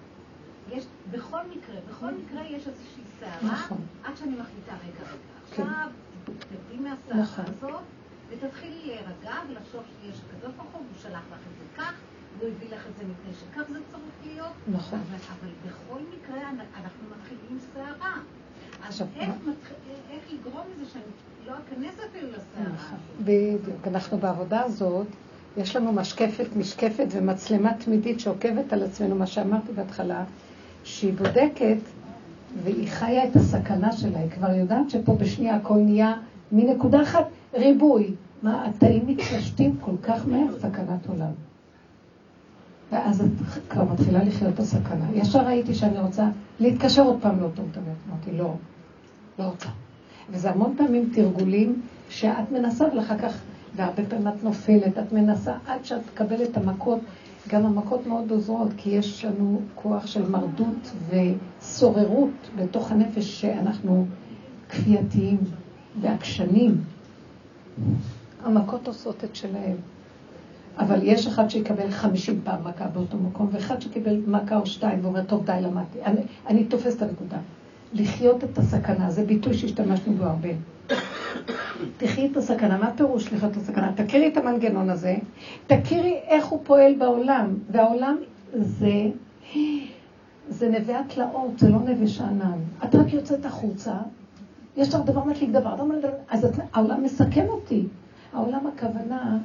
יש, 0.72 0.84
בכל 1.10 1.40
מקרה, 1.50 1.76
בכל 1.90 2.10
מקרה 2.10 2.42
יש 2.46 2.68
איזושהי 2.68 3.02
סערה, 3.20 3.52
נכון. 3.52 3.78
עד 4.04 4.16
שאני 4.16 4.36
מחליטה, 4.36 4.72
רגע, 4.72 5.10
רגע, 5.10 5.56
כן. 5.56 5.62
עכשיו 5.62 5.88
תרדי 6.24 6.82
מהסערה 6.82 7.22
נכון. 7.22 7.44
הזאת, 7.44 7.82
ותתחילי 8.30 8.80
להירגע 8.86 9.34
ולחשוב 9.48 9.82
שיש 10.02 10.20
הקדוש 10.28 10.54
ברוך 10.56 10.70
הוא, 10.72 10.80
הוא 10.80 11.02
שלח 11.02 11.22
לך 11.32 11.38
את 11.38 11.58
זה 11.58 11.64
כך, 11.76 11.92
והוא 12.38 12.50
הביא 12.50 12.68
לך 12.70 12.86
את 12.86 12.96
זה 12.96 13.04
מפני 13.04 13.34
שכך 13.40 13.72
זה 13.72 13.78
צריך 13.90 14.12
להיות. 14.24 14.52
נכון. 14.68 14.98
אבל, 14.98 15.16
אבל 15.16 15.52
בכל 15.66 16.00
מקרה 16.16 16.50
אנחנו 16.50 17.04
מתחילים 17.16 17.58
סערה. 17.74 18.14
אז 18.88 19.02
איך, 19.16 19.28
מתח... 19.46 19.70
איך 20.10 20.22
לגרום 20.32 20.66
לזה 20.74 20.90
שאני 20.92 21.02
לא 21.46 21.52
אכנס 21.52 21.94
אפילו 22.10 22.28
לסערה 22.28 22.74
נכון. 22.74 22.98
בדיוק. 23.20 23.86
אנחנו 23.86 24.18
בעבודה 24.18 24.62
הזאת 24.62 25.06
יש 25.56 25.76
לנו 25.76 25.92
משקפת, 25.92 26.46
משקפת 26.56 27.06
ומצלמה 27.10 27.74
תמידית 27.74 28.20
שעוקבת 28.20 28.72
על 28.72 28.82
עצמנו, 28.82 29.14
מה 29.14 29.26
שאמרתי 29.26 29.72
בהתחלה, 29.72 30.24
שהיא 30.84 31.12
בודקת 31.12 31.76
והיא 32.62 32.88
חיה 32.88 33.24
את 33.24 33.36
הסכנה 33.36 33.92
שלה, 33.92 34.18
היא 34.18 34.30
כבר 34.30 34.50
יודעת 34.50 34.90
שפה 34.90 35.14
בשנייה 35.14 35.56
הכל 35.56 35.78
נהיה 35.78 36.14
מנקודה 36.52 37.02
אחת 37.02 37.24
ריבוי. 37.54 38.14
מה, 38.42 38.66
התאים 38.66 39.06
מתפשטים 39.06 39.76
כל 39.80 39.96
כך 40.02 40.26
מהר, 40.28 40.58
סכנת 40.58 41.06
עולם. 41.08 41.32
ואז 42.92 43.20
את 43.20 43.26
כבר 43.68 43.84
מתחילה 43.92 44.24
לחיות 44.24 44.54
את 44.54 44.58
הסכנה. 44.58 45.04
ישר 45.14 45.46
ראיתי 45.46 45.74
שאני 45.74 45.98
רוצה 45.98 46.28
להתקשר 46.60 47.02
עוד 47.02 47.18
פעם 47.20 47.40
לאותו 47.40 47.62
מדבר. 47.62 47.92
אמרתי, 48.10 48.32
לא, 48.32 48.54
לא 49.38 49.44
רוצה. 49.44 49.68
וזה 50.30 50.50
המון 50.50 50.74
פעמים 50.76 51.10
תרגולים 51.14 51.82
שאת 52.10 52.52
מנסה 52.52 52.84
ואחר 52.96 53.18
כך, 53.18 53.40
והרבה 53.76 54.02
פעמים 54.08 54.28
את 54.28 54.44
נופלת, 54.44 54.98
את 54.98 55.12
מנסה 55.12 55.54
עד 55.66 55.84
שאת 55.84 56.00
תקבלת 56.14 56.50
את 56.50 56.56
המכות. 56.56 57.00
גם 57.48 57.66
המכות 57.66 58.06
מאוד 58.06 58.30
עוזרות, 58.30 58.68
כי 58.76 58.90
יש 58.90 59.24
לנו 59.24 59.60
כוח 59.74 60.06
של 60.06 60.28
מרדות 60.28 60.92
וסוררות 61.08 62.30
בתוך 62.56 62.92
הנפש 62.92 63.40
שאנחנו 63.40 64.06
כפייתיים 64.68 65.38
ועקשנים. 66.00 66.80
המכות 68.44 68.86
עושות 68.86 69.24
את 69.24 69.36
שלהם. 69.36 69.76
אבל 70.78 70.98
יש 71.02 71.26
אחד 71.26 71.48
שיקבל 71.48 71.90
חמישים 71.90 72.40
פעם 72.44 72.64
מכה 72.64 72.86
באותו 72.86 73.16
מקום, 73.16 73.48
ואחד 73.52 73.80
שקיבל 73.80 74.20
מכה 74.26 74.56
או 74.56 74.66
שתיים 74.66 74.98
ואומר, 75.02 75.24
טוב, 75.24 75.46
די, 75.46 75.58
למדתי. 75.62 76.02
אני, 76.04 76.20
אני 76.46 76.64
תופס 76.64 76.96
את 76.96 77.02
הנקודה. 77.02 77.38
לחיות 77.92 78.44
את 78.44 78.58
הסכנה, 78.58 79.10
זה 79.10 79.24
ביטוי 79.24 79.54
שהשתמשנו 79.54 80.12
בו 80.12 80.24
הרבה. 80.24 80.48
תחי 81.96 82.26
את 82.26 82.36
הסכנה, 82.36 82.78
מה 82.78 82.90
פירוש 82.96 83.32
לחיות 83.32 83.52
את 83.52 83.56
הסכנה? 83.56 83.92
תכירי 83.96 84.28
את 84.28 84.36
המנגנון 84.36 84.90
הזה, 84.90 85.16
תכירי 85.66 86.20
איך 86.26 86.46
הוא 86.46 86.60
פועל 86.64 86.94
בעולם, 86.98 87.54
והעולם 87.70 88.16
זה, 88.52 88.92
זה 90.48 90.68
נווה 90.68 91.00
התלאות, 91.00 91.58
זה 91.58 91.68
לא 91.68 91.78
נווה 91.78 92.06
שאנן. 92.06 92.58
את 92.84 92.94
רק 92.94 93.12
יוצאת 93.12 93.44
החוצה, 93.44 93.94
יש 94.76 94.94
לך 94.94 95.00
דבר 95.04 95.24
מדליק 95.24 95.50
דבר, 95.50 95.74
אז 96.28 96.46
העולם 96.72 97.02
מסכן 97.02 97.46
אותי. 97.48 97.86
העולם 98.32 98.66
הכוונה, 98.66 99.38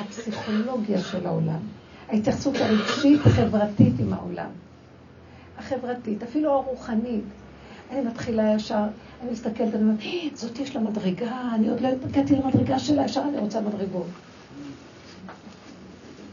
הפסיכולוגיה 0.00 0.98
של 0.98 1.26
העולם, 1.26 1.60
ההתייחסות 2.08 2.56
הרגשית 2.56 3.20
החברתית 3.26 3.92
עם 3.98 4.12
העולם. 4.12 4.50
החברתית, 5.58 6.22
אפילו 6.22 6.52
הרוחנית. 6.52 7.24
אני 7.90 8.00
מתחילה 8.00 8.54
ישר, 8.54 8.84
אני 9.22 9.30
מסתכלת, 9.30 9.74
אני 9.74 9.82
אומרת, 9.82 10.00
אה, 10.00 10.28
זאת 10.34 10.58
יש 10.58 10.76
לה 10.76 10.82
מדרגה, 10.82 11.52
אני 11.54 11.68
עוד 11.68 11.80
לא 11.80 11.88
הגעתי 11.88 12.36
למדרגה 12.36 12.78
שלה, 12.78 13.04
ישר 13.04 13.22
אני 13.28 13.38
רוצה 13.38 13.60
מדרגות. 13.60 14.06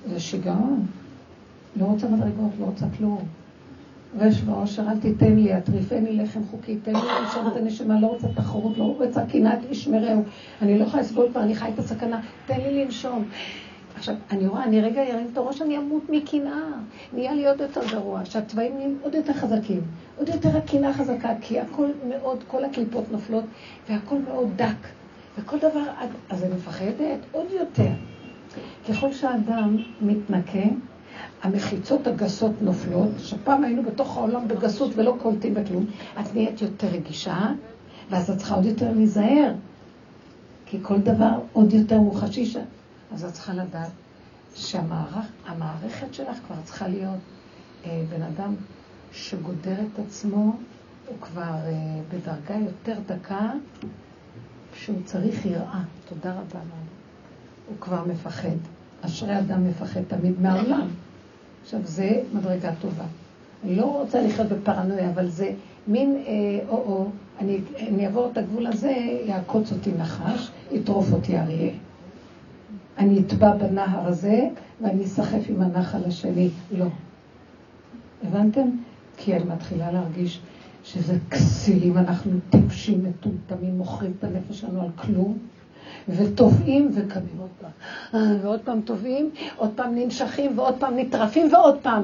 זה 0.10 0.20
שיגעון. 0.20 0.86
לא 1.76 1.86
רוצה 1.86 2.08
מדרגות, 2.08 2.52
לא 2.60 2.66
רוצה 2.66 2.86
כלום. 2.98 3.20
רש 4.20 4.42
ועושר, 4.46 4.84
אל 4.90 5.00
תיתן 5.00 5.36
לי, 5.36 5.58
אטריפני 5.58 6.18
לחם 6.18 6.40
חוקי, 6.52 6.78
תן 6.78 6.94
לי 6.94 7.02
לנשום 7.22 7.48
את 7.48 7.58
הנשמה, 7.58 8.00
לא 8.00 8.08
רוצה 8.08 8.28
תחרות, 8.36 8.78
לא 8.78 8.84
רוצה 8.84 9.26
קנאת 9.26 9.60
איש 9.70 9.88
מרעהו. 9.88 10.24
אני 10.62 10.80
לא 10.80 10.84
יכולה 10.84 11.04
לסבול 11.04 11.28
כבר, 11.32 11.42
אני 11.42 11.56
חי 11.56 11.70
את 11.74 11.80
הסכנה, 11.80 12.22
תן 12.46 12.62
לי 12.62 12.86
לנשום. 12.86 13.26
עכשיו, 14.00 14.16
אני 14.32 14.48
רואה, 14.48 14.64
אני 14.64 14.82
רגע 14.82 15.04
ארים 15.04 15.28
את 15.34 15.38
הראש, 15.38 15.62
אני 15.62 15.78
אמות 15.78 16.04
מקנאה. 16.10 16.62
נהיה 17.14 17.34
לי 17.34 17.48
עוד 17.48 17.62
יותר 17.62 17.82
גרוע, 17.92 18.26
שהצבעים 18.26 18.76
נהיים 18.76 18.98
עוד 19.04 19.16
יותר 19.16 19.34
חזקים. 19.34 19.82
עוד 20.18 20.30
יותר 20.30 20.58
הקנאה 20.58 20.94
חזקה, 20.94 21.30
כי 21.42 21.60
הכל 21.60 21.88
מאוד, 22.10 22.44
כל 22.48 22.66
הקליפות 22.66 23.12
נופלות, 23.12 23.44
והכל 23.90 24.16
מאוד 24.28 24.48
דק. 24.56 24.88
וכל 25.38 25.58
דבר, 25.58 25.84
אז 26.30 26.44
אני 26.44 26.54
מפחדת 26.54 27.20
עוד 27.32 27.46
יותר. 27.52 27.92
ככל 28.90 29.14
שהאדם 29.14 29.78
מתנקה, 30.02 30.70
המחיצות 31.44 32.08
הגסות 32.08 32.62
נופלות, 32.62 33.10
שפעם 33.18 33.64
היינו 33.64 33.84
בתוך 33.84 34.18
העולם 34.18 34.48
בגסות 34.48 34.92
ולא 34.96 35.16
קולטים 35.22 35.54
בכלום, 35.54 35.86
את 36.20 36.34
נהיית 36.34 36.62
יותר 36.62 36.88
רגישה, 36.88 37.52
ואז 38.10 38.30
את 38.30 38.38
צריכה 38.38 38.56
עוד 38.56 38.66
יותר 38.66 38.92
להיזהר, 38.92 39.54
כי 40.66 40.78
כל 40.82 40.98
דבר 40.98 41.40
עוד 41.54 41.74
יותר 41.74 42.00
מוחשי 42.00 42.46
שם. 42.46 42.79
אז 43.14 43.26
את 43.26 43.34
צריכה 43.34 43.54
לדעת 43.54 43.92
שהמערכת 44.56 46.14
שלך 46.14 46.38
כבר 46.48 46.56
צריכה 46.64 46.88
להיות 46.88 47.20
אה, 47.86 48.04
בן 48.10 48.22
אדם 48.22 48.56
שגודר 49.12 49.80
את 49.94 50.00
עצמו, 50.00 50.56
הוא 51.08 51.18
כבר 51.22 51.42
אה, 51.44 52.02
בדרגה 52.10 52.56
יותר 52.66 53.00
דקה, 53.06 53.52
שהוא 54.74 54.98
צריך 55.06 55.46
יראה. 55.46 55.82
תודה 56.10 56.32
רבה, 56.32 56.60
לנו. 56.60 56.90
הוא 57.68 57.76
כבר 57.80 58.04
מפחד. 58.06 58.58
אשרי 59.02 59.40
אדם 59.40 59.70
מפחד 59.70 60.02
תמיד 60.08 60.42
מהעולם. 60.42 60.88
עכשיו, 61.64 61.80
זה 61.84 62.22
מדרגה 62.34 62.72
טובה. 62.82 63.06
אני 63.64 63.76
לא 63.76 63.86
רוצה 63.86 64.22
לחיות 64.22 64.48
בפרנויה, 64.48 65.10
אבל 65.10 65.30
זה 65.30 65.52
מין 65.88 66.24
אה, 66.28 66.70
או-או, 66.70 67.10
אני, 67.40 67.60
אני 67.80 68.06
אעבור 68.06 68.30
את 68.32 68.38
הגבול 68.38 68.68
הזה, 68.68 68.92
יעקוץ 69.26 69.72
אותי 69.72 69.92
נחש, 69.98 70.52
יטרוף 70.72 71.14
אותי 71.14 71.40
אריה. 71.40 71.72
אני 73.00 73.20
אטבע 73.20 73.56
בנהר 73.56 74.08
הזה 74.08 74.50
ואני 74.82 75.04
אסחף 75.04 75.42
עם 75.50 75.62
הנחל 75.62 76.04
השני. 76.08 76.50
לא. 76.72 76.86
הבנתם? 78.24 78.70
כי 79.18 79.36
אני 79.36 79.44
מתחילה 79.44 79.92
להרגיש 79.92 80.40
שזה 80.84 81.18
כסילים, 81.32 81.98
אנחנו 81.98 82.32
טיפשים, 82.50 83.04
מטומטמים, 83.06 83.78
מוכרים 83.78 84.14
את 84.20 84.24
הנפש 84.24 84.60
שלנו 84.60 84.82
על 84.82 84.90
כלום. 84.96 85.38
וטובעים 86.10 86.92
וקמים 86.94 87.38
עוד 87.40 87.50
פעם. 87.62 87.72
אה, 88.14 88.36
ועוד 88.42 88.60
פעם 88.64 88.82
טובעים, 88.82 89.30
עוד 89.56 89.70
פעם 89.76 89.96
ננשכים 89.96 90.60
ועוד 90.60 90.76
פעם 90.80 90.98
נטרפים 90.98 91.54
ועוד 91.54 91.78
פעם. 91.82 92.04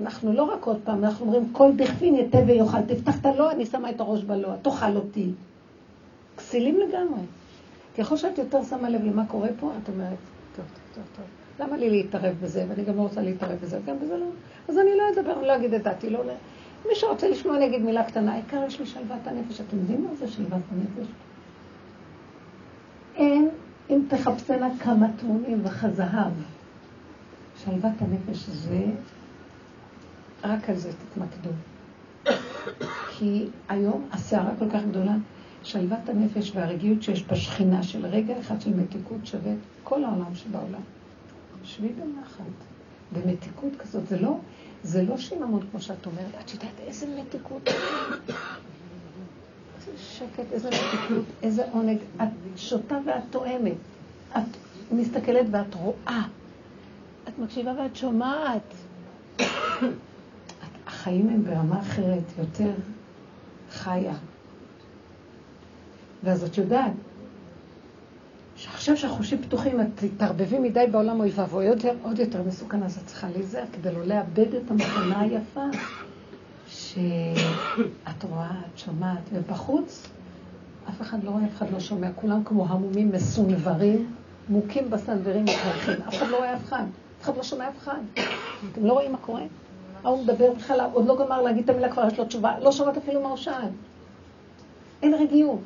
אנחנו 0.00 0.32
לא 0.32 0.42
רק 0.42 0.64
עוד 0.64 0.78
פעם, 0.84 1.04
אנחנו 1.04 1.26
אומרים, 1.26 1.48
כל 1.52 1.70
דכפין 1.76 2.14
יתה 2.14 2.38
ויאכל, 2.46 2.82
תפתח 2.82 3.20
את 3.20 3.26
הלא, 3.26 3.50
אני 3.50 3.66
שמה 3.66 3.90
את 3.90 4.00
הראש 4.00 4.22
בלא, 4.22 4.48
תאכל 4.62 4.96
אותי. 4.96 5.30
כסילים 6.36 6.78
לגמרי. 6.88 7.20
ככל 8.00 8.16
שאת 8.16 8.38
יותר 8.38 8.64
שמה 8.64 8.88
לב 8.88 9.04
למה 9.04 9.26
קורה 9.26 9.48
פה, 9.60 9.72
את 9.82 9.88
אומרת, 9.88 10.08
טוב, 10.56 10.64
טוב, 10.64 10.84
טוב, 10.94 11.04
טוב. 11.16 11.24
למה 11.60 11.76
לי 11.76 11.90
להתערב 11.90 12.34
בזה, 12.42 12.64
ואני 12.68 12.84
גם 12.84 12.96
לא 12.96 13.02
רוצה 13.02 13.22
להתערב 13.22 13.58
בזה, 13.62 13.78
גם 13.86 13.96
בזה 13.98 14.16
לא. 14.16 14.26
אז 14.68 14.78
אני 14.78 14.90
לא 14.96 15.02
אדבר, 15.14 15.38
אני 15.38 15.46
לא 15.46 15.56
אגיד 15.56 15.74
את 15.74 15.82
דעתי, 15.82 16.10
לא... 16.10 16.22
מי 16.88 16.94
שרוצה 16.94 17.28
לשמוע, 17.28 17.56
אני 17.56 17.66
אגיד 17.66 17.82
מילה 17.82 18.04
קטנה. 18.04 18.32
העיקר 18.32 18.64
יש 18.66 18.80
לי 18.80 18.86
שלוות 18.86 19.26
הנפש. 19.26 19.60
אתם 19.60 19.76
יודעים 19.76 20.04
מה 20.04 20.14
זה 20.14 20.28
שלוות 20.28 20.62
הנפש? 20.72 21.10
אין 23.14 23.48
אם 23.90 24.02
תחפשנה 24.08 24.68
כמה 24.78 25.06
תמונים 25.16 25.60
וכזהב. 25.64 26.32
שלוות 27.64 27.92
הנפש 28.00 28.48
זה, 28.48 28.84
רק 30.44 30.70
על 30.70 30.76
זה 30.76 30.90
תתמקדו. 30.92 31.50
כי 33.10 33.46
היום 33.68 34.08
הסערה 34.12 34.50
כל 34.58 34.70
כך 34.70 34.82
גדולה, 34.84 35.14
שלוות 35.62 36.08
הנפש 36.08 36.52
והרגיעות 36.54 37.02
שיש 37.02 37.24
בשכינה 37.24 37.82
של 37.82 38.06
רגע 38.06 38.40
אחד 38.40 38.60
של 38.60 38.74
מתיקות 38.74 39.26
שווה 39.26 39.52
כל 39.84 40.04
העולם 40.04 40.34
שבעולם. 40.34 40.80
שבי 41.64 41.88
בנחת, 41.88 42.44
במתיקות 43.12 43.72
כזאת. 43.78 44.08
זה 44.08 44.20
לא, 44.20 44.38
זה 44.82 45.02
לא 45.02 45.18
שיממון 45.18 45.66
כמו 45.70 45.80
שאת 45.80 46.06
אומרת, 46.06 46.34
את 46.44 46.54
יודעת 46.54 46.80
איזה 46.86 47.06
מתיקות. 47.20 47.68
איזה 49.76 49.98
שקט, 49.98 50.52
איזה 50.52 50.68
מתיקות, 50.68 51.24
איזה 51.42 51.70
עונג. 51.72 51.98
את 52.22 52.28
שותה 52.56 52.98
ואת 53.06 53.22
תואמת. 53.30 53.76
את 54.36 54.42
מסתכלת 54.92 55.46
ואת 55.50 55.74
רואה. 55.74 56.22
את 57.28 57.38
מקשיבה 57.38 57.72
ואת 57.78 57.96
שומעת. 57.96 58.74
החיים 60.86 61.28
הם 61.28 61.44
ברמה 61.44 61.80
אחרת, 61.80 62.24
יותר 62.38 62.72
חיה. 63.70 64.14
ואז 66.24 66.44
את 66.44 66.58
יודעת, 66.58 66.92
שעכשיו 68.56 68.96
שהחושים 68.96 69.42
פתוחים, 69.42 69.80
את 69.80 69.86
תתערבבי 69.94 70.58
מדי 70.58 70.84
בעולם 70.90 71.20
אוי 71.20 71.30
ואבוי, 71.34 71.68
עוד, 71.68 71.82
עוד 72.02 72.18
יותר 72.18 72.42
מסוכן, 72.42 72.82
אז 72.82 72.98
את 72.98 73.06
צריכה 73.06 73.26
להיזהר 73.30 73.64
כדי 73.72 73.94
לא 73.94 74.04
לאבד 74.04 74.54
את 74.54 74.70
המכונה 74.70 75.20
היפה. 75.20 75.64
שאת 76.68 78.24
רואה, 78.30 78.50
את 78.50 78.78
שומעת, 78.78 79.22
ובחוץ 79.32 80.06
אף 80.88 81.00
אחד 81.00 81.24
לא 81.24 81.30
רואה, 81.30 81.44
אף 81.44 81.56
אחד 81.56 81.70
לא 81.72 81.80
שומע, 81.80 82.08
כולם 82.14 82.44
כמו 82.44 82.66
המומים 82.68 83.12
מסונברים, 83.12 84.14
מוכים 84.48 84.90
בסנוורים 84.90 85.44
מתהלכים, 85.44 86.02
אף 86.08 86.14
אחד 86.14 86.28
לא 86.28 86.36
רואה 86.36 86.56
אף 86.56 86.64
אחד, 86.64 86.84
אף 87.18 87.24
אחד 87.24 87.36
לא 87.36 87.42
שומע 87.42 87.68
אף 87.68 87.78
אחד. 87.78 87.98
אתם 88.72 88.86
לא 88.86 88.92
רואים 88.92 89.12
מה 89.12 89.18
קורה? 89.18 89.42
ההוא 90.04 90.22
מדבר 90.24 90.52
בכלל, 90.52 90.80
עוד 90.92 91.06
לא 91.06 91.16
גמר 91.24 91.42
להגיד 91.42 91.64
את 91.64 91.70
המילה, 91.70 91.92
כבר 91.92 92.06
יש 92.06 92.18
לו 92.18 92.24
תשובה, 92.24 92.58
לא 92.58 92.72
שומעת 92.72 92.96
אפילו 92.96 93.22
מה 93.22 93.28
הוא 93.28 93.36
שאל. 93.36 93.68
אין 95.02 95.14
רגיעות. 95.14 95.60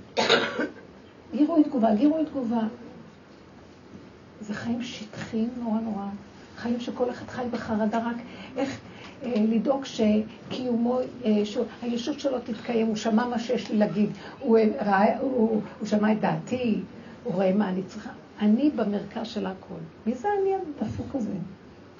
גירוי 1.37 1.65
תגובה, 1.65 1.95
גירוי 1.95 2.25
תגובה. 2.25 2.61
זה 4.41 4.55
חיים 4.55 4.83
שטחיים 4.83 5.49
נורא 5.59 5.81
נורא. 5.81 6.07
חיים 6.57 6.81
שכל 6.81 7.11
אחד 7.11 7.29
חי 7.29 7.45
בחרדה 7.51 7.99
רק 7.99 8.17
איך 8.57 8.81
אה, 9.23 9.35
לדאוג 9.49 9.85
שקיומו, 9.85 10.99
אה, 11.25 11.43
שהישות 11.45 12.21
שלו 12.21 12.39
תתקיים, 12.41 12.87
הוא 12.87 12.97
שמע 12.97 13.27
מה 13.27 13.39
שיש 13.39 13.71
לי 13.71 13.79
להגיד, 13.79 14.11
הוא, 14.41 14.59
ראה, 14.81 15.19
הוא, 15.19 15.61
הוא 15.79 15.89
שמע 15.89 16.13
את 16.13 16.21
דעתי, 16.21 16.81
הוא 17.25 17.35
רואה 17.35 17.53
מה 17.53 17.69
אני 17.69 17.83
צריכה. 17.83 18.11
אני 18.41 18.71
במרכז 18.71 19.27
של 19.27 19.47
הכל. 19.47 19.75
מי 20.07 20.15
זה 20.15 20.29
אני 20.41 20.51
הדפוק 20.55 21.15
הזה? 21.15 21.35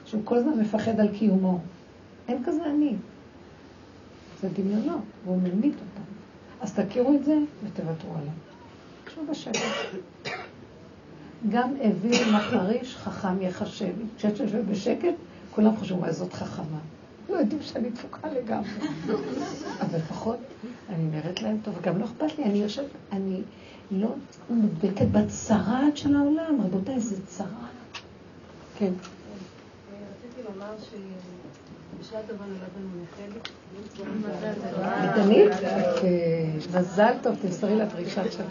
שהוא 0.05 0.23
כל 0.25 0.37
הזמן 0.37 0.61
מפחד 0.61 1.01
על 1.01 1.09
קיומו. 1.09 1.59
אין 2.29 2.45
כזה 2.45 2.65
אני. 2.65 2.95
זה 4.41 4.49
דמיונות, 4.49 5.03
והוא 5.25 5.39
ממית 5.43 5.75
אותם. 5.75 5.94
אז 6.61 6.73
תכירו 6.75 7.15
את 7.15 7.25
זה 7.25 7.39
ותוותרו 7.65 8.13
עליו. 8.15 8.33
תקשו 9.05 9.21
בשקט. 9.31 9.61
גם 11.49 11.75
אוויר 11.81 12.37
מחריש 12.37 12.97
חכם 12.97 13.43
יחשב. 13.43 13.93
כשאת 14.17 14.41
יושבת 14.41 14.65
בשקט, 14.65 15.15
כולם 15.51 15.77
חושבים, 15.77 15.99
וואי, 16.01 16.13
זאת 16.13 16.33
חכמה. 16.33 16.79
לא 17.29 17.37
יודעים 17.37 17.63
שאני 17.63 17.91
דפוקה 17.91 18.29
לגמרי. 18.33 18.69
אבל 19.81 19.99
לפחות 19.99 20.39
אני 20.89 21.05
נראית 21.05 21.43
להם 21.43 21.59
טוב, 21.65 21.75
וגם 21.79 21.99
לא 21.99 22.05
אכפת 22.05 22.39
לי, 22.39 22.45
אני 22.45 22.59
יושבת, 22.59 22.87
אני 23.13 23.43
לא 23.91 24.15
מודבקת 24.51 25.07
בצרעת 25.13 25.97
של 25.97 26.17
העולם. 26.17 26.61
רבותיי, 26.65 27.01
זה 27.01 27.27
צרעת. 27.27 27.49
כן. 28.79 28.93
רציתי 28.93 30.43
לומר 30.49 30.75
שבשעה 32.05 32.23
טובה 32.29 32.45
נולד 32.45 32.61
לנו 32.77 33.03
נחלי. 33.03 33.41
דנית? 35.17 35.53
מזל 36.75 37.13
טוב, 37.23 37.37
תמסרי 37.43 37.77
לה 37.77 37.85
שלום. 37.91 38.49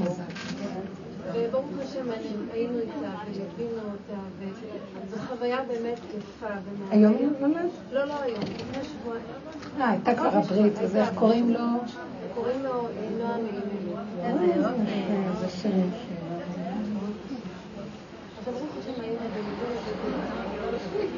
מזל. 0.00 0.22
וברוך 1.34 1.64
השם 1.82 2.10
היינו 2.52 2.78
איתה 2.78 2.92
וליווינו 3.26 3.82
אותה, 3.82 4.20
וזו 4.38 5.16
חוויה 5.28 5.58
באמת 5.68 5.98
יפה. 6.18 6.54
היום 6.90 7.14
היא 7.18 7.28
נולדת? 7.40 7.70
לא, 7.92 8.04
לא 8.04 8.22
היום, 8.22 8.40
לפני 8.40 8.84
שבועיים. 8.84 9.24
אה, 9.80 9.90
הייתה 9.90 10.14
כבר 10.14 10.28
הברית, 10.28 10.72
וזה 10.82 11.00
איך 11.00 11.10
קוראים 11.14 11.50
לו? 11.50 11.58
קוראים 12.34 12.62
לו 12.62 12.88
נועם 13.18 13.40
אלימלך. 13.40 14.00
איזה 14.24 15.48
שם. 15.48 16.21
ברוך 18.44 18.70
השם 18.78 19.00
היינו 19.00 19.18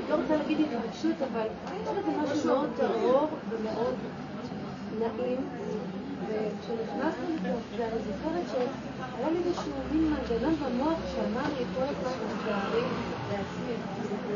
לא 0.08 0.14
רוצה 0.14 0.36
להגיד 0.36 0.58
התרגשות, 0.60 1.16
אבל 1.32 1.46
זה 1.84 2.10
משהו 2.22 2.46
מאוד 2.46 2.68
קרוב 2.76 3.28
ומאוד 3.50 3.94
נעים. 4.98 5.38
וכשנכנסנו 6.28 7.34
לזה, 7.34 7.84
אני 7.86 7.98
זוכרת 7.98 8.42
שהיה 8.50 9.30
לי 9.30 9.38
איזשהו 9.46 9.72
מין 9.92 10.10
מנגנון 10.10 10.54
במוח 10.54 10.98
שאמר 11.14 11.42
לי 11.58 11.64
כל 11.76 11.82
הזמן, 11.82 12.10
תזהרי 12.42 12.82
לעצמי, 13.30 13.74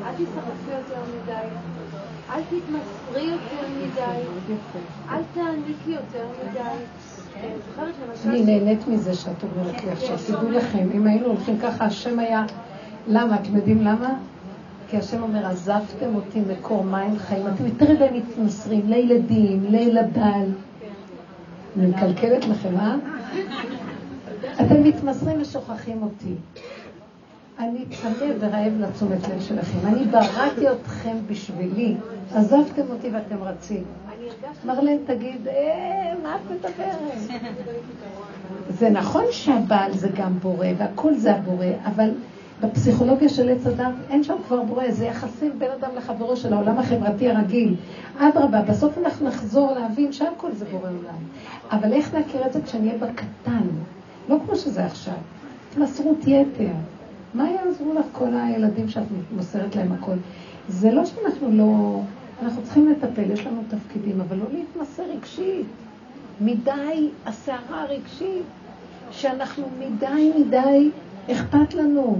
אל 0.05 0.15
תשרפי 0.15 0.71
יותר 0.71 1.03
מדי, 1.15 1.49
אל 2.31 2.43
תתמסרי 2.43 3.23
יותר 3.23 3.69
מדי, 3.81 4.21
אל 5.11 5.23
תעניקי 5.35 5.91
יותר 5.91 6.27
מדי. 6.43 6.85
אני 8.27 8.45
נהנית 8.45 8.89
מזה 8.89 9.15
שאת 9.15 9.43
אומרת 9.43 9.85
לי 9.85 9.91
עכשיו, 9.91 10.17
תדעו 10.27 10.51
לכם, 10.51 10.89
אם 10.95 11.07
היינו 11.07 11.27
הולכים 11.27 11.59
ככה, 11.59 11.85
השם 11.85 12.19
היה... 12.19 12.45
למה? 13.09 13.37
אתם 13.37 13.57
יודעים 13.57 13.81
למה? 13.81 14.15
כי 14.91 14.97
השם 14.97 15.23
אומר, 15.23 15.47
עזבתם 15.47 16.15
אותי 16.15 16.41
מקור 16.41 16.85
מים 16.85 17.19
חיים. 17.19 17.47
אתם 17.47 17.67
יותר 17.67 17.93
מדי 17.93 18.19
מתמסרים 18.19 18.83
לילדים, 18.89 19.65
לילדיי. 19.69 20.47
אני 21.79 21.87
מקלקלת 21.87 22.45
לכם, 22.45 22.77
אה? 22.77 22.97
אתם 24.61 24.83
מתמסרים 24.85 25.41
ושוכחים 25.41 26.03
אותי. 26.03 26.35
אני 27.59 27.85
צמא 27.91 28.27
ורעב 28.41 28.73
לתשומת 28.81 29.29
לב 29.29 29.41
שלכם. 29.41 29.79
אני 29.87 30.05
בראתי 30.05 30.69
אתכם 30.71 31.17
בשבילי. 31.27 31.95
עזבתם 32.35 32.83
אותי 32.91 33.09
ואתם 33.09 33.43
רצים. 33.43 33.85
מרלן 34.65 34.97
תגיד, 35.07 35.49
אה, 35.49 36.13
מה 36.23 36.37
את 36.37 36.51
מדברת? 36.51 37.41
זה 38.71 38.91
נכון 38.91 39.25
שהבעל 39.31 39.93
זה 39.93 40.09
גם 40.17 40.39
בורא, 40.39 40.67
והכל 40.79 41.15
זה 41.15 41.35
הבורא, 41.35 41.67
אבל 41.85 42.11
בפסיכולוגיה 42.63 43.29
של 43.29 43.49
עץ 43.49 43.67
הדת 43.67 43.95
אין 44.11 44.23
שם 44.23 44.35
כבר 44.47 44.63
בורא, 44.63 44.91
זה 44.91 45.07
יחסים 45.07 45.59
בין 45.59 45.71
אדם 45.71 45.91
לחברו 45.97 46.37
של 46.37 46.53
העולם 46.53 46.79
החברתי 46.79 47.31
הרגיל. 47.31 47.75
אדרבה, 48.19 48.63
בסוף 48.63 48.99
אנחנו 48.99 49.29
נחזור 49.29 49.73
להבין 49.73 50.13
שהכל 50.13 50.53
זה 50.53 50.65
בורא 50.65 50.89
עולם. 50.89 51.19
אבל 51.71 51.93
איך 51.93 52.15
נכיר 52.15 52.47
את 52.47 52.53
זה 52.53 52.63
כשנהיה 52.63 52.99
בקטן? 52.99 53.67
לא 54.29 54.37
כמו 54.47 54.57
שזה 54.57 54.87
עכשיו. 54.87 55.15
התמסרות 55.71 56.27
יתר. 56.27 56.73
מה 57.35 57.51
יעזרו 57.51 57.95
לך 57.95 58.07
כל 58.13 58.35
הילדים 58.35 58.89
שאת 58.89 59.03
מוסרת 59.37 59.77
להם 59.77 59.93
הכל? 59.93 60.17
זה 60.69 60.91
לא 60.91 61.05
שאנחנו 61.05 61.51
לא... 61.51 62.01
אנחנו 62.43 62.63
צריכים 62.63 62.89
לטפל, 62.89 63.31
יש 63.31 63.47
לנו 63.47 63.63
תפקידים, 63.69 64.21
אבל 64.21 64.37
לא 64.37 64.45
להתמסר 64.53 65.03
רגשית. 65.03 65.67
מדי 66.41 67.09
הסערה 67.27 67.83
הרגשית, 67.83 68.43
שאנחנו 69.11 69.65
מדי 69.79 70.33
מדי 70.39 70.91
אכפת 71.33 71.75
לנו. 71.75 72.17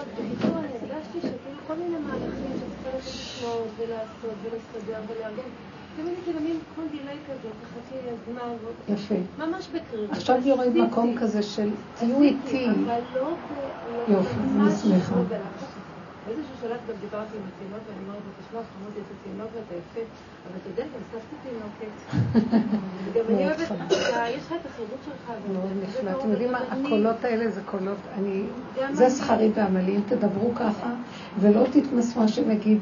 בקיצור, 0.00 0.58
אני 0.58 0.68
הרגשתי 0.80 1.20
שכאילו 1.20 1.58
כל 1.66 1.74
מיני 1.74 1.96
מהלכים 1.98 2.52
שצריך 2.56 3.06
לשמור 3.06 3.66
ולעשות 3.76 4.34
ולסדר 4.42 5.00
ולארגן. 5.08 5.48
תמיד 5.96 6.14
כאילו 6.24 6.40
מין 6.40 6.56
כמו 6.74 6.84
דיליי 6.90 7.18
כזה, 7.28 7.48
תחכי 7.62 7.94
הזמן. 8.10 8.56
יפה. 8.88 9.14
ממש 9.38 9.68
בקריב. 9.68 10.10
עכשיו 10.10 10.36
יורד 10.44 10.72
מקום 10.74 11.18
כזה 11.20 11.42
של 11.42 11.70
תהיו 11.98 12.22
איתי. 12.22 12.66
אבל 12.84 13.00
לא... 13.14 13.36
יופי, 14.08 14.34
אני 14.60 14.70
שמחה. 14.82 15.14
באיזשהו 16.26 16.54
שלב 16.60 16.80
גם 16.88 16.94
דיברתי 17.00 17.36
עם 17.36 17.42
התינוק, 17.50 17.82
ואני 17.86 18.00
אומרת 18.06 18.22
לו, 18.26 18.32
תשמע, 18.40 18.60
חמודי, 18.70 19.00
אתה 19.04 19.14
תינוק 19.24 19.50
ואתה 19.54 19.74
יפה, 19.80 20.00
אבל 20.46 20.56
אתה 20.60 20.68
יודע, 20.70 20.84
גם 20.92 21.02
סבתי 21.10 21.36
תינוקת. 21.46 21.94
וגם 23.04 23.24
אני 23.34 23.46
אוהבת, 23.46 23.92
יש 24.36 24.46
לך 24.46 24.52
את 24.60 24.66
החירות 24.66 25.00
שלך. 25.04 25.32
מאוד 25.52 25.70
נפלא. 25.82 26.10
אתם 26.10 26.30
יודעים 26.30 26.52
מה, 26.52 26.58
הקולות 26.58 27.24
האלה 27.24 27.50
זה 27.50 27.60
קולות, 27.64 27.98
אני... 28.18 28.42
זה 28.92 29.10
שכרי 29.10 29.48
בעמלי, 29.48 29.96
אם 29.96 30.00
תדברו 30.08 30.54
ככה, 30.54 30.90
ולא 31.40 31.64
תתמסו 31.72 32.20
מה 32.20 32.28
שנגיד, 32.28 32.78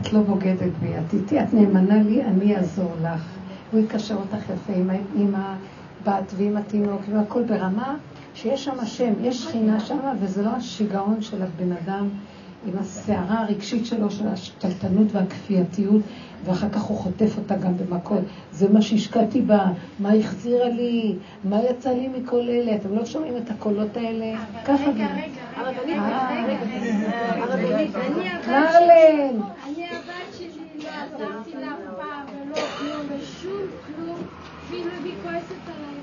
את 0.00 0.12
לא 0.12 0.20
בוגדת 0.20 0.72
בי, 0.80 0.98
את 0.98 1.12
איתי, 1.12 1.40
את 1.40 1.54
נאמנה 1.54 2.02
לי, 2.02 2.24
אני 2.24 2.56
אעזור 2.56 2.92
לך. 3.02 3.22
הוא 3.72 3.80
יקשר 3.80 4.14
אותך 4.14 4.50
יפה 4.54 4.72
עם 5.16 5.34
הבת 5.34 6.32
ועם 6.36 6.56
התינוק, 6.56 7.00
עם 7.08 7.18
הכל 7.18 7.42
ברמה 7.42 7.96
שיש 8.34 8.64
שם 8.64 8.80
השם, 8.80 9.12
יש 9.20 9.42
שכינה 9.44 9.80
שם, 9.80 9.98
וזה 10.20 10.42
לא 10.42 10.50
השיגעון 10.50 11.22
של 11.22 11.42
הבן 11.42 11.72
אדם. 11.72 12.08
עם 12.66 12.78
הסערה 12.78 13.40
הרגשית 13.40 13.86
שלו, 13.86 14.10
של 14.10 14.28
השתלטנות 14.28 15.06
והכפייתיות, 15.12 16.02
ואחר 16.44 16.68
כך 16.68 16.82
הוא 16.82 16.98
חוטף 16.98 17.38
אותה 17.38 17.56
גם 17.56 17.72
במכות. 17.76 18.20
זה 18.52 18.68
מה 18.68 18.82
שהשקעתי 18.82 19.40
בה, 19.40 19.66
מה 19.98 20.12
החזירה 20.12 20.68
לי, 20.68 21.16
מה 21.44 21.60
יצא 21.70 21.90
לי 21.90 22.08
מכל 22.08 22.40
אלה. 22.40 22.76
אתם 22.76 22.94
לא 22.94 23.04
שומעים 23.04 23.36
את 23.36 23.50
הקולות 23.50 23.96
האלה? 23.96 24.38
ככה 24.64 24.90
גם. 24.92 25.16
מרלן. 28.46 29.40
אני 29.66 29.86
הבת 29.88 30.34
שלי, 30.38 30.48
לא 30.84 30.88
עזרתי 30.88 31.52
לה 31.60 31.74
פעם, 31.96 32.26
ולא 32.46 32.56
כלום, 32.78 33.06
ושום 33.08 33.62
כלום, 33.86 34.16
כאילו 34.70 34.90
היא 35.04 35.14
כועסת 35.22 35.50
עלייך. 35.66 36.00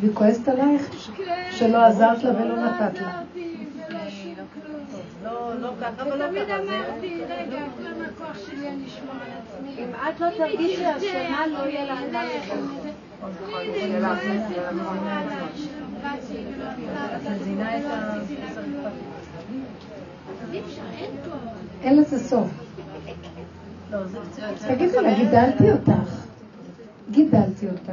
והיא 0.00 0.10
כועסת 0.14 0.48
עלייך? 0.48 1.06
שלא 1.50 1.84
עזרת 1.84 2.24
לה 2.24 2.30
ולא 2.30 2.56
נתת 2.56 3.00
לה. 3.00 3.20
לא, 5.60 5.68
לא 5.68 5.72
ככה 5.80 6.06
ולא 6.06 6.14
ככה. 6.14 6.24
ותמיד 6.30 6.50
אמרתי, 6.50 7.20
רגע, 7.28 7.64
כל 7.76 8.04
הכוח 8.04 8.38
שלי 8.46 8.68
אני 8.68 8.86
אשמור 8.86 9.14
על 9.14 9.30
עצמי. 9.30 9.84
אם 9.84 9.90
את 10.08 10.20
לא 10.20 10.26
תרגישי 10.36 10.84
אשמה, 10.96 11.46
לא 11.46 11.68
יהיה 11.68 11.84
לך 11.84 11.98
מה 12.12 12.24
לאכול. 12.24 12.58
אין 21.82 21.96
לזה 21.96 22.18
סוף. 22.18 22.48
תגידי 24.68 25.00
לה, 25.02 25.14
גידלתי 25.14 25.72
אותך. 25.72 26.24
גידלתי 27.10 27.66
אותך, 27.66 27.92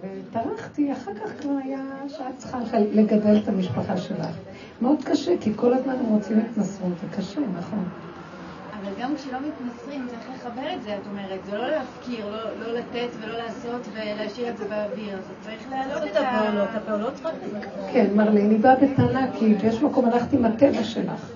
וטרחתי, 0.00 0.92
אחר 0.92 1.14
כך 1.14 1.40
כבר 1.40 1.52
היה 1.64 1.80
שאת 2.08 2.36
צריכה 2.36 2.58
לגדל 2.92 3.38
את 3.42 3.48
המשפחה 3.48 3.96
שלך. 3.96 4.36
מאוד 4.82 5.04
קשה, 5.04 5.32
כי 5.40 5.52
כל 5.56 5.74
הזמן 5.74 5.92
הם 5.92 6.06
רוצים 6.06 6.38
התמסרות, 6.38 6.92
זה 7.00 7.16
קשה, 7.16 7.40
נכון. 7.58 7.84
אבל 8.82 8.92
גם 9.00 9.16
כשלא 9.16 9.38
מתמסרים, 9.38 10.06
צריך 10.08 10.30
לחבר 10.34 10.74
את 10.74 10.82
זה, 10.82 10.96
את 10.96 11.06
אומרת. 11.10 11.44
זה 11.44 11.58
לא 11.58 11.70
להפקיר, 11.70 12.30
לא, 12.30 12.66
לא 12.66 12.78
לתת 12.78 13.08
ולא 13.20 13.38
לעשות 13.38 13.80
ולהשאיר 13.92 14.48
את 14.48 14.56
זה 14.56 14.64
באוויר. 14.64 15.18
אז 15.18 15.24
צריך 15.40 15.70
להעלות 15.70 16.02
את 16.02 16.16
הפעולות. 16.16 16.68
הפעולות 16.74 17.14
צריכות 17.14 17.32
לזה. 17.46 17.58
כן, 17.92 18.06
מרלי, 18.14 18.42
אני 18.42 18.58
באה 18.58 18.76
בטענה, 18.76 19.26
כי 19.38 19.54
באיזשהו 19.54 19.90
מקום 19.90 20.04
הלכתי 20.04 20.36
עם 20.36 20.44
הטבע 20.44 20.84
שלך, 20.84 21.32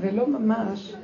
ולא 0.00 0.26
ממש. 0.26 0.94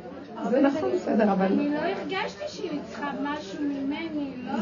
זה 0.50 0.60
נכון, 0.60 0.90
בסדר, 0.94 1.32
אבל... 1.32 1.46
אני 1.46 1.68
לא 1.68 1.78
הרגשתי 1.78 2.44
שהיא 2.48 2.80
צריכה 2.88 3.10
משהו 3.22 3.62
ממני, 3.62 4.30
לא 4.44 4.52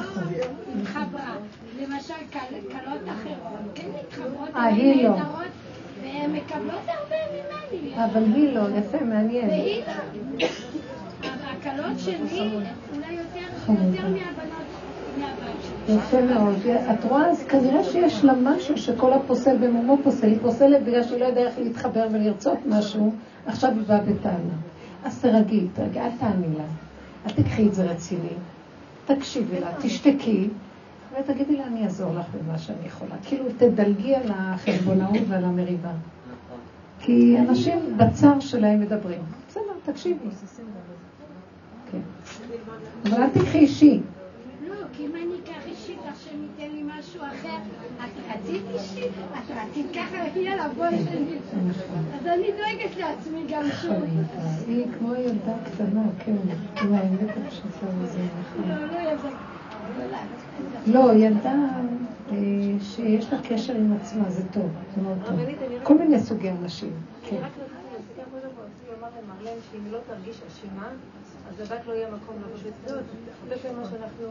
התחברה. 0.81 1.37
למשל, 1.81 2.15
כלות 2.33 3.01
אחרות, 3.07 3.61
כן 3.75 3.87
מתחברות, 4.01 4.49
אה, 4.57 4.65
היא 4.65 5.05
לא. 5.05 5.17
והן 6.03 6.33
מקבלות 6.33 6.81
הרבה 6.87 7.17
ממני. 7.33 8.05
אבל 8.05 8.23
היא 8.35 8.55
לא, 8.55 8.61
יפה, 8.79 9.05
מעניין. 9.05 9.49
והיא 9.49 9.83
לא. 10.39 10.47
הכלות 11.61 11.99
שלי, 11.99 12.41
אולי 12.95 13.13
יותר 13.13 13.47
מהבנות, 13.59 14.67
מהבת 15.19 15.57
שלי. 15.87 15.95
יפה 15.95 16.21
מאוד. 16.21 16.55
את 16.91 17.05
רואה, 17.05 17.31
אז 17.31 17.45
כנראה 17.49 17.85
שיש 17.85 18.25
לה 18.25 18.33
משהו 18.43 18.79
שכל 18.79 19.13
הפוסל 19.13 19.57
במומו 19.57 19.97
פוסל. 20.03 20.27
היא 20.27 20.39
פוסלת 20.43 20.83
בגלל 20.83 21.03
שהיא 21.03 21.21
לא 21.21 21.25
יודעה 21.25 21.45
איך 21.45 21.59
להתחבר 21.59 22.07
ולרצות 22.13 22.59
משהו, 22.67 23.13
עכשיו 23.47 23.71
היא 23.71 23.83
באה 23.87 24.01
בטענה. 24.01 24.55
אז 25.05 25.21
תרגי, 25.21 25.67
תרגי, 25.75 26.01
אל 26.01 26.11
תעני 26.21 26.57
לה. 26.59 26.65
אל 27.27 27.31
תקחי 27.31 27.67
את 27.67 27.75
זה 27.75 27.85
רציני. 27.85 28.35
תקשיבי 29.07 29.61
לה, 29.61 29.71
תשתקי, 29.83 30.49
ותגידי 31.21 31.57
לה, 31.57 31.67
אני 31.67 31.85
אעזור 31.85 32.15
לך 32.15 32.27
במה 32.35 32.59
שאני 32.59 32.87
יכולה. 32.87 33.15
כאילו, 33.25 33.45
תדלגי 33.57 34.15
על 34.15 34.31
החשבונאות 34.35 35.19
ועל 35.29 35.45
המריבה. 35.45 35.93
כי 37.01 37.39
אנשים 37.39 37.97
בצר 37.97 38.41
שלהם 38.41 38.81
מדברים. 38.81 39.21
בסדר, 39.49 39.63
תקשיבי. 39.85 40.29
כן. 41.91 41.99
אבל 43.05 43.23
אל 43.23 43.29
תקחי 43.29 43.59
אישי. 43.59 44.01
לא, 44.69 44.75
כי 44.93 45.07
אם 45.07 45.11
אני 45.17 45.35
אקח 45.45 45.67
אישית, 45.67 45.99
השם 46.13 46.37
ייתן 46.43 46.75
לי 46.75 46.83
משהו 46.83 47.21
אחר. 47.21 47.57
את 48.31 48.37
רצית 48.43 48.63
אישית? 48.75 49.13
את 49.33 49.51
רצית 49.51 49.87
ככה 49.95 50.25
לפי 50.25 50.49
הלבון 50.49 50.91
שלי. 50.91 51.39
אז 52.21 52.27
אני 52.27 52.51
דואגת 52.53 52.97
לעצמי 52.97 53.45
גם 53.49 53.65
שוב. 53.83 54.05
היא 54.67 54.87
כמו 54.99 55.15
ילדה 55.15 55.53
קטנה, 55.65 56.03
כן. 56.25 56.37
עם 56.83 56.95
האמת 56.95 57.31
הפשוטה 57.47 57.87
הזה, 58.03 58.19
נכון. 58.41 58.69
לא, 58.69 58.87
לא 58.87 59.11
ילדה. 59.11 59.29
לא, 60.87 61.15
ילדה 61.15 61.55
אה, 62.33 62.37
שיש 62.81 63.33
לה 63.33 63.39
קשר 63.49 63.75
עם 63.75 63.97
עצמה, 64.01 64.31
זה 64.31 64.43
טוב, 64.53 64.69
זה 64.97 65.03
מאוד 65.03 65.19
טוב. 65.27 65.37
כל 65.83 65.99
מיני 65.99 66.21
סוגי 66.21 66.51
אנשים. 66.51 66.93
כן. 67.23 67.37
רציתי 67.37 67.71
רציתי 69.45 69.61
שאם 69.73 69.85
היא 69.85 69.93
לא 69.93 69.99
תרגיש 70.07 70.37
אשמה, 70.49 70.89
אז 71.49 71.61
לבת 71.61 71.87
לא 71.87 71.93
יהיה 71.93 72.09
מקום 72.11 72.37
לעבוד 72.41 72.61
בצדות. 72.61 73.05
הרבה 73.43 73.57
פעמים 73.63 73.79
מה 73.79 73.85
שאנחנו... 73.85 74.27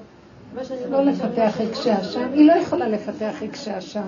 לא 0.90 1.04
לפתח 1.06 1.56
לא- 1.60 1.66
רגשי 1.66 1.90
אשם, 2.02 2.30
היא 2.34 2.48
לא 2.48 2.54
יכולה 2.54 2.88
לפתח 2.88 3.32
רגשי 3.42 3.78
אשם. 3.78 4.02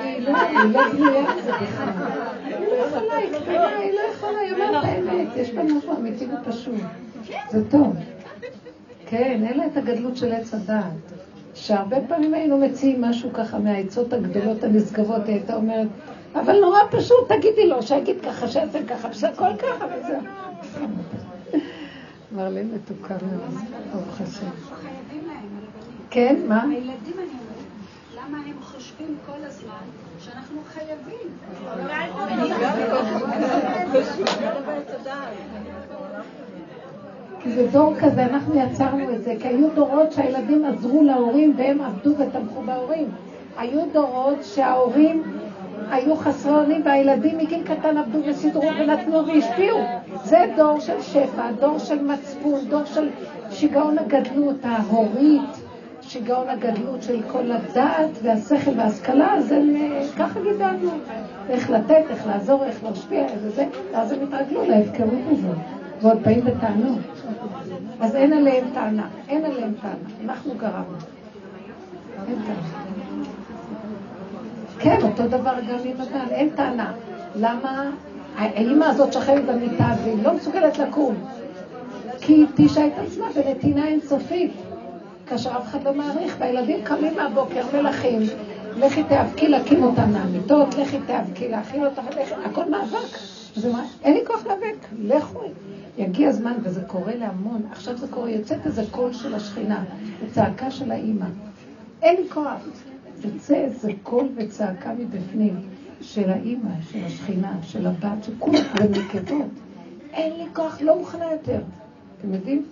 היא 0.00 0.28
לא 0.28 0.38
היא 0.38 0.74
לא 0.74 0.80
לא 2.60 2.78
יכולה, 2.86 3.16
היא 3.78 3.92
לא 3.92 4.00
יכולה, 4.14 4.38
היא 4.38 4.52
אומרת 4.52 4.84
האמת, 4.84 5.28
יש 5.36 5.50
בה 5.50 5.62
משהו 5.62 5.96
אמיתי 5.98 6.26
ופשוט. 6.42 6.74
זה 7.50 7.70
טוב. 7.70 7.96
כן, 9.06 9.42
אין 9.46 9.56
לה 9.58 9.66
את 9.66 9.76
הגדלות 9.76 10.16
של 10.16 10.32
עץ 10.32 10.54
הדעת. 10.54 10.92
שהרבה 11.54 11.96
פעמים 12.08 12.34
היינו 12.34 12.58
מציעים 12.58 13.02
משהו 13.02 13.32
ככה 13.32 13.58
מהעצות 13.58 14.12
הגדולות 14.12 14.64
הנשגבות, 14.64 15.26
היא 15.26 15.34
הייתה 15.34 15.56
אומרת, 15.56 15.86
אבל 16.34 16.60
נורא 16.60 16.78
פשוט, 16.90 17.28
תגידי 17.32 17.66
לו, 17.66 17.82
שיגיד 17.82 18.16
ככה, 18.20 18.48
שיעשה 18.48 18.78
ככה, 18.86 19.12
שהכל 19.12 19.56
ככה 19.58 19.84
וזהו. 19.86 20.20
מרלין 22.36 22.70
מתוקה 22.74 23.14
מאוד, 23.22 23.54
ברוך 23.92 24.20
השם. 24.20 24.46
כן, 26.10 26.36
מה? 26.48 26.62
הילדים 26.62 27.14
אני 27.18 27.26
אומרת, 27.26 27.68
למה 28.16 28.38
הם 28.46 28.56
חושבים 28.62 29.16
כל 29.26 29.44
הזמן 29.46 29.84
שאנחנו 30.18 30.60
חייבים? 30.74 31.28
כי 37.42 37.52
זה 37.52 37.66
דור 37.72 37.94
כזה, 38.00 38.24
אנחנו 38.26 38.54
יצרנו 38.54 39.14
את 39.14 39.22
זה, 39.24 39.34
כי 39.40 39.48
היו 39.48 39.68
דורות 39.74 40.12
שהילדים 40.12 40.64
עזרו 40.64 41.02
להורים 41.02 41.54
והם 41.56 41.80
עבדו 41.80 42.10
ותמכו 42.10 42.62
בהורים. 42.62 43.08
היו 43.58 43.80
דורות 43.92 44.38
שההורים 44.44 45.22
היו 45.90 46.16
חסרי 46.16 46.54
אונים 46.54 46.82
והילדים 46.84 47.38
מגיל 47.38 47.62
קטן 47.64 47.96
עבדו 47.96 48.18
וסידרו 48.26 48.70
ונתנו 48.80 49.26
והשפיעו. 49.26 49.78
זה 50.24 50.38
דור 50.56 50.80
של 50.80 51.02
שפע, 51.02 51.52
דור 51.60 51.78
של 51.78 52.02
מצפון, 52.02 52.60
דור 52.68 52.84
של 52.84 53.08
שיגעון 53.50 53.98
הגדלות 53.98 54.56
ההורית, 54.62 55.67
שיגעון 56.08 56.48
הגדלות 56.48 57.02
של 57.02 57.22
כל 57.32 57.52
הדעת 57.52 58.10
והשכל 58.22 58.70
וההשכלה, 58.76 59.34
אז 59.34 59.52
הם 59.52 59.76
אה, 59.76 60.02
ככה 60.18 60.40
גידלנו. 60.40 60.90
איך 61.48 61.70
לתת, 61.70 62.04
איך 62.10 62.26
לעזור, 62.26 62.64
איך 62.64 62.84
להשפיע, 62.84 63.24
איזה 63.28 63.50
זה, 63.50 63.66
ואז 63.92 64.12
הם 64.12 64.18
התרגלו 64.22 64.64
להפקרות 64.64 65.22
הזאת. 65.30 65.56
ועוד 66.02 66.22
באים 66.22 66.44
בטענות. 66.44 66.98
אז 68.00 68.16
אין 68.16 68.32
עליהם 68.32 68.64
טענה, 68.74 69.08
אין 69.28 69.44
עליהם 69.44 69.72
טענה, 69.82 70.24
אנחנו 70.24 70.54
גרמנו. 70.54 70.96
אין 72.28 72.36
טענה. 72.46 72.84
כן, 74.78 74.98
אותו 75.02 75.28
דבר 75.28 75.54
גם 75.68 75.78
עם 75.84 76.00
הבעל, 76.00 76.30
אין 76.30 76.48
טענה. 76.50 76.92
למה 77.36 77.90
האימא 78.36 78.84
הזאת 78.84 79.12
שכבת 79.12 79.42
במיטה 79.42 79.94
והיא 80.04 80.22
לא 80.22 80.34
מסוגלת 80.34 80.78
לקום? 80.78 81.14
כי 82.20 82.32
היא 82.32 82.46
התישה 82.52 82.86
את 82.86 82.92
עצמה 83.06 83.26
בנתינה 83.34 83.86
אינסופית, 83.86 84.52
כאשר 85.28 85.50
אף 85.50 85.66
אחד 85.66 85.84
לא 85.84 85.94
מעריך, 85.94 86.36
והילדים 86.38 86.84
קמים 86.84 87.16
מהבוקר, 87.16 87.62
מלכים, 87.76 88.20
לכי 88.76 89.04
תיאבקי 89.04 89.48
להקים 89.48 89.82
אותם 89.82 90.10
מהמיטות, 90.12 90.74
לכי 90.74 90.98
תיאבקי 91.06 91.48
להכין 91.48 91.84
אותם, 91.84 92.02
הכל 92.44 92.70
מאבק. 92.70 93.18
זה 93.54 93.72
מה, 93.72 93.84
אין 94.02 94.14
לי 94.14 94.26
כוח 94.26 94.46
להיאבק, 94.46 94.86
לכו. 94.98 95.40
יגיע 95.98 96.28
הזמן, 96.28 96.52
וזה 96.62 96.80
קורה 96.86 97.14
להמון, 97.14 97.62
עכשיו 97.70 97.96
זה 97.96 98.06
קורה, 98.10 98.30
יוצאת 98.30 98.66
איזה 98.66 98.82
קול 98.90 99.12
של 99.12 99.34
השכינה, 99.34 99.84
צעקה 100.32 100.70
של 100.70 100.90
האימא. 100.90 101.26
אין 102.02 102.16
לי 102.16 102.28
כוח. 102.30 102.60
יוצא 103.24 103.54
איזה 103.54 103.92
קול 104.02 104.28
וצעקה 104.36 104.92
מבפנים 104.98 105.56
של 106.00 106.30
האימא, 106.30 106.70
של 106.92 106.98
השכינה, 107.06 107.52
של 107.62 107.86
הבת, 107.86 108.24
של 108.24 108.32
כולם, 108.38 108.62
ונקבות. 108.80 109.48
אין 110.12 110.32
לי 110.38 110.44
כוח, 110.52 110.80
לא 110.80 110.98
מוכנה 110.98 111.32
יותר. 111.32 111.60
אתם 112.18 112.34
יודעים? 112.34 112.64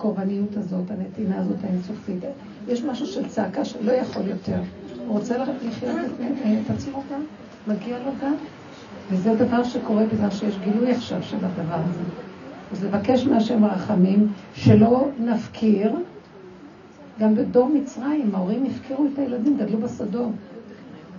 הקורבניות 0.00 0.56
הזאת, 0.56 0.90
הנתינה 0.90 1.40
הזאת 1.40 1.56
האינסופית. 1.64 2.24
יש 2.68 2.84
משהו 2.84 3.06
של 3.06 3.28
צעקה 3.28 3.64
שלא 3.64 3.92
יכול 3.92 4.22
יותר. 4.26 4.60
הוא 5.06 5.18
רוצה 5.18 5.38
לחיות 5.38 5.96
את, 5.96 6.20
את 6.66 6.70
עצמו 6.70 7.02
גם, 7.12 7.20
מגיע 7.66 7.98
לו 7.98 8.10
גם. 8.22 8.34
וזה 9.10 9.34
דבר 9.34 9.64
שקורה 9.64 10.04
בגלל 10.06 10.30
שיש 10.30 10.58
גילוי 10.64 10.90
עכשיו 10.90 11.22
של 11.22 11.36
הדבר 11.36 11.74
הזה. 11.74 12.00
אז 12.72 12.84
לבקש 12.84 13.26
מהשם 13.26 13.64
רחמים, 13.64 14.28
שלא 14.54 15.08
נפקיר. 15.18 15.92
גם 17.20 17.34
בדור 17.34 17.68
מצרים, 17.68 18.34
ההורים 18.34 18.64
הפקירו 18.64 19.06
את 19.12 19.18
הילדים, 19.18 19.56
גדלו 19.56 19.78
בשדות. 19.78 20.32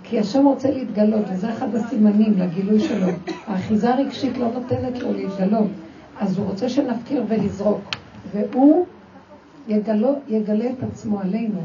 כי 0.02 0.18
השם 0.18 0.46
רוצה 0.46 0.70
להתגלות, 0.70 1.24
וזה 1.32 1.52
אחד 1.52 1.74
הסימנים 1.74 2.34
לגילוי 2.38 2.80
שלו. 2.80 3.06
האחיזה 3.46 3.94
הרגשית 3.94 4.38
לא 4.38 4.48
נותנת 4.52 5.02
לו 5.02 5.12
להתגלות, 5.12 5.70
אז 6.20 6.38
הוא 6.38 6.46
רוצה 6.46 6.68
שנפקיר 6.68 7.24
ולזרוק. 7.28 8.01
והוא 8.32 8.86
יגלו, 9.68 10.14
יגלה 10.28 10.70
את 10.70 10.82
עצמו 10.82 11.20
עלינו. 11.20 11.60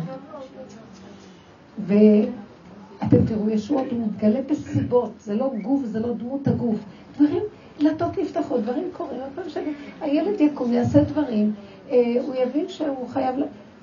ואתם 1.87 3.25
תראו, 3.25 3.49
ישועות, 3.49 3.85
הוא 3.91 4.07
מתגלה 4.07 4.39
בסיבות, 4.49 5.11
זה 5.19 5.35
לא 5.35 5.51
גוף, 5.61 5.81
זה 5.85 5.99
לא 5.99 6.13
דמות 6.13 6.47
הגוף. 6.47 6.75
דברים, 7.15 7.43
דלתות 7.79 8.17
נפתחות, 8.17 8.61
דברים 8.61 8.89
קורים, 8.97 9.19
הפעם 9.21 9.49
שהילד 9.49 10.41
יקום, 10.41 10.73
יעשה 10.73 11.03
דברים, 11.03 11.53
אה, 11.89 12.15
הוא 12.21 12.35
יבין 12.35 12.69
שהוא 12.69 13.09
חייב, 13.09 13.35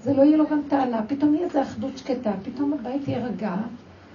זה 0.03 0.15
לא 0.15 0.23
יהיה 0.23 0.37
לו 0.37 0.45
גם 0.51 0.61
טענה, 0.69 1.03
פתאום 1.09 1.35
יהיה 1.35 1.47
איזו 1.47 1.63
אחדות 1.63 1.99
שקטה, 1.99 2.33
פתאום 2.43 2.73
הבית 2.73 3.09
יירגע, 3.09 3.55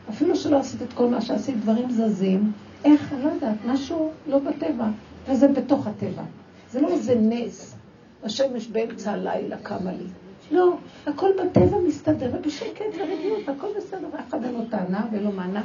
אפילו 0.09 0.35
שלא 0.35 0.59
עשית 0.59 0.81
את 0.81 0.93
כל 0.93 1.07
מה 1.07 1.21
שעשית, 1.21 1.57
דברים 1.57 1.89
זזים, 1.91 2.51
איך, 2.85 3.13
אני 3.13 3.23
לא 3.23 3.29
יודעת, 3.29 3.57
משהו 3.67 4.11
לא 4.27 4.39
בטבע, 4.39 4.87
וזה 5.27 5.47
בתוך 5.47 5.87
הטבע. 5.87 6.23
זה 6.71 6.81
לא 6.81 6.87
איזה 6.89 7.15
נס, 7.15 7.75
השמש 8.23 8.67
באמצע 8.67 9.11
הלילה 9.11 9.57
קמה 9.63 9.91
לי. 9.91 10.05
לא, 10.51 10.73
הכל 11.07 11.29
בטבע 11.43 11.77
מסתדר, 11.87 12.31
ובשקט 12.33 12.85
ורגיעות, 12.99 13.49
הכל 13.49 13.67
בסדר, 13.77 14.07
ואף 14.13 14.29
אחד 14.29 14.43
אין 14.43 14.53
לו 14.53 14.65
טענה 14.69 15.05
ולא 15.11 15.31
מענה. 15.31 15.61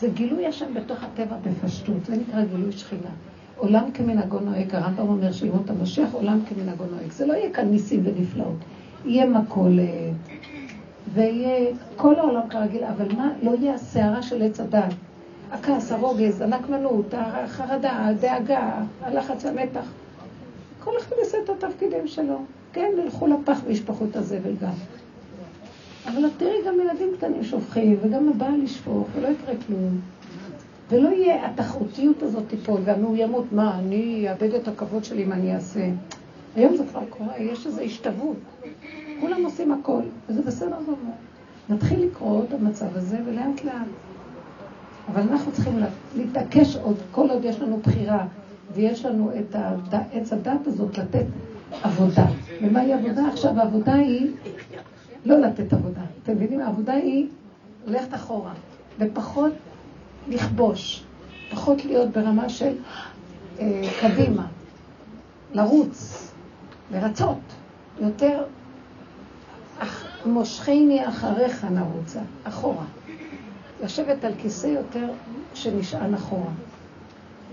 זה 0.00 0.08
גילוי 0.08 0.46
השם 0.46 0.74
בתוך 0.74 0.98
הטבע 1.02 1.36
בפשטות, 1.42 2.04
זה 2.04 2.16
נקרא 2.16 2.44
גילוי 2.44 2.72
שכינה. 2.72 3.10
עולם 3.56 3.90
כמנהגו 3.90 4.40
נוהג, 4.40 4.74
הרמב"ם 4.74 5.08
אומר 5.08 5.32
שימות 5.32 5.70
המשיח, 5.70 6.12
עולם 6.12 6.38
כמנהגו 6.48 6.84
נוהג. 6.84 7.10
זה 7.10 7.26
לא 7.26 7.32
יהיה 7.32 7.52
כאן 7.52 7.68
ניסים 7.68 8.02
ונפלאות. 8.04 8.56
יהיה 9.04 9.26
מכולת, 9.26 9.86
ויהיה 11.14 11.74
כל 11.96 12.14
העולם 12.14 12.48
כרגיל, 12.48 12.84
אבל 12.84 13.12
מה? 13.16 13.32
לא 13.42 13.52
יהיה 13.60 13.74
הסערה 13.74 14.22
של 14.22 14.42
עץ 14.42 14.60
הדת. 14.60 14.94
הכעס, 15.52 15.92
הרוגז, 15.92 16.40
הנקמנות, 16.40 17.14
החרדה, 17.14 18.06
הדאגה, 18.06 18.72
הלחץ, 19.02 19.46
המתח. 19.46 19.92
כל 20.86 20.98
אחד 20.98 21.16
יעשה 21.18 21.38
את 21.44 21.50
התפקידים 21.50 22.06
שלו. 22.06 22.38
כן, 22.72 22.90
ילכו 23.04 23.26
לפח 23.26 23.60
וישפכו 23.66 24.04
את 24.10 24.16
הזבל 24.16 24.54
גם. 24.60 24.72
אבל 26.06 26.28
תראי 26.36 26.56
גם 26.66 26.74
ילדים 26.80 27.08
קטנים 27.16 27.44
שופכים, 27.44 27.98
וגם 28.02 28.28
הבעל 28.28 28.62
ישפוך, 28.62 29.08
ולא 29.14 29.28
יקרה 29.28 29.54
כלום. 29.66 30.00
ולא 30.90 31.08
יהיה, 31.08 31.46
התחרותיות 31.46 32.22
הזאת 32.22 32.42
תיפול, 32.48 32.80
והמאוימות, 32.84 33.44
מה, 33.52 33.78
אני 33.78 34.26
אאבד 34.30 34.54
את 34.54 34.68
הכבוד 34.68 35.04
שלי 35.04 35.24
אם 35.24 35.32
אני 35.32 35.54
אעשה. 35.54 35.88
היום 36.56 36.76
זה 36.76 36.84
כבר 36.90 37.02
קורה, 37.10 37.38
יש 37.38 37.66
איזו 37.66 37.80
השתוות. 37.80 38.36
כולם 39.20 39.44
עושים 39.44 39.72
הכל, 39.72 40.02
וזה 40.28 40.42
בסדר 40.42 40.76
גמור. 40.86 41.14
נתחיל 41.68 42.04
לקרות 42.04 42.52
המצב 42.52 42.96
הזה, 42.96 43.18
ולאט 43.26 43.64
לאט. 43.64 43.86
אבל 45.12 45.22
אנחנו 45.22 45.52
צריכים 45.52 45.78
להתעקש 46.16 46.76
עוד, 46.76 46.96
כל 47.12 47.30
עוד 47.30 47.44
יש 47.44 47.60
לנו 47.60 47.76
בחירה, 47.76 48.26
ויש 48.76 49.04
לנו 49.04 49.30
את 49.38 49.56
עץ 50.12 50.32
הדת 50.32 50.66
הזאת 50.66 50.98
לתת 50.98 51.24
עבודה. 51.82 52.26
ומהי 52.62 52.92
עבודה? 52.92 53.28
עכשיו 53.28 53.60
העבודה 53.60 53.94
היא 53.94 54.30
לא 55.24 55.38
לתת 55.38 55.72
עבודה. 55.72 56.00
אתם 56.22 56.32
מבינים? 56.32 56.60
העבודה 56.60 56.92
היא 56.92 57.26
ללכת 57.86 58.14
אחורה, 58.14 58.52
ופחות 58.98 59.52
לכבוש, 60.28 61.04
פחות 61.50 61.84
להיות 61.84 62.10
ברמה 62.10 62.48
של 62.48 62.72
אה, 63.58 63.82
קדימה, 64.00 64.46
לרוץ, 65.54 66.32
לרצות, 66.92 67.38
יותר 68.00 68.44
אח, 69.78 70.04
מושכני 70.26 71.08
אחריך 71.08 71.64
נרוצה, 71.64 72.20
אחורה. 72.44 72.84
לשבת 73.84 74.24
על 74.24 74.32
כיסא 74.38 74.66
יותר 74.66 75.10
שנשען 75.54 76.14
אחורה. 76.14 76.50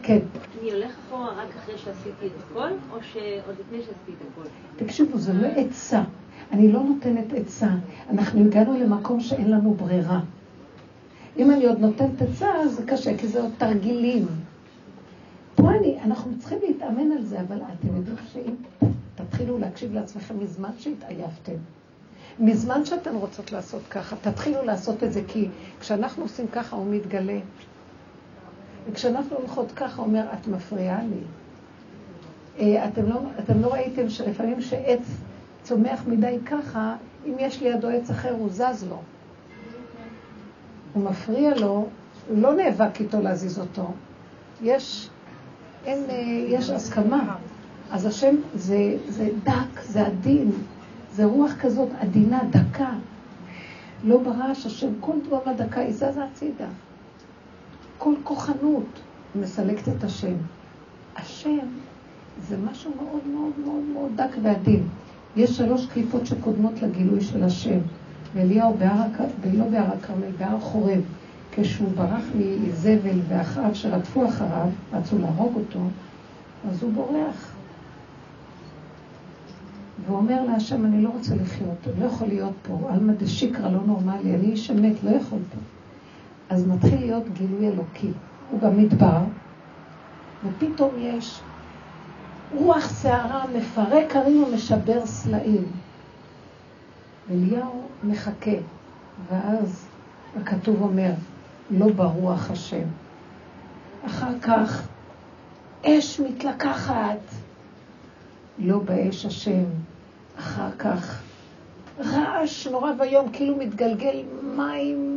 כן. 0.03 0.19
אני 0.61 0.71
הולך 0.71 0.91
אחורה 1.07 1.27
רק 1.27 1.47
אחרי 1.55 1.77
שעשיתי 1.77 2.27
את 2.27 2.43
הכל, 2.51 2.67
או 2.91 2.97
שעוד 3.03 3.55
לפני 3.59 3.77
שעשיתי 3.77 4.11
את 4.11 4.27
הכל? 4.31 4.49
תקשיבו, 4.85 5.17
זה 5.17 5.33
לא 5.33 5.47
עצה. 5.47 6.03
אני 6.51 6.71
לא 6.71 6.83
נותנת 6.83 7.33
עצה. 7.33 7.69
אנחנו 8.09 8.45
הגענו 8.45 8.79
למקום 8.79 9.19
שאין 9.19 9.51
לנו 9.51 9.73
ברירה. 9.73 10.19
אם 11.37 11.51
אני 11.51 11.65
עוד 11.65 11.79
נותנת 11.79 12.21
עצה, 12.21 12.67
זה 12.67 12.83
קשה, 12.85 13.17
כי 13.17 13.27
זה 13.27 13.41
עוד 13.41 13.51
תרגילים. 13.57 14.25
פה 15.55 15.71
אני, 15.71 15.97
אנחנו 16.03 16.31
צריכים 16.39 16.59
להתאמן 16.67 17.11
על 17.11 17.23
זה, 17.23 17.41
אבל 17.41 17.57
אתם 17.57 17.95
יודעים 17.95 18.15
שאם 18.33 18.53
תתחילו 19.15 19.57
להקשיב 19.57 19.93
לעצמכם 19.93 20.39
מזמן 20.39 20.69
שהתעייפתם, 20.79 21.55
מזמן 22.39 22.85
שאתן 22.85 23.15
רוצות 23.15 23.51
לעשות 23.51 23.81
ככה, 23.89 24.15
תתחילו 24.15 24.63
לעשות 24.63 25.03
את 25.03 25.13
זה, 25.13 25.21
כי 25.27 25.47
כשאנחנו 25.79 26.23
עושים 26.23 26.47
ככה 26.47 26.75
הוא 26.75 26.85
מתגלה. 26.93 27.39
וכשאנחנו 28.87 29.37
הולכות 29.37 29.71
ככה, 29.75 30.01
אומר, 30.01 30.25
את 30.33 30.47
מפריעה 30.47 31.01
לי. 31.03 31.21
אה, 32.59 32.87
אתם 32.87 33.09
לא, 33.09 33.19
אתם 33.39 33.61
לא 33.61 33.73
ראיתם 33.73 34.09
שלפעמים 34.09 34.61
שעץ 34.61 35.01
צומח 35.63 36.07
מדי 36.07 36.37
ככה, 36.45 36.95
אם 37.25 37.33
יש 37.39 37.61
לידו 37.61 37.89
עץ 37.89 38.09
אחר, 38.09 38.31
הוא 38.31 38.49
זז 38.49 38.85
לו. 38.89 39.01
הוא 40.93 41.03
מפריע 41.03 41.55
לו, 41.55 41.87
לא 42.33 42.55
נאבק 42.55 42.99
איתו 42.99 43.21
להזיז 43.21 43.59
אותו. 43.59 43.91
יש, 44.61 45.09
אין, 45.85 46.03
אה, 46.09 46.15
יש 46.47 46.69
הסכמה. 46.69 47.35
אז 47.91 48.05
השם 48.05 48.35
זה, 48.55 48.97
זה 49.07 49.29
דק, 49.43 49.81
זה 49.81 50.07
עדין, 50.07 50.51
זה 51.11 51.25
רוח 51.25 51.51
כזאת 51.61 51.89
עדינה, 51.99 52.41
דקה. 52.49 52.93
לא 54.03 54.17
ברעש 54.17 54.65
השם, 54.65 54.87
כל 54.99 55.13
דברה 55.27 55.53
דקה 55.53 55.81
היא 55.81 55.93
זזה 55.93 56.23
הצידה. 56.31 56.67
כל 58.03 58.13
כוחנות 58.23 58.99
מסלקת 59.35 59.87
את 59.87 60.03
השם. 60.03 60.33
השם 61.15 61.59
זה 62.47 62.57
משהו 62.71 62.91
מאוד 62.95 63.27
מאוד 63.27 63.51
מאוד 63.65 63.83
מאוד 63.93 64.11
דק 64.15 64.35
ועדין. 64.41 64.83
יש 65.35 65.57
שלוש 65.57 65.85
קליפות 65.85 66.25
שקודמות 66.25 66.81
לגילוי 66.81 67.21
של 67.21 67.43
השם. 67.43 67.79
ואליהו 68.33 68.77
בהר, 68.77 69.01
ולא 69.41 69.65
בהר 69.65 69.93
הכרמל, 69.93 70.31
בהר 70.37 70.59
חורב, 70.59 71.01
כשהוא 71.51 71.89
ברח 71.95 72.23
מזבל 72.35 73.19
ואחאב 73.27 73.73
שרדפו 73.73 74.27
אחריו, 74.27 74.69
רצו 74.93 75.17
להרוג 75.17 75.55
אותו, 75.55 75.79
אז 76.69 76.83
הוא 76.83 76.93
בורח. 76.93 77.51
ואומר 80.07 80.45
להשם, 80.45 80.85
אני 80.85 81.01
לא 81.01 81.09
רוצה 81.09 81.35
לחיות, 81.35 81.87
אני 81.87 81.99
לא 81.99 82.05
יכול 82.05 82.27
להיות 82.27 82.53
פה, 82.61 82.89
עלמא 82.89 83.13
דשיקרא 83.13 83.69
לא 83.69 83.79
נורמלי, 83.85 84.35
אני 84.35 84.51
איש 84.51 84.71
אמת, 84.71 85.03
לא 85.03 85.09
יכול 85.09 85.39
פה. 85.51 85.72
אז 86.49 86.67
מתחיל 86.67 86.99
להיות 86.99 87.29
גילוי 87.33 87.67
אלוקי. 87.67 88.11
הוא 88.49 88.59
במדבר, 88.59 89.21
ופתאום 90.45 90.91
יש 90.97 91.39
רוח 92.55 93.01
שערה 93.01 93.45
מפרק 93.57 94.15
הרים 94.15 94.43
ומשבר 94.43 95.05
סלעים. 95.05 95.63
אליהו 97.31 97.81
מחכה, 98.03 98.51
ואז 99.29 99.85
הכתוב 100.41 100.81
אומר, 100.81 101.11
לא 101.71 101.89
ברוח 101.89 102.51
השם. 102.51 102.87
אחר 104.05 104.39
כך 104.41 104.87
אש 105.85 106.19
מתלקחת, 106.19 107.19
לא 108.59 108.79
באש 108.79 109.25
השם. 109.25 109.63
אחר 110.39 110.71
כך 110.79 111.21
רעש 111.99 112.67
נורא 112.67 112.91
ואיום, 112.99 113.29
כאילו 113.31 113.57
מתגלגל 113.57 114.23
מים 114.57 115.12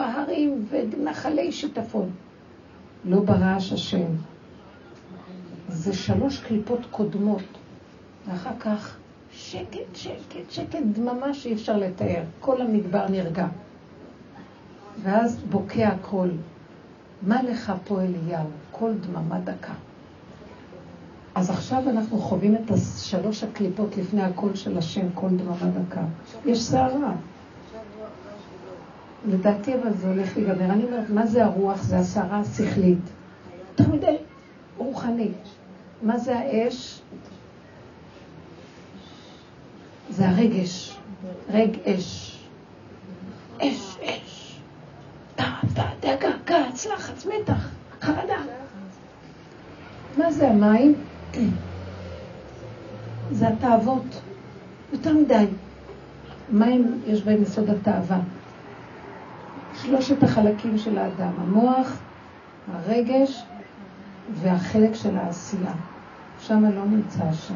בהרים 0.00 0.66
ונחלי 0.70 1.52
שיטפון. 1.52 2.10
לא 3.04 3.20
ברעש 3.20 3.72
השם. 3.72 4.06
זה 5.68 5.92
שלוש 5.92 6.40
קליפות 6.40 6.80
קודמות, 6.90 7.42
ואחר 8.28 8.58
כך 8.60 8.96
שקט, 9.32 9.94
שקט, 9.94 10.50
שקט, 10.50 10.78
דממה 10.92 11.34
שאי 11.34 11.54
אפשר 11.54 11.76
לתאר. 11.76 12.22
כל 12.40 12.62
המדבר 12.62 13.08
נרגע. 13.08 13.46
ואז 15.02 15.42
בוקע 15.50 15.88
הקול. 15.88 16.30
מה 17.22 17.42
לך 17.42 17.72
פה 17.84 18.00
אליהו? 18.00 18.46
קול 18.72 18.92
דממה 18.94 19.40
דקה. 19.40 19.72
אז 21.34 21.50
עכשיו 21.50 21.90
אנחנו 21.90 22.18
חווים 22.18 22.54
את 22.54 22.72
שלוש 22.98 23.44
הקליפות 23.44 23.96
לפני 23.96 24.22
הקול 24.22 24.54
של 24.54 24.78
השם, 24.78 25.10
קול 25.14 25.30
דממה 25.30 25.70
דקה. 25.80 26.02
יש 26.44 26.62
סערה. 26.62 27.12
לדעתי 29.28 29.74
אבל 29.74 29.94
זה 29.94 30.08
הולך 30.08 30.36
להיגמר. 30.36 30.64
אני 30.64 30.84
אומרת, 30.84 31.10
מה 31.10 31.26
זה 31.26 31.44
הרוח? 31.44 31.82
זה 31.82 31.98
הסערה 31.98 32.38
השכלית. 32.38 32.98
יותר 33.70 33.92
מדי 33.92 34.16
רוחנית. 34.76 35.36
מה 36.02 36.18
זה 36.18 36.38
האש? 36.38 37.00
זה 40.10 40.28
הרגש. 40.28 40.96
רג 41.50 41.70
אש. 41.86 42.38
אש, 43.60 43.98
אש. 44.02 44.60
דאגה, 46.00 46.28
כעס, 46.46 46.86
לחץ, 46.86 47.26
מתח, 47.26 47.68
חרדה. 48.00 48.42
מה 50.18 50.32
זה 50.32 50.48
המים? 50.50 50.94
זה 53.30 53.48
התאוות. 53.48 54.20
יותר 54.92 55.14
מדי. 55.14 55.46
מים 56.52 57.00
יש 57.06 57.22
בהם 57.22 57.42
יסוד 57.42 57.70
התאווה. 57.70 58.20
שלושת 59.82 60.22
החלקים 60.22 60.78
של 60.78 60.98
האדם, 60.98 61.32
המוח, 61.38 61.96
הרגש 62.72 63.42
והחלק 64.34 64.94
של 64.94 65.16
העשייה. 65.16 65.72
שם 66.40 66.64
לא 66.64 66.84
נמצא 66.84 67.24
השם. 67.24 67.54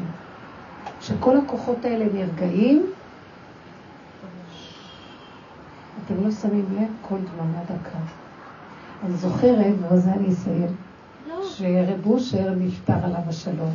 כשכל 0.99 1.37
הכוחות 1.37 1.85
האלה 1.85 2.05
נרגעים, 2.13 2.85
אתם 6.05 6.23
לא 6.23 6.31
שמים 6.31 6.65
לב 6.79 6.87
כל 7.01 7.15
דממה 7.15 7.63
דקה. 7.63 7.97
אני 9.05 9.15
זוכרת, 9.15 9.73
ובזה 9.79 10.13
אני 10.13 10.29
אסיים, 10.29 10.75
לא. 11.29 11.45
שרב 11.45 12.05
אושר 12.05 12.53
נפטר 12.57 12.97
עליו 13.03 13.21
השלום. 13.27 13.73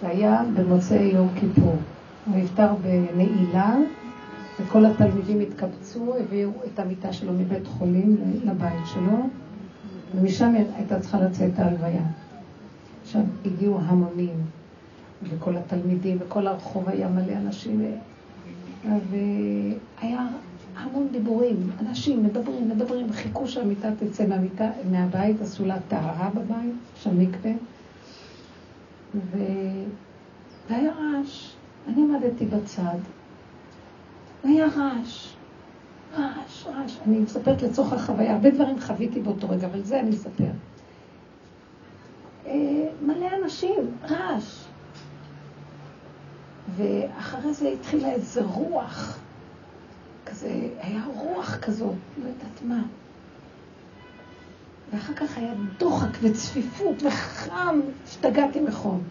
זה 0.00 0.08
היה 0.08 0.42
במוצאי 0.54 1.02
יום 1.02 1.28
כיפור. 1.34 1.76
הוא 2.24 2.36
נפטר 2.36 2.68
בנעילה, 2.82 3.74
וכל 4.60 4.86
התלמידים 4.86 5.40
התקבצו, 5.40 6.14
הביאו 6.20 6.50
את 6.66 6.78
המיטה 6.78 7.12
שלו 7.12 7.32
מבית 7.32 7.66
חולים 7.66 8.16
לבית 8.44 8.86
שלו, 8.86 9.28
ומשם 10.14 10.54
הייתה 10.76 11.00
צריכה 11.00 11.20
לצאת 11.20 11.58
ההלוויה. 11.58 12.02
עכשיו 13.02 13.22
הגיעו 13.44 13.78
המונים, 13.80 14.34
וכל 15.22 15.56
התלמידים, 15.56 16.18
וכל 16.20 16.46
הרחוב 16.46 16.88
היה 16.88 17.08
מלא 17.08 17.32
אנשים, 17.32 17.84
והיה 19.10 20.26
המון 20.76 21.08
דיבורים, 21.12 21.70
אנשים 21.80 22.24
מדברים, 22.24 22.68
מדברים, 22.68 23.12
חיכו 23.12 23.48
שהמיטה 23.48 23.88
תצא 23.98 24.26
מהמיטה, 24.26 24.70
מהבית, 24.90 25.40
עשו 25.40 25.64
לה 25.64 25.76
טהרה 25.88 26.30
בבית, 26.34 26.74
שם 26.94 27.18
מקווה, 27.20 27.52
ו... 29.14 29.38
והיה 30.70 30.92
רעש. 30.92 31.54
אני 31.88 32.02
עמדתי 32.02 32.46
בצד, 32.46 32.98
והיה 34.44 34.66
רעש, 34.66 35.34
רעש, 36.14 36.66
רעש. 36.66 36.96
אני 37.06 37.18
מספרת 37.18 37.62
לצורך 37.62 37.92
החוויה, 37.92 38.34
הרבה 38.34 38.50
דברים 38.50 38.80
חוויתי 38.80 39.20
באותו 39.20 39.48
רגע, 39.48 39.66
אבל 39.66 39.82
זה 39.82 40.00
אני 40.00 40.10
אספר. 40.10 40.50
אה, 42.46 42.88
מלא 43.02 43.28
אנשים, 43.42 43.96
רעש. 44.02 44.64
ואחרי 46.76 47.54
זה 47.54 47.68
התחילה 47.68 48.10
איזה 48.10 48.42
רוח, 48.44 49.18
כזה, 50.26 50.68
היה 50.80 51.04
רוח 51.14 51.58
כזאת, 51.62 51.94
לא 52.22 52.28
יודעת 52.28 52.62
מה. 52.62 52.82
ואחר 54.92 55.14
כך 55.14 55.38
היה 55.38 55.54
דוחק 55.78 56.18
וצפיפות 56.22 57.02
וחם, 57.02 57.80
השתגעתי 58.04 58.60
מחום. 58.60 59.02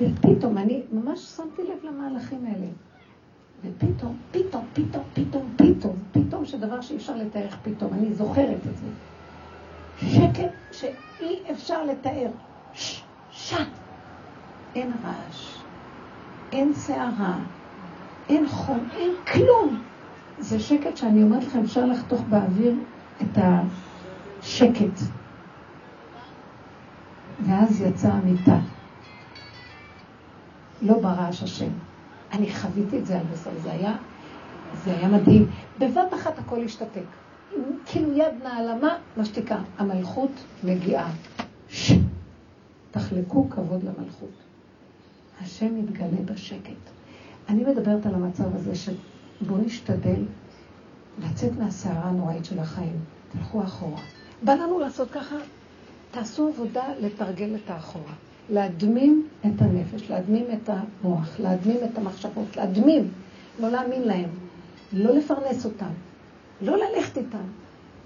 ופתאום, 0.00 0.58
אני 0.58 0.86
ממש 0.92 1.20
שמתי 1.20 1.62
לב 1.62 1.84
למהלכים 1.84 2.46
האלה. 2.46 2.66
ופתאום, 3.64 4.22
פתאום, 4.30 4.66
פתאום, 4.72 5.04
פתאום, 5.14 5.54
פתאום, 5.56 5.96
פתאום, 6.12 6.44
שדבר 6.44 6.80
שאי 6.80 6.96
אפשר 6.96 7.16
לתאר 7.16 7.42
איך 7.42 7.58
פתאום, 7.62 7.94
אני 7.94 8.14
זוכרת 8.14 8.66
את 8.66 8.76
זה. 8.76 8.86
שקט 9.96 10.52
שאי 10.72 11.42
אפשר 11.50 11.84
לתאר. 11.84 12.30
שט. 13.30 13.82
אין 14.74 14.92
רעש, 15.04 15.64
אין 16.52 16.74
סערה, 16.74 17.38
אין 18.28 18.48
חום, 18.48 18.88
אין 18.92 19.10
כלום. 19.32 19.82
זה 20.38 20.60
שקט 20.60 20.96
שאני 20.96 21.22
אומרת 21.22 21.44
לכם, 21.44 21.60
אפשר 21.64 21.86
לחתוך 21.86 22.20
באוויר 22.28 22.74
את 23.22 23.38
השקט. 23.38 25.00
ואז 27.46 27.80
יצאה 27.80 28.12
המיטה. 28.12 28.71
לא 30.82 30.98
ברעש 30.98 31.42
השם. 31.42 31.70
אני 32.32 32.54
חוויתי 32.54 32.98
את 32.98 33.06
זה 33.06 33.18
על 33.18 33.24
בסוף, 33.32 33.52
זה 33.62 33.72
היה, 33.72 33.96
זה 34.84 34.96
היה 34.96 35.08
מדהים. 35.08 35.50
בבת 35.78 36.14
אחת 36.14 36.38
הכל 36.38 36.64
השתתק. 36.64 37.02
כאילו 37.86 38.12
יד 38.12 38.34
נעלמה, 38.42 38.98
משתיקה. 39.16 39.58
המלכות 39.78 40.30
מגיעה. 40.64 41.10
ש... 41.68 41.92
תחלקו 42.90 43.50
כבוד 43.50 43.82
למלכות. 43.82 44.30
השם 45.42 45.78
מתגלה 45.78 46.22
בשקט. 46.24 46.90
אני 47.48 47.64
מדברת 47.64 48.06
על 48.06 48.14
המצב 48.14 48.56
הזה 48.56 48.72
שבואו 48.74 49.58
נשתדל 49.58 50.24
לצאת 51.18 51.52
מהסערה 51.58 52.08
הנוראית 52.08 52.44
של 52.44 52.58
החיים. 52.58 52.98
תלכו 53.32 53.62
אחורה. 53.62 54.00
בא 54.42 54.54
לנו 54.54 54.78
לעשות 54.78 55.10
ככה, 55.10 55.36
תעשו 56.10 56.48
עבודה 56.48 56.84
לתרגל 57.00 57.54
את 57.54 57.70
האחורה. 57.70 58.12
להדמים 58.50 59.28
את 59.46 59.62
הנפש, 59.62 60.10
להדמים 60.10 60.44
את 60.52 60.70
המוח, 60.70 61.40
להדמים 61.40 61.76
את 61.84 61.98
המחשבות, 61.98 62.56
להדמים, 62.56 63.08
לא 63.60 63.70
להאמין 63.70 64.02
להם, 64.02 64.28
לא 64.92 65.14
לפרנס 65.14 65.64
אותם, 65.64 65.90
לא 66.62 66.76
ללכת 66.76 67.16
איתם. 67.16 67.38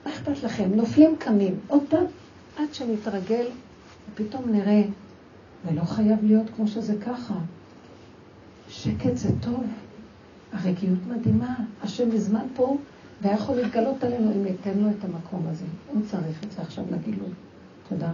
מה 0.07 0.12
אכפת 0.12 0.43
לכם? 0.43 0.70
נופלים 0.74 1.16
קמים. 1.18 1.55
עוד 1.66 1.82
פעם, 1.89 2.05
עד 2.59 2.74
שנתרגל, 2.74 3.47
ופתאום 4.12 4.51
נראה, 4.51 4.82
זה 5.64 5.74
לא 5.74 5.84
חייב 5.84 6.24
להיות 6.24 6.47
כמו 6.57 6.68
שזה 6.68 6.95
ככה. 7.07 7.34
שקט 8.68 9.16
זה 9.16 9.28
טוב, 9.41 9.64
הרגיעות 10.53 10.99
מדהימה. 11.09 11.55
השם 11.82 12.14
מזמן 12.14 12.47
פה, 12.57 12.76
והיה 13.22 13.34
יכול 13.34 13.57
להתגלות 13.57 14.05
עלינו 14.05 14.32
אם 14.32 14.45
ניתן 14.45 14.78
לו 14.78 14.91
את 14.91 15.05
המקום 15.05 15.43
הזה. 15.51 15.64
הוא 15.93 16.03
צריך 16.11 16.45
את 16.45 16.53
זה 16.53 16.62
עכשיו 16.62 16.84
לגילוי. 16.91 17.30
תודה 17.89 18.05